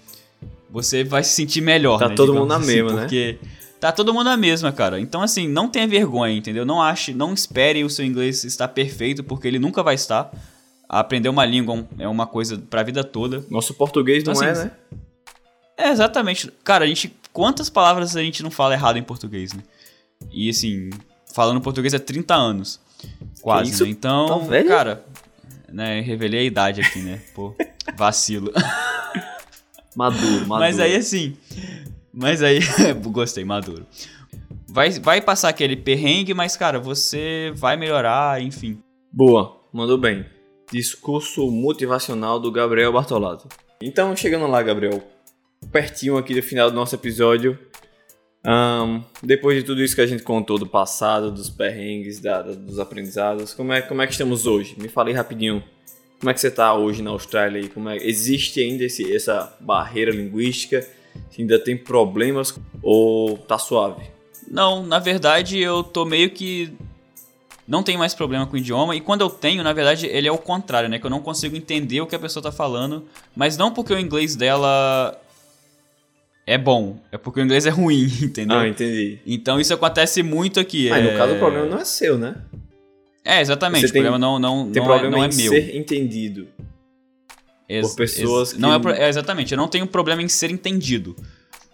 você 0.71 1.05
vai 1.05 1.23
se 1.23 1.31
sentir 1.31 1.61
melhor, 1.61 1.99
Tá 1.99 2.09
né, 2.09 2.15
todo 2.15 2.33
mundo 2.33 2.47
na 2.47 2.57
assim, 2.57 2.67
mesma, 2.67 2.93
né? 2.93 3.01
porque 3.03 3.39
tá 3.79 3.93
todo 3.93 4.15
mundo 4.15 4.25
na 4.25 4.37
mesma, 4.37 4.73
cara. 4.73 4.99
Então 4.99 5.21
assim, 5.21 5.47
não 5.47 5.69
tenha 5.69 5.87
vergonha, 5.87 6.35
entendeu? 6.35 6.65
Não 6.65 6.81
ache, 6.81 7.13
não 7.13 7.35
espere 7.35 7.85
o 7.85 7.91
seu 7.91 8.05
inglês 8.05 8.45
estar 8.45 8.69
perfeito, 8.69 9.23
porque 9.23 9.47
ele 9.47 9.59
nunca 9.59 9.83
vai 9.83 9.95
estar. 9.95 10.31
Aprender 10.89 11.29
uma 11.29 11.45
língua 11.45 11.87
é 11.99 12.07
uma 12.07 12.27
coisa 12.27 12.59
pra 12.59 12.83
vida 12.83 13.03
toda. 13.03 13.45
Nosso 13.51 13.75
português 13.75 14.23
Então, 14.23 14.35
não 14.35 14.43
é, 14.43 14.51
assim, 14.51 14.65
né? 14.65 14.71
É, 15.77 15.89
exatamente. 15.91 16.51
Cara, 16.63 16.85
a 16.85 16.89
gente. 16.89 17.15
Quantas 17.33 17.69
palavras 17.69 18.15
a 18.17 18.23
gente 18.23 18.43
não 18.43 18.51
fala 18.51 18.75
errado 18.75 18.97
em 18.97 19.03
português, 19.03 19.53
né? 19.53 19.63
E 20.31 20.49
assim, 20.49 20.91
falando 21.35 21.61
português 21.61 21.93
há 21.95 21.99
30 21.99 22.35
anos. 22.35 22.81
Quase, 23.43 23.71
isso? 23.71 23.85
né? 23.85 23.91
Então, 23.91 24.27
Tão 24.27 24.47
velho? 24.47 24.69
cara, 24.69 25.05
né, 25.71 26.01
revelei 26.01 26.41
a 26.41 26.45
idade 26.45 26.81
aqui, 26.81 27.01
né? 27.01 27.21
Pô, 27.35 27.55
vacilo. 27.99 28.53
Maduro, 29.97 30.47
maduro. 30.47 30.49
Mas 30.61 30.79
aí 30.79 30.97
assim, 30.97 31.37
mas 32.13 32.43
aí 32.43 32.61
gostei, 33.03 33.45
maduro. 33.45 33.87
Vai 34.69 34.91
vai 34.91 35.21
passar 35.21 35.49
aquele 35.49 35.77
perrengue, 35.77 36.35
mas 36.35 36.57
cara, 36.57 36.79
você 36.81 37.53
vai 37.55 37.77
melhorar, 37.77 38.41
enfim. 38.41 38.79
Boa, 39.13 39.61
mandou 39.73 39.99
bem. 39.99 40.25
Discurso 40.73 41.51
motivacional 41.51 42.41
do 42.41 42.51
Gabriel 42.51 42.93
Bartolato. 42.93 43.49
Então, 43.83 44.15
chegando 44.17 44.47
lá, 44.47 44.63
Gabriel, 44.63 45.03
pertinho 45.71 46.17
aqui 46.17 46.35
do 46.35 46.43
final 46.43 46.71
do 46.71 46.75
nosso 46.77 46.95
episódio. 46.95 47.59
Ahn, 48.47 49.01
depois 49.23 49.57
de 49.57 49.63
tudo 49.65 49.83
isso 49.83 49.95
que 49.95 50.01
a 50.03 50.07
gente 50.07 50.23
contou 50.23 50.59
do 50.59 50.67
passado, 50.67 51.31
dos 51.31 51.49
perrengues, 51.49 52.21
da- 52.21 52.43
dos 52.43 52.79
aprendizados, 52.79 53.55
como 53.55 53.73
é, 53.73 53.81
como 53.81 54.03
é 54.03 54.07
que 54.07 54.13
estamos 54.13 54.47
hoje? 54.47 54.75
Me 54.79 54.89
fale 54.89 55.13
rapidinho. 55.13 55.63
Como 56.21 56.31
é 56.31 56.35
que 56.35 56.41
você 56.41 56.49
está 56.49 56.75
hoje 56.75 57.03
na 57.03 57.11
Austrália? 57.11 57.61
aí? 57.63 57.69
Como 57.69 57.89
é, 57.89 57.97
existe 57.97 58.61
ainda 58.61 58.85
esse, 58.85 59.15
essa 59.15 59.55
barreira 59.61 60.11
linguística? 60.11 60.87
Se 61.31 61.41
ainda 61.43 61.59
tem 61.59 61.77
problemas 61.77 62.59
ou 62.83 63.39
tá 63.39 63.59
suave? 63.59 64.03
Não, 64.51 64.85
na 64.85 64.99
verdade 64.99 65.59
eu 65.59 65.83
tô 65.83 66.05
meio 66.05 66.31
que 66.31 66.73
não 67.67 67.83
tenho 67.83 67.99
mais 67.99 68.15
problema 68.15 68.47
com 68.47 68.55
o 68.55 68.59
idioma 68.59 68.95
e 68.95 69.01
quando 69.01 69.23
eu 69.23 69.31
tenho, 69.31 69.63
na 69.63 69.73
verdade, 69.73 70.07
ele 70.07 70.29
é 70.29 70.33
o 70.33 70.39
contrário, 70.39 70.89
né? 70.89 70.99
Que 70.99 71.07
eu 71.07 71.11
não 71.11 71.21
consigo 71.21 71.57
entender 71.57 72.01
o 72.01 72.07
que 72.07 72.15
a 72.15 72.19
pessoa 72.19 72.43
tá 72.43 72.53
falando, 72.53 73.05
mas 73.35 73.57
não 73.57 73.73
porque 73.73 73.93
o 73.95 73.99
inglês 73.99 74.37
dela 74.37 75.19
é 76.47 76.59
bom, 76.59 76.99
é 77.11 77.17
porque 77.17 77.41
o 77.41 77.45
inglês 77.45 77.65
é 77.67 77.71
ruim, 77.71 78.05
entendeu? 78.23 78.59
Ah, 78.59 78.69
entendi. 78.69 79.19
Então 79.27 79.59
isso 79.59 79.73
acontece 79.73 80.23
muito 80.23 80.61
aqui. 80.61 80.91
Mas 80.91 81.05
é... 81.07 81.11
no 81.13 81.19
caso 81.19 81.35
o 81.35 81.39
problema 81.39 81.67
não 81.67 81.79
é 81.79 81.85
seu, 81.85 82.19
né? 82.19 82.37
É, 83.25 83.41
exatamente. 83.41 83.83
Você 83.83 83.87
o 83.89 83.93
problema 83.93 84.19
não, 84.19 84.39
não, 84.39 84.71
Tem 84.71 84.83
não, 84.83 84.89
problema 84.89 85.07
é, 85.07 85.11
não 85.19 85.25
é 85.25 85.29
em 85.29 85.35
meu. 85.35 85.51
ser 85.53 85.75
entendido. 85.75 86.47
Ex- 87.67 87.89
por 87.89 87.97
pessoas 87.97 88.51
ex- 88.53 88.59
não 88.61 88.79
que- 88.79 88.89
é, 88.89 89.05
é, 89.05 89.09
exatamente, 89.09 89.53
eu 89.53 89.57
não 89.57 89.69
tenho 89.69 89.87
problema 89.87 90.21
em 90.23 90.29
ser 90.29 90.51
entendido. 90.51 91.17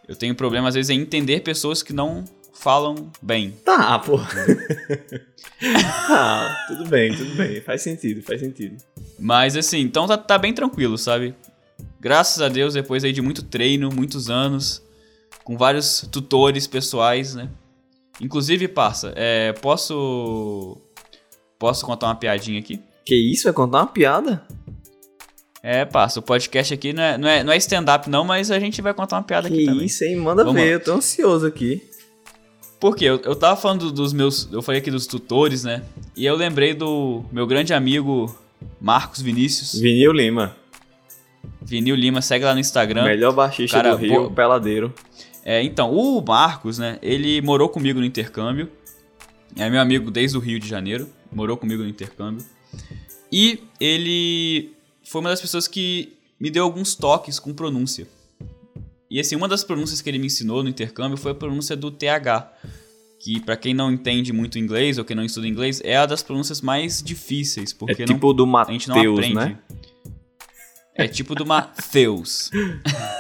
Eu 0.07 0.15
tenho 0.15 0.35
problema, 0.37 0.69
às 0.69 0.75
vezes, 0.77 0.91
em 0.91 1.01
entender 1.01 1.41
pessoas 1.41 1.83
que 1.83 1.93
não 1.93 2.25
falam 2.61 3.11
bem. 3.23 3.53
Tá, 3.65 3.99
pô. 3.99 4.21
ah, 6.11 6.65
tudo 6.69 6.85
bem, 6.89 7.17
tudo 7.17 7.35
bem. 7.35 7.61
Faz 7.63 7.83
sentido, 7.83 8.23
faz 8.23 8.41
sentido. 8.41 8.77
Mas 9.19 9.57
assim, 9.57 9.81
então 9.81 10.07
tá, 10.07 10.19
tá 10.19 10.37
bem 10.37 10.53
tranquilo, 10.53 10.99
sabe? 10.99 11.35
Graças 11.99 12.43
a 12.43 12.49
Deus, 12.49 12.75
depois 12.75 13.03
aí 13.03 13.13
de 13.13 13.23
muito 13.23 13.43
treino, 13.43 13.91
muitos 13.91 14.29
anos, 14.29 14.83
com 15.43 15.57
vários 15.57 16.07
tutores 16.13 16.67
pessoais, 16.67 17.35
né? 17.35 17.49
Inclusive, 18.21 18.69
parça, 18.69 19.13
é, 19.17 19.53
posso. 19.55 20.77
Posso 21.59 21.85
contar 21.85 22.07
uma 22.07 22.17
piadinha 22.17 22.59
aqui? 22.59 22.81
Que 23.05 23.15
isso? 23.15 23.45
Vai 23.45 23.53
contar 23.53 23.79
uma 23.79 23.87
piada? 23.87 24.43
É, 25.63 25.85
parça, 25.85 26.21
o 26.21 26.23
podcast 26.23 26.73
aqui 26.73 26.93
não 26.93 27.03
é, 27.03 27.19
não 27.19 27.29
é, 27.29 27.45
não 27.45 27.53
é 27.53 27.57
stand-up, 27.59 28.09
não, 28.09 28.25
mas 28.25 28.51
a 28.51 28.59
gente 28.59 28.81
vai 28.81 28.95
contar 28.95 29.17
uma 29.17 29.23
piada 29.23 29.49
que 29.49 29.55
aqui 29.55 29.67
também. 29.67 29.85
Isso, 29.85 30.05
hein? 30.05 30.17
Manda 30.17 30.43
Vamos 30.43 30.61
ver, 30.61 30.69
lá. 30.69 30.73
eu 30.73 30.81
tô 30.81 30.93
ansioso 30.93 31.47
aqui. 31.47 31.90
Porque 32.81 33.05
eu, 33.05 33.21
eu 33.21 33.37
tava 33.37 33.61
falando 33.61 33.93
dos 33.93 34.13
meus. 34.13 34.49
Eu 34.51 34.63
falei 34.63 34.81
aqui 34.81 34.91
dos 34.91 35.07
tutores, 35.07 35.63
né? 35.65 35.83
E 36.17 36.25
eu 36.25 36.35
lembrei 36.35 36.73
do 36.73 37.23
meu 37.31 37.47
grande 37.47 37.75
amigo 37.75 38.35
Marcos 38.81 39.21
Vinícius. 39.21 39.79
Vinil 39.79 40.13
Lima. 40.13 40.57
Vinil 41.61 41.95
Lima, 41.95 42.23
segue 42.23 42.45
lá 42.45 42.55
no 42.55 42.61
Instagram. 42.61 43.05
Melhor 43.05 43.33
baixista 43.33 43.77
cara, 43.77 43.91
do 43.91 43.97
Rio, 43.97 44.29
bo... 44.29 44.35
peladeiro. 44.35 44.93
É, 45.45 45.63
então, 45.63 45.93
o 45.93 46.25
Marcos, 46.27 46.79
né? 46.79 46.99
Ele 47.03 47.43
morou 47.43 47.69
comigo 47.69 48.01
no 48.01 48.07
intercâmbio. 48.07 48.71
É 49.57 49.69
meu 49.69 49.81
amigo 49.81 50.11
desde 50.11 50.37
o 50.39 50.41
Rio 50.41 50.59
de 50.59 50.67
Janeiro. 50.67 51.07
Morou 51.31 51.57
comigo 51.57 51.83
no 51.83 51.89
intercâmbio. 51.89 52.45
E 53.31 53.63
ele 53.79 54.73
foi 55.05 55.21
uma 55.21 55.31
das 55.31 55.41
pessoas 55.41 55.69
que 55.69 56.15
me 56.39 56.51
deu 56.51 56.65
alguns 56.65 56.95
toques 56.95 57.39
com 57.39 57.53
pronúncia. 57.53 58.07
E 59.11 59.19
assim, 59.19 59.35
uma 59.35 59.49
das 59.49 59.65
pronúncias 59.65 60.01
que 60.01 60.09
ele 60.09 60.19
me 60.19 60.27
ensinou 60.27 60.63
no 60.63 60.69
intercâmbio 60.69 61.17
foi 61.17 61.33
a 61.33 61.35
pronúncia 61.35 61.77
do 61.77 61.91
TH, 61.91 62.53
que 63.19 63.41
para 63.41 63.57
quem 63.57 63.75
não 63.75 63.91
entende 63.91 64.33
muito 64.33 64.59
inglês 64.59 64.99
ou 64.99 65.05
quem 65.05 65.17
não 65.17 65.25
estuda 65.25 65.49
inglês, 65.49 65.81
é 65.85 65.97
a 65.97 66.07
das 66.07 66.23
pronúncias 66.23 66.61
mais 66.61 67.03
difíceis, 67.03 67.73
porque 67.73 68.05
é 68.05 68.07
tipo 68.07 68.29
não, 68.29 68.35
do 68.35 68.47
Mateus, 68.47 68.69
a 68.69 68.73
gente 68.73 68.89
não 68.89 68.97
aprende. 68.97 69.35
Né? 69.35 69.59
É 70.95 71.09
tipo 71.09 71.35
do 71.35 71.45
Mateus. 71.45 72.51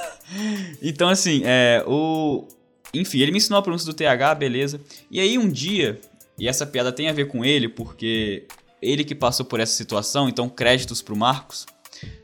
então 0.80 1.08
assim, 1.08 1.42
é, 1.44 1.82
o 1.86 2.46
enfim, 2.94 3.18
ele 3.20 3.32
me 3.32 3.38
ensinou 3.38 3.58
a 3.58 3.62
pronúncia 3.62 3.86
do 3.86 3.94
TH, 3.94 4.34
beleza. 4.36 4.80
E 5.10 5.20
aí 5.20 5.36
um 5.38 5.48
dia, 5.48 6.00
e 6.38 6.48
essa 6.48 6.64
piada 6.64 6.92
tem 6.92 7.08
a 7.08 7.12
ver 7.12 7.26
com 7.26 7.44
ele, 7.44 7.68
porque 7.68 8.46
ele 8.80 9.02
que 9.02 9.14
passou 9.14 9.44
por 9.44 9.58
essa 9.58 9.72
situação, 9.72 10.28
então 10.28 10.48
créditos 10.48 11.02
pro 11.02 11.16
Marcos 11.16 11.66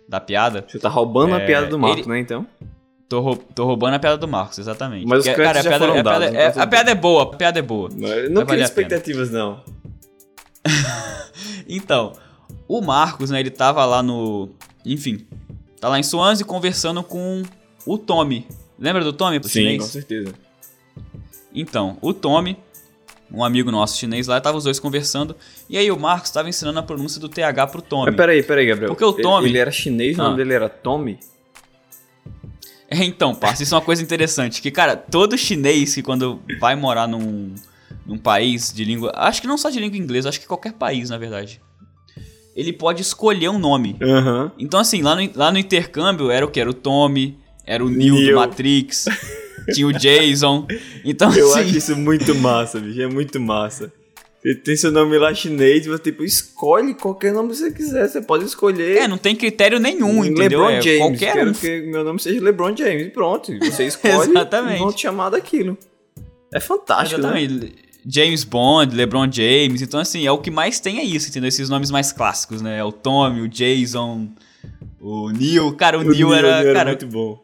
da 0.08 0.20
piada. 0.20 0.64
Você 0.66 0.78
tá 0.78 0.88
roubando 0.88 1.34
é, 1.34 1.42
a 1.42 1.46
piada 1.46 1.66
do 1.66 1.78
Marcos, 1.78 2.06
ele... 2.06 2.08
né, 2.08 2.20
então? 2.20 2.46
Tô, 3.08 3.20
rou 3.20 3.36
tô, 3.36 3.64
roubando 3.64 3.94
a 3.94 3.98
piada 4.00 4.16
do 4.16 4.26
Marcos, 4.26 4.58
exatamente. 4.58 5.06
Mas 5.06 5.24
Porque, 5.24 5.30
os 5.30 5.46
cara, 5.46 5.60
a 5.60 5.62
piada, 5.62 5.86
a, 5.86 6.02
piada, 6.02 6.24
é, 6.26 6.46
a 6.56 6.66
piada 6.66 6.90
é 6.90 6.94
boa, 6.94 7.22
a 7.22 7.26
piada 7.36 7.58
é 7.58 7.62
boa. 7.62 7.88
Não, 7.94 8.30
não 8.30 8.46
cria 8.46 8.64
expectativas, 8.64 9.30
não. 9.30 9.60
então, 11.68 12.14
o 12.66 12.80
Marcos, 12.80 13.30
né, 13.30 13.38
ele 13.38 13.50
tava 13.50 13.84
lá 13.84 14.02
no... 14.02 14.50
Enfim, 14.84 15.24
tá 15.80 15.88
lá 15.88 16.00
em 16.00 16.02
Swansea 16.02 16.44
conversando 16.44 17.02
com 17.04 17.44
o 17.86 17.96
Tommy. 17.96 18.44
Lembra 18.76 19.04
do 19.04 19.12
Tommy, 19.12 19.40
Sim, 19.44 19.48
chinês? 19.48 19.82
com 19.82 19.88
certeza. 19.88 20.34
Então, 21.54 21.96
o 22.02 22.12
Tommy, 22.12 22.58
um 23.32 23.44
amigo 23.44 23.70
nosso 23.70 23.96
chinês 23.96 24.26
lá, 24.26 24.40
tava 24.40 24.58
os 24.58 24.64
dois 24.64 24.80
conversando. 24.80 25.36
E 25.70 25.78
aí 25.78 25.92
o 25.92 25.98
Marcos 25.98 26.30
tava 26.32 26.48
ensinando 26.48 26.80
a 26.80 26.82
pronúncia 26.82 27.20
do 27.20 27.28
TH 27.28 27.68
pro 27.68 27.80
Tommy. 27.80 28.06
Mas 28.06 28.16
peraí, 28.16 28.42
peraí, 28.42 28.66
Gabriel. 28.66 28.90
Porque 28.90 29.04
o 29.04 29.12
Tommy... 29.12 29.44
Ele, 29.44 29.52
ele 29.52 29.58
era 29.58 29.70
chinês, 29.70 30.18
o 30.18 30.22
nome 30.22 30.34
ah. 30.34 30.36
dele 30.36 30.54
era 30.54 30.68
Tommy? 30.68 31.20
É, 32.88 33.04
então, 33.04 33.34
parça, 33.34 33.62
isso 33.62 33.74
é 33.74 33.78
uma 33.78 33.84
coisa 33.84 34.02
interessante. 34.02 34.62
Que, 34.62 34.70
cara, 34.70 34.96
todo 34.96 35.36
chinês 35.36 35.94
que 35.94 36.02
quando 36.02 36.40
vai 36.60 36.76
morar 36.76 37.08
num, 37.08 37.54
num 38.06 38.18
país 38.18 38.72
de 38.72 38.84
língua. 38.84 39.12
Acho 39.14 39.40
que 39.40 39.48
não 39.48 39.58
só 39.58 39.70
de 39.70 39.80
língua 39.80 39.98
inglesa, 39.98 40.28
acho 40.28 40.40
que 40.40 40.46
qualquer 40.46 40.72
país, 40.72 41.10
na 41.10 41.18
verdade. 41.18 41.60
Ele 42.54 42.72
pode 42.72 43.02
escolher 43.02 43.50
um 43.50 43.58
nome. 43.58 43.96
Uhum. 44.00 44.50
Então, 44.58 44.80
assim, 44.80 45.02
lá 45.02 45.14
no, 45.14 45.30
lá 45.34 45.52
no 45.52 45.58
intercâmbio 45.58 46.30
era 46.30 46.46
o 46.46 46.50
que? 46.50 46.60
Era 46.60 46.70
o 46.70 46.74
Tommy, 46.74 47.38
era 47.64 47.84
o 47.84 47.88
Neil, 47.88 48.30
do 48.30 48.36
Matrix, 48.36 49.06
tinha 49.74 49.86
o 49.86 49.92
Jason. 49.92 50.66
Então, 51.08 51.32
Eu 51.32 51.50
assim... 51.50 51.60
acho 51.60 51.76
isso 51.76 51.96
muito 51.96 52.34
massa, 52.34 52.80
bicho. 52.80 53.00
É 53.00 53.06
muito 53.06 53.38
massa. 53.38 53.92
Você 54.46 54.54
tem 54.54 54.76
seu 54.76 54.92
nome 54.92 55.18
lá 55.18 55.34
chinês, 55.34 55.86
você 55.86 56.04
tipo, 56.04 56.22
escolhe 56.22 56.94
qualquer 56.94 57.32
nome 57.32 57.48
que 57.48 57.56
você 57.56 57.72
quiser, 57.72 58.08
você 58.08 58.22
pode 58.22 58.44
escolher. 58.44 58.98
É, 58.98 59.08
não 59.08 59.18
tem 59.18 59.34
critério 59.34 59.80
nenhum, 59.80 60.24
entendeu? 60.24 60.60
LeBron 60.60 60.70
é, 60.70 60.80
James, 60.80 60.98
qualquer 61.00 61.32
quero 61.32 61.50
um. 61.50 61.52
que 61.52 61.80
meu 61.80 62.04
nome 62.04 62.20
seja 62.20 62.40
LeBron 62.40 62.76
James, 62.76 63.12
pronto. 63.12 63.58
Você 63.58 63.86
escolhe 63.90 64.30
Exatamente. 64.30 64.76
e 64.76 64.78
vão 64.78 64.92
te 64.92 65.02
chamar 65.02 65.30
daquilo. 65.30 65.76
É 66.54 66.60
fantástico, 66.60 67.20
né? 67.20 67.42
Exatamente. 67.42 67.64
né? 67.64 67.70
James 68.08 68.44
Bond, 68.44 68.94
LeBron 68.94 69.28
James, 69.32 69.82
então 69.82 69.98
assim, 69.98 70.24
é 70.24 70.30
o 70.30 70.38
que 70.38 70.48
mais 70.48 70.78
tem 70.78 71.00
é 71.00 71.02
isso, 71.02 71.28
entendeu? 71.28 71.48
Esses 71.48 71.68
nomes 71.68 71.90
mais 71.90 72.12
clássicos, 72.12 72.62
né? 72.62 72.78
É 72.78 72.84
o 72.84 72.92
Tommy, 72.92 73.40
o 73.40 73.48
Jason, 73.48 74.28
o 75.00 75.30
Neil. 75.30 75.72
Cara, 75.74 75.98
o, 75.98 76.02
o 76.02 76.04
Neil, 76.04 76.28
Neil 76.28 76.34
era, 76.34 76.48
era 76.60 76.72
cara, 76.72 76.90
muito 76.90 77.06
bom. 77.08 77.42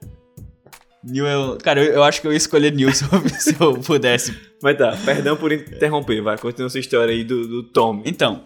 Neil, 1.05 1.27
eu, 1.27 1.59
cara, 1.63 1.83
eu, 1.83 1.95
eu, 1.95 2.03
acho 2.05 2.21
que 2.21 2.27
eu 2.27 2.33
ia 2.33 2.37
escolher 2.37 2.73
Neil 2.73 2.93
se 2.95 3.05
eu, 3.05 3.29
se 3.39 3.57
eu 3.61 3.75
pudesse. 3.81 4.37
Mas 4.63 4.79
tá, 4.79 4.97
perdão 5.05 5.37
por 5.37 5.53
interromper, 5.53 6.23
vai, 6.23 6.39
continua 6.39 6.71
sua 6.71 6.81
história 6.81 7.13
aí 7.13 7.25
do, 7.25 7.47
do 7.47 7.63
Tommy. 7.65 8.03
Então, 8.07 8.45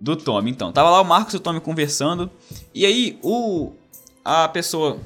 do 0.00 0.16
Tommy, 0.16 0.50
então. 0.50 0.72
Tava 0.72 0.90
lá 0.90 1.00
o 1.00 1.04
Marcos 1.04 1.34
e 1.34 1.36
o 1.36 1.40
Tommy 1.40 1.60
conversando, 1.60 2.30
e 2.74 2.84
aí 2.84 3.18
o 3.22 3.72
a 4.24 4.48
pessoa 4.48 4.98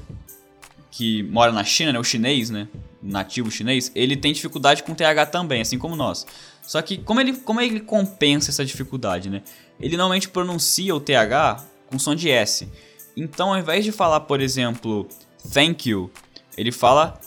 que 0.90 1.22
mora 1.24 1.52
na 1.52 1.62
China, 1.62 1.92
né, 1.92 1.98
o 1.98 2.04
chinês, 2.04 2.48
né, 2.48 2.66
nativo 3.02 3.50
chinês, 3.50 3.92
ele 3.94 4.16
tem 4.16 4.32
dificuldade 4.32 4.82
com 4.82 4.94
TH 4.94 5.26
também, 5.26 5.60
assim 5.60 5.78
como 5.78 5.94
nós. 5.94 6.26
Só 6.62 6.80
que 6.80 6.98
como 6.98 7.20
ele, 7.20 7.34
como 7.34 7.60
ele 7.60 7.80
compensa 7.80 8.50
essa 8.50 8.64
dificuldade, 8.64 9.28
né? 9.28 9.42
Ele 9.78 9.96
normalmente 9.96 10.28
pronuncia 10.28 10.94
o 10.94 11.00
TH 11.00 11.64
com 11.86 11.98
som 11.98 12.14
de 12.14 12.30
S. 12.30 12.68
Então, 13.16 13.52
ao 13.52 13.58
invés 13.58 13.84
de 13.84 13.92
falar, 13.92 14.20
por 14.20 14.40
exemplo, 14.40 15.06
thank 15.52 15.88
you, 15.88 16.10
ele 16.56 16.72
fala 16.72 17.18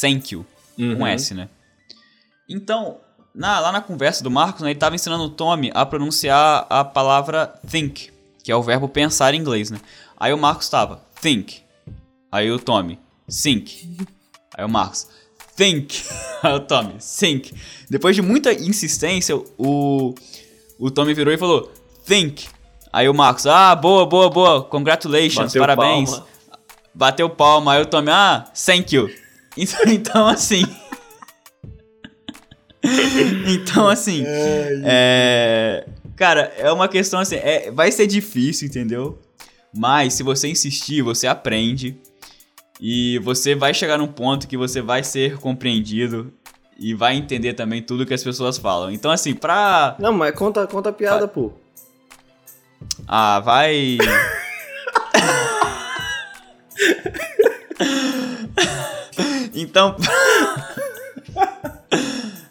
thank 0.00 0.34
you, 0.34 0.44
uhum. 0.78 0.96
com 0.96 1.06
S, 1.06 1.34
né? 1.34 1.48
Então, 2.48 2.98
na, 3.34 3.60
lá 3.60 3.72
na 3.72 3.80
conversa 3.80 4.24
do 4.24 4.30
Marcos, 4.30 4.62
né, 4.62 4.70
ele 4.70 4.76
estava 4.76 4.94
ensinando 4.94 5.24
o 5.24 5.30
Tommy 5.30 5.70
a 5.74 5.84
pronunciar 5.84 6.66
a 6.68 6.84
palavra 6.84 7.54
think, 7.68 8.10
que 8.42 8.50
é 8.50 8.56
o 8.56 8.62
verbo 8.62 8.88
pensar 8.88 9.34
em 9.34 9.38
inglês, 9.38 9.70
né? 9.70 9.78
Aí 10.16 10.32
o 10.32 10.38
Marcos 10.38 10.64
estava 10.64 11.02
think. 11.20 11.62
Aí 12.30 12.50
o 12.50 12.58
Tommy, 12.58 12.98
think. 13.28 13.96
Aí 14.56 14.64
o 14.64 14.68
Marcos, 14.68 15.08
think. 15.56 16.02
Aí 16.42 16.54
o 16.54 16.60
Tommy, 16.60 16.94
think. 16.98 17.54
Depois 17.88 18.16
de 18.16 18.22
muita 18.22 18.52
insistência, 18.52 19.36
o, 19.56 20.14
o 20.78 20.90
Tommy 20.90 21.14
virou 21.14 21.32
e 21.32 21.38
falou, 21.38 21.72
think. 22.04 22.48
Aí 22.92 23.08
o 23.08 23.14
Marcos, 23.14 23.46
ah, 23.46 23.74
boa, 23.74 24.06
boa, 24.06 24.30
boa, 24.30 24.64
congratulations, 24.64 25.52
Bateu 25.52 25.60
parabéns. 25.60 26.10
Palma. 26.10 26.26
Bateu 26.98 27.30
palma. 27.30 27.74
Aí 27.74 27.82
o 27.82 27.86
Tommy, 27.86 28.10
ah, 28.10 28.44
thank 28.66 28.92
you. 28.92 29.08
Então, 29.56 29.80
então 29.86 30.26
assim. 30.26 30.64
então, 33.46 33.86
assim. 33.88 34.24
É, 34.26 35.86
cara, 36.16 36.52
é 36.58 36.72
uma 36.72 36.88
questão 36.88 37.20
assim. 37.20 37.36
É, 37.36 37.70
vai 37.70 37.92
ser 37.92 38.08
difícil, 38.08 38.66
entendeu? 38.66 39.16
Mas 39.72 40.14
se 40.14 40.24
você 40.24 40.48
insistir, 40.48 41.00
você 41.02 41.28
aprende. 41.28 41.96
E 42.80 43.20
você 43.20 43.54
vai 43.54 43.72
chegar 43.72 43.98
num 43.98 44.08
ponto 44.08 44.48
que 44.48 44.56
você 44.56 44.80
vai 44.80 45.04
ser 45.04 45.38
compreendido 45.38 46.32
e 46.78 46.94
vai 46.94 47.16
entender 47.16 47.54
também 47.54 47.80
tudo 47.80 48.06
que 48.06 48.14
as 48.14 48.24
pessoas 48.24 48.58
falam. 48.58 48.90
Então, 48.90 49.12
assim, 49.12 49.34
pra. 49.34 49.94
Não, 50.00 50.12
mas 50.12 50.34
conta, 50.34 50.66
conta 50.66 50.88
a 50.88 50.92
piada, 50.92 51.26
vai... 51.26 51.28
pô. 51.28 51.52
Ah, 53.06 53.38
vai. 53.38 53.98
então. 59.68 59.96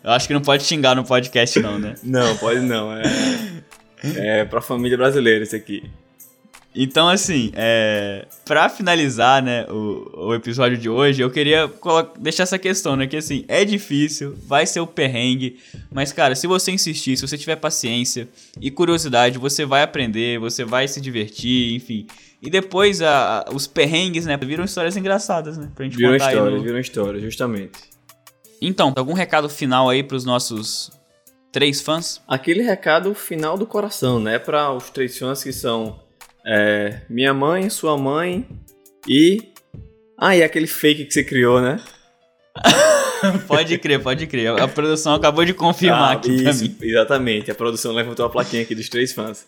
Eu 0.03 0.11
acho 0.11 0.27
que 0.27 0.33
não 0.33 0.41
pode 0.41 0.63
xingar 0.63 0.95
no 0.95 1.03
podcast, 1.03 1.59
não, 1.59 1.77
né? 1.77 1.95
Não, 2.01 2.37
pode 2.37 2.61
não. 2.61 2.93
É, 2.93 3.03
é 4.15 4.45
pra 4.45 4.61
família 4.61 4.97
brasileira 4.97 5.43
isso 5.43 5.55
aqui. 5.55 5.89
Então, 6.79 7.09
assim, 7.09 7.51
é, 7.55 8.27
para 8.45 8.69
finalizar, 8.69 9.41
né, 9.41 9.65
o, 9.67 10.27
o 10.27 10.35
episódio 10.35 10.77
de 10.77 10.87
hoje, 10.87 11.23
eu 11.23 11.31
queria 11.31 11.67
deixar 12.19 12.43
essa 12.43 12.59
questão, 12.59 12.95
né, 12.95 13.07
que 13.07 13.17
assim, 13.17 13.43
é 13.47 13.65
difícil, 13.65 14.37
vai 14.45 14.63
ser 14.67 14.79
o 14.79 14.85
perrengue, 14.85 15.57
mas, 15.91 16.13
cara, 16.13 16.35
se 16.35 16.45
você 16.45 16.69
insistir, 16.71 17.17
se 17.17 17.27
você 17.27 17.35
tiver 17.35 17.55
paciência 17.55 18.29
e 18.61 18.69
curiosidade, 18.69 19.39
você 19.39 19.65
vai 19.65 19.81
aprender, 19.81 20.39
você 20.39 20.63
vai 20.63 20.87
se 20.87 21.01
divertir, 21.01 21.73
enfim. 21.73 22.05
E 22.39 22.47
depois 22.47 23.01
a, 23.01 23.39
a, 23.39 23.51
os 23.51 23.65
perrengues, 23.65 24.27
né, 24.27 24.37
viram 24.37 24.63
histórias 24.63 24.95
engraçadas, 24.95 25.57
né, 25.57 25.71
pra 25.73 25.83
gente 25.83 25.97
viram 25.97 26.13
contar 26.13 26.31
histórias, 26.31 26.59
no... 26.59 26.63
Viram 26.63 26.79
histórias, 26.79 27.23
justamente. 27.23 27.79
Então, 28.61 28.93
algum 28.95 29.13
recado 29.13 29.49
final 29.49 29.89
aí 29.89 30.03
pros 30.03 30.23
nossos 30.23 30.91
três 31.51 31.81
fãs? 31.81 32.21
Aquele 32.27 32.61
recado 32.61 33.15
final 33.15 33.57
do 33.57 33.65
coração, 33.65 34.19
né, 34.19 34.37
para 34.37 34.71
os 34.71 34.91
três 34.91 35.17
fãs 35.17 35.43
que 35.43 35.51
são 35.51 36.05
é, 36.47 37.01
minha 37.09 37.33
mãe, 37.33 37.69
sua 37.69 37.97
mãe 37.97 38.47
e. 39.07 39.43
Ah, 40.17 40.35
e 40.35 40.41
aquele 40.41 40.65
fake 40.65 41.05
que 41.05 41.13
você 41.13 41.23
criou, 41.23 41.61
né? 41.61 41.79
pode 43.47 43.77
crer, 43.77 44.01
pode 44.01 44.25
crer. 44.25 44.59
A 44.59 44.67
produção 44.67 45.13
acabou 45.13 45.43
de 45.43 45.53
confirmar 45.53 46.11
Ah, 46.11 46.11
aqui 46.13 46.31
isso. 46.31 46.75
Exatamente, 46.81 47.51
a 47.51 47.55
produção 47.55 47.91
levantou 47.93 48.25
a 48.25 48.29
plaquinha 48.29 48.63
aqui 48.63 48.73
dos 48.73 48.89
três 48.89 49.11
fãs. 49.11 49.45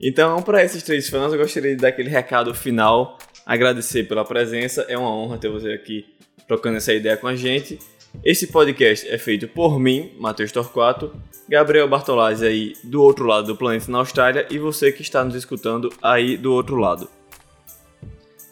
Então, 0.00 0.42
para 0.42 0.62
esses 0.62 0.82
três 0.82 1.08
fãs, 1.08 1.32
eu 1.32 1.38
gostaria 1.38 1.74
de 1.74 1.80
dar 1.80 1.88
aquele 1.88 2.10
recado 2.10 2.54
final, 2.54 3.18
agradecer 3.46 4.04
pela 4.04 4.24
presença, 4.24 4.84
é 4.88 4.96
uma 4.98 5.10
honra 5.10 5.38
ter 5.38 5.48
você 5.48 5.72
aqui 5.72 6.04
trocando 6.46 6.76
essa 6.76 6.92
ideia 6.92 7.16
com 7.16 7.26
a 7.26 7.34
gente. 7.34 7.78
Esse 8.24 8.46
podcast 8.48 9.08
é 9.08 9.18
feito 9.18 9.48
por 9.48 9.78
mim, 9.80 10.12
Matheus 10.18 10.52
Torquato, 10.52 11.14
Gabriel 11.48 11.88
Bartolazzi 11.88 12.46
aí 12.46 12.72
do 12.84 13.02
outro 13.02 13.24
lado 13.26 13.48
do 13.48 13.56
planeta 13.56 13.90
na 13.90 13.98
Austrália 13.98 14.46
e 14.50 14.58
você 14.58 14.92
que 14.92 15.02
está 15.02 15.24
nos 15.24 15.34
escutando 15.34 15.92
aí 16.02 16.36
do 16.36 16.52
outro 16.52 16.76
lado. 16.76 17.08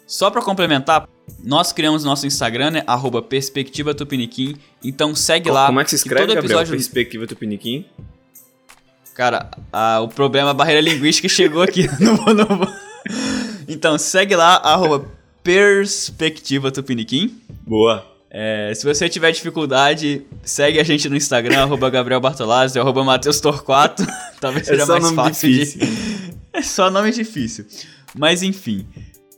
Só 0.05 0.29
pra 0.29 0.41
complementar, 0.41 1.07
nós 1.41 1.71
criamos 1.71 2.03
nosso 2.03 2.27
Instagram, 2.27 2.71
né? 2.71 2.83
Arroba 2.85 3.21
Perspectiva 3.21 3.93
Tupiniquim. 3.93 4.57
Então 4.83 5.15
segue 5.15 5.49
lá. 5.49 5.67
Como 5.67 5.79
é 5.79 5.83
que 5.85 5.91
se 5.91 5.95
escreve, 5.95 6.27
todo 6.27 6.35
Gabriel? 6.35 6.59
episódio... 6.59 6.71
Perspectiva 6.73 7.25
Tupiniquim? 7.27 7.85
Cara, 9.15 9.49
a- 9.71 10.01
o 10.01 10.09
problema, 10.09 10.49
a 10.49 10.53
barreira 10.53 10.81
linguística 10.81 11.29
chegou 11.29 11.61
aqui. 11.61 11.87
não 12.03 12.17
vou, 12.17 12.33
não 12.33 12.45
vou. 12.45 12.67
Então 13.69 13.97
segue 13.97 14.35
lá, 14.35 14.55
arroba 14.57 15.05
Perspectiva 15.41 16.71
Tupiniquim. 16.71 17.39
Boa. 17.65 18.10
É, 18.33 18.71
se 18.73 18.85
você 18.85 19.09
tiver 19.09 19.29
dificuldade, 19.31 20.25
segue 20.41 20.79
a 20.79 20.83
gente 20.83 21.09
no 21.09 21.17
Instagram, 21.17 21.63
arroba 21.63 21.89
Gabriel 21.89 22.21
Bartolazzi, 22.21 22.79
arroba 22.79 23.03
Matheus 23.03 23.41
Torquato. 23.41 24.07
Talvez 24.39 24.67
É 24.69 24.71
seja 24.71 24.85
só 24.85 24.93
mais 24.93 25.11
fácil 25.11 25.49
difícil. 25.49 25.79
de... 25.79 26.41
É 26.53 26.61
só 26.61 26.89
nome 26.89 27.11
difícil. 27.11 27.65
Mas 28.13 28.43
enfim, 28.43 28.85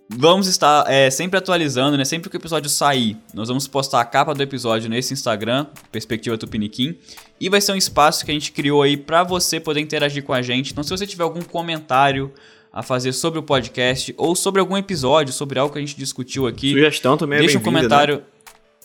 vamos 0.10 0.48
estar 0.48 0.92
é, 0.92 1.12
sempre 1.12 1.38
atualizando, 1.38 1.96
né? 1.96 2.04
Sempre 2.04 2.28
que 2.28 2.36
o 2.36 2.40
episódio 2.40 2.68
sair, 2.72 3.18
nós 3.36 3.50
vamos 3.50 3.68
postar 3.68 4.02
a 4.02 4.06
capa 4.06 4.34
do 4.34 4.42
episódio 4.42 4.90
nesse 4.90 5.14
Instagram, 5.14 5.68
Perspectiva 5.92 6.40
Tupiniquim. 6.40 6.98
E 7.40 7.50
vai 7.50 7.62
ser 7.62 7.72
um 7.72 7.76
espaço 7.76 8.26
que 8.26 8.32
a 8.32 8.34
gente 8.34 8.52
criou 8.52 8.82
aí 8.82 8.98
pra 8.98 9.24
você 9.24 9.60
poder 9.60 9.80
interagir 9.80 10.24
com 10.24 10.34
a 10.34 10.42
gente. 10.42 10.72
Então 10.72 10.84
se 10.84 10.90
você 10.90 11.06
tiver 11.06 11.24
algum 11.24 11.44
comentário 11.44 12.34
a 12.72 12.82
fazer 12.82 13.14
sobre 13.14 13.38
o 13.38 13.44
podcast 13.44 14.12
ou 14.18 14.36
sobre 14.36 14.60
algum 14.60 14.76
episódio, 14.76 15.32
sobre 15.32 15.60
algo 15.60 15.72
que 15.72 15.78
a 15.78 15.82
gente 15.82 15.96
discutiu 15.96 16.48
aqui, 16.48 16.72
Sugestão 16.72 17.16
também 17.16 17.38
Deixa 17.38 17.58
é 17.58 17.60
um 17.60 17.64
bem-vinda, 17.64 18.08
né? 18.08 18.22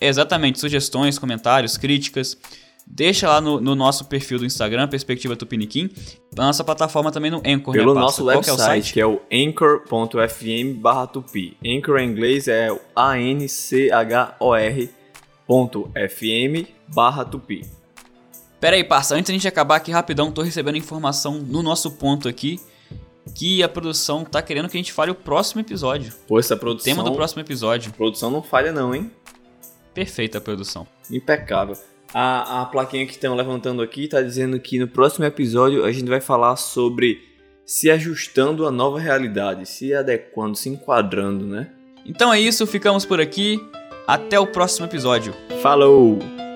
Exatamente, 0.01 0.59
sugestões, 0.61 1.19
comentários, 1.19 1.77
críticas. 1.77 2.37
Deixa 2.91 3.29
lá 3.29 3.39
no, 3.41 3.61
no 3.61 3.75
nosso 3.75 4.07
perfil 4.07 4.39
do 4.39 4.47
Instagram, 4.47 4.89
Perspectiva 4.89 5.37
Tupiniquim. 5.37 5.91
Na 6.35 6.47
nossa 6.47 6.65
plataforma 6.65 7.13
também 7.13 7.31
no 7.31 7.43
Anchor, 7.47 7.75
Pelo 7.75 7.93
né, 7.95 8.01
nosso 8.01 8.23
é 8.23 8.25
o 8.25 8.27
website, 8.39 8.57
site? 8.57 8.93
que 8.95 9.01
é 9.01 9.07
o 9.07 9.21
anchor.fm 9.31 10.81
barra 10.81 11.07
tupi. 11.07 11.55
Anchor 11.65 11.99
em 11.99 12.09
inglês 12.11 12.49
é 12.49 12.73
o 12.73 12.81
A-N-C-H-O-R.fm 15.47 16.67
barra 16.89 17.25
tupi. 17.25 17.67
Pera 18.61 18.75
aí, 18.77 18.83
parça, 18.85 19.15
antes 19.15 19.29
da 19.29 19.35
gente 19.35 19.47
acabar 19.47 19.77
aqui 19.77 19.91
rapidão, 19.93 20.33
tô 20.33 20.43
recebendo 20.43 20.77
informação 20.77 21.35
no 21.35 21.63
nosso 21.63 21.93
ponto 21.93 22.29
aqui 22.29 22.59
que 23.35 23.63
a 23.63 23.69
produção 23.69 24.25
tá 24.25 24.41
querendo 24.41 24.69
que 24.69 24.77
a 24.77 24.81
gente 24.81 24.93
fale 24.93 25.11
o 25.11 25.15
próximo 25.15 25.61
episódio. 25.61 26.13
Pô, 26.27 26.39
essa 26.41 26.55
O 26.55 26.59
produção, 26.59 26.93
tema 26.95 27.05
do 27.09 27.15
próximo 27.15 27.43
episódio. 27.43 27.93
produção 27.93 28.31
não 28.31 28.43
falha 28.43 28.73
não, 28.73 28.95
hein? 28.95 29.11
Perfeita 29.95 30.39
a 30.39 30.41
produção. 30.41 30.87
Impecável. 31.11 31.77
A, 32.13 32.63
a 32.63 32.67
plaquinha 32.67 33.07
que 33.07 33.13
estão 33.13 33.35
levantando 33.35 33.83
aqui 33.83 34.09
tá 34.09 34.23
dizendo 34.23 34.59
que 34.59 34.79
no 34.79 34.89
próximo 34.89 35.25
episódio 35.25 35.85
a 35.85 35.93
gente 35.93 36.09
vai 36.09 36.21
falar 36.21 36.57
sobre 36.57 37.21
se 37.67 37.91
ajustando 37.91 38.67
à 38.67 38.71
nova 38.71 38.99
realidade, 38.99 39.67
se 39.67 39.93
adequando, 39.93 40.57
se 40.57 40.71
enquadrando, 40.71 41.47
né? 41.47 41.69
Então 42.07 42.33
é 42.33 42.41
isso, 42.41 42.67
ficamos 42.67 43.05
por 43.05 43.21
aqui. 43.21 43.61
Até 44.07 44.41
o 44.41 44.47
próximo 44.47 44.87
episódio. 44.87 45.35
Falou! 45.61 46.48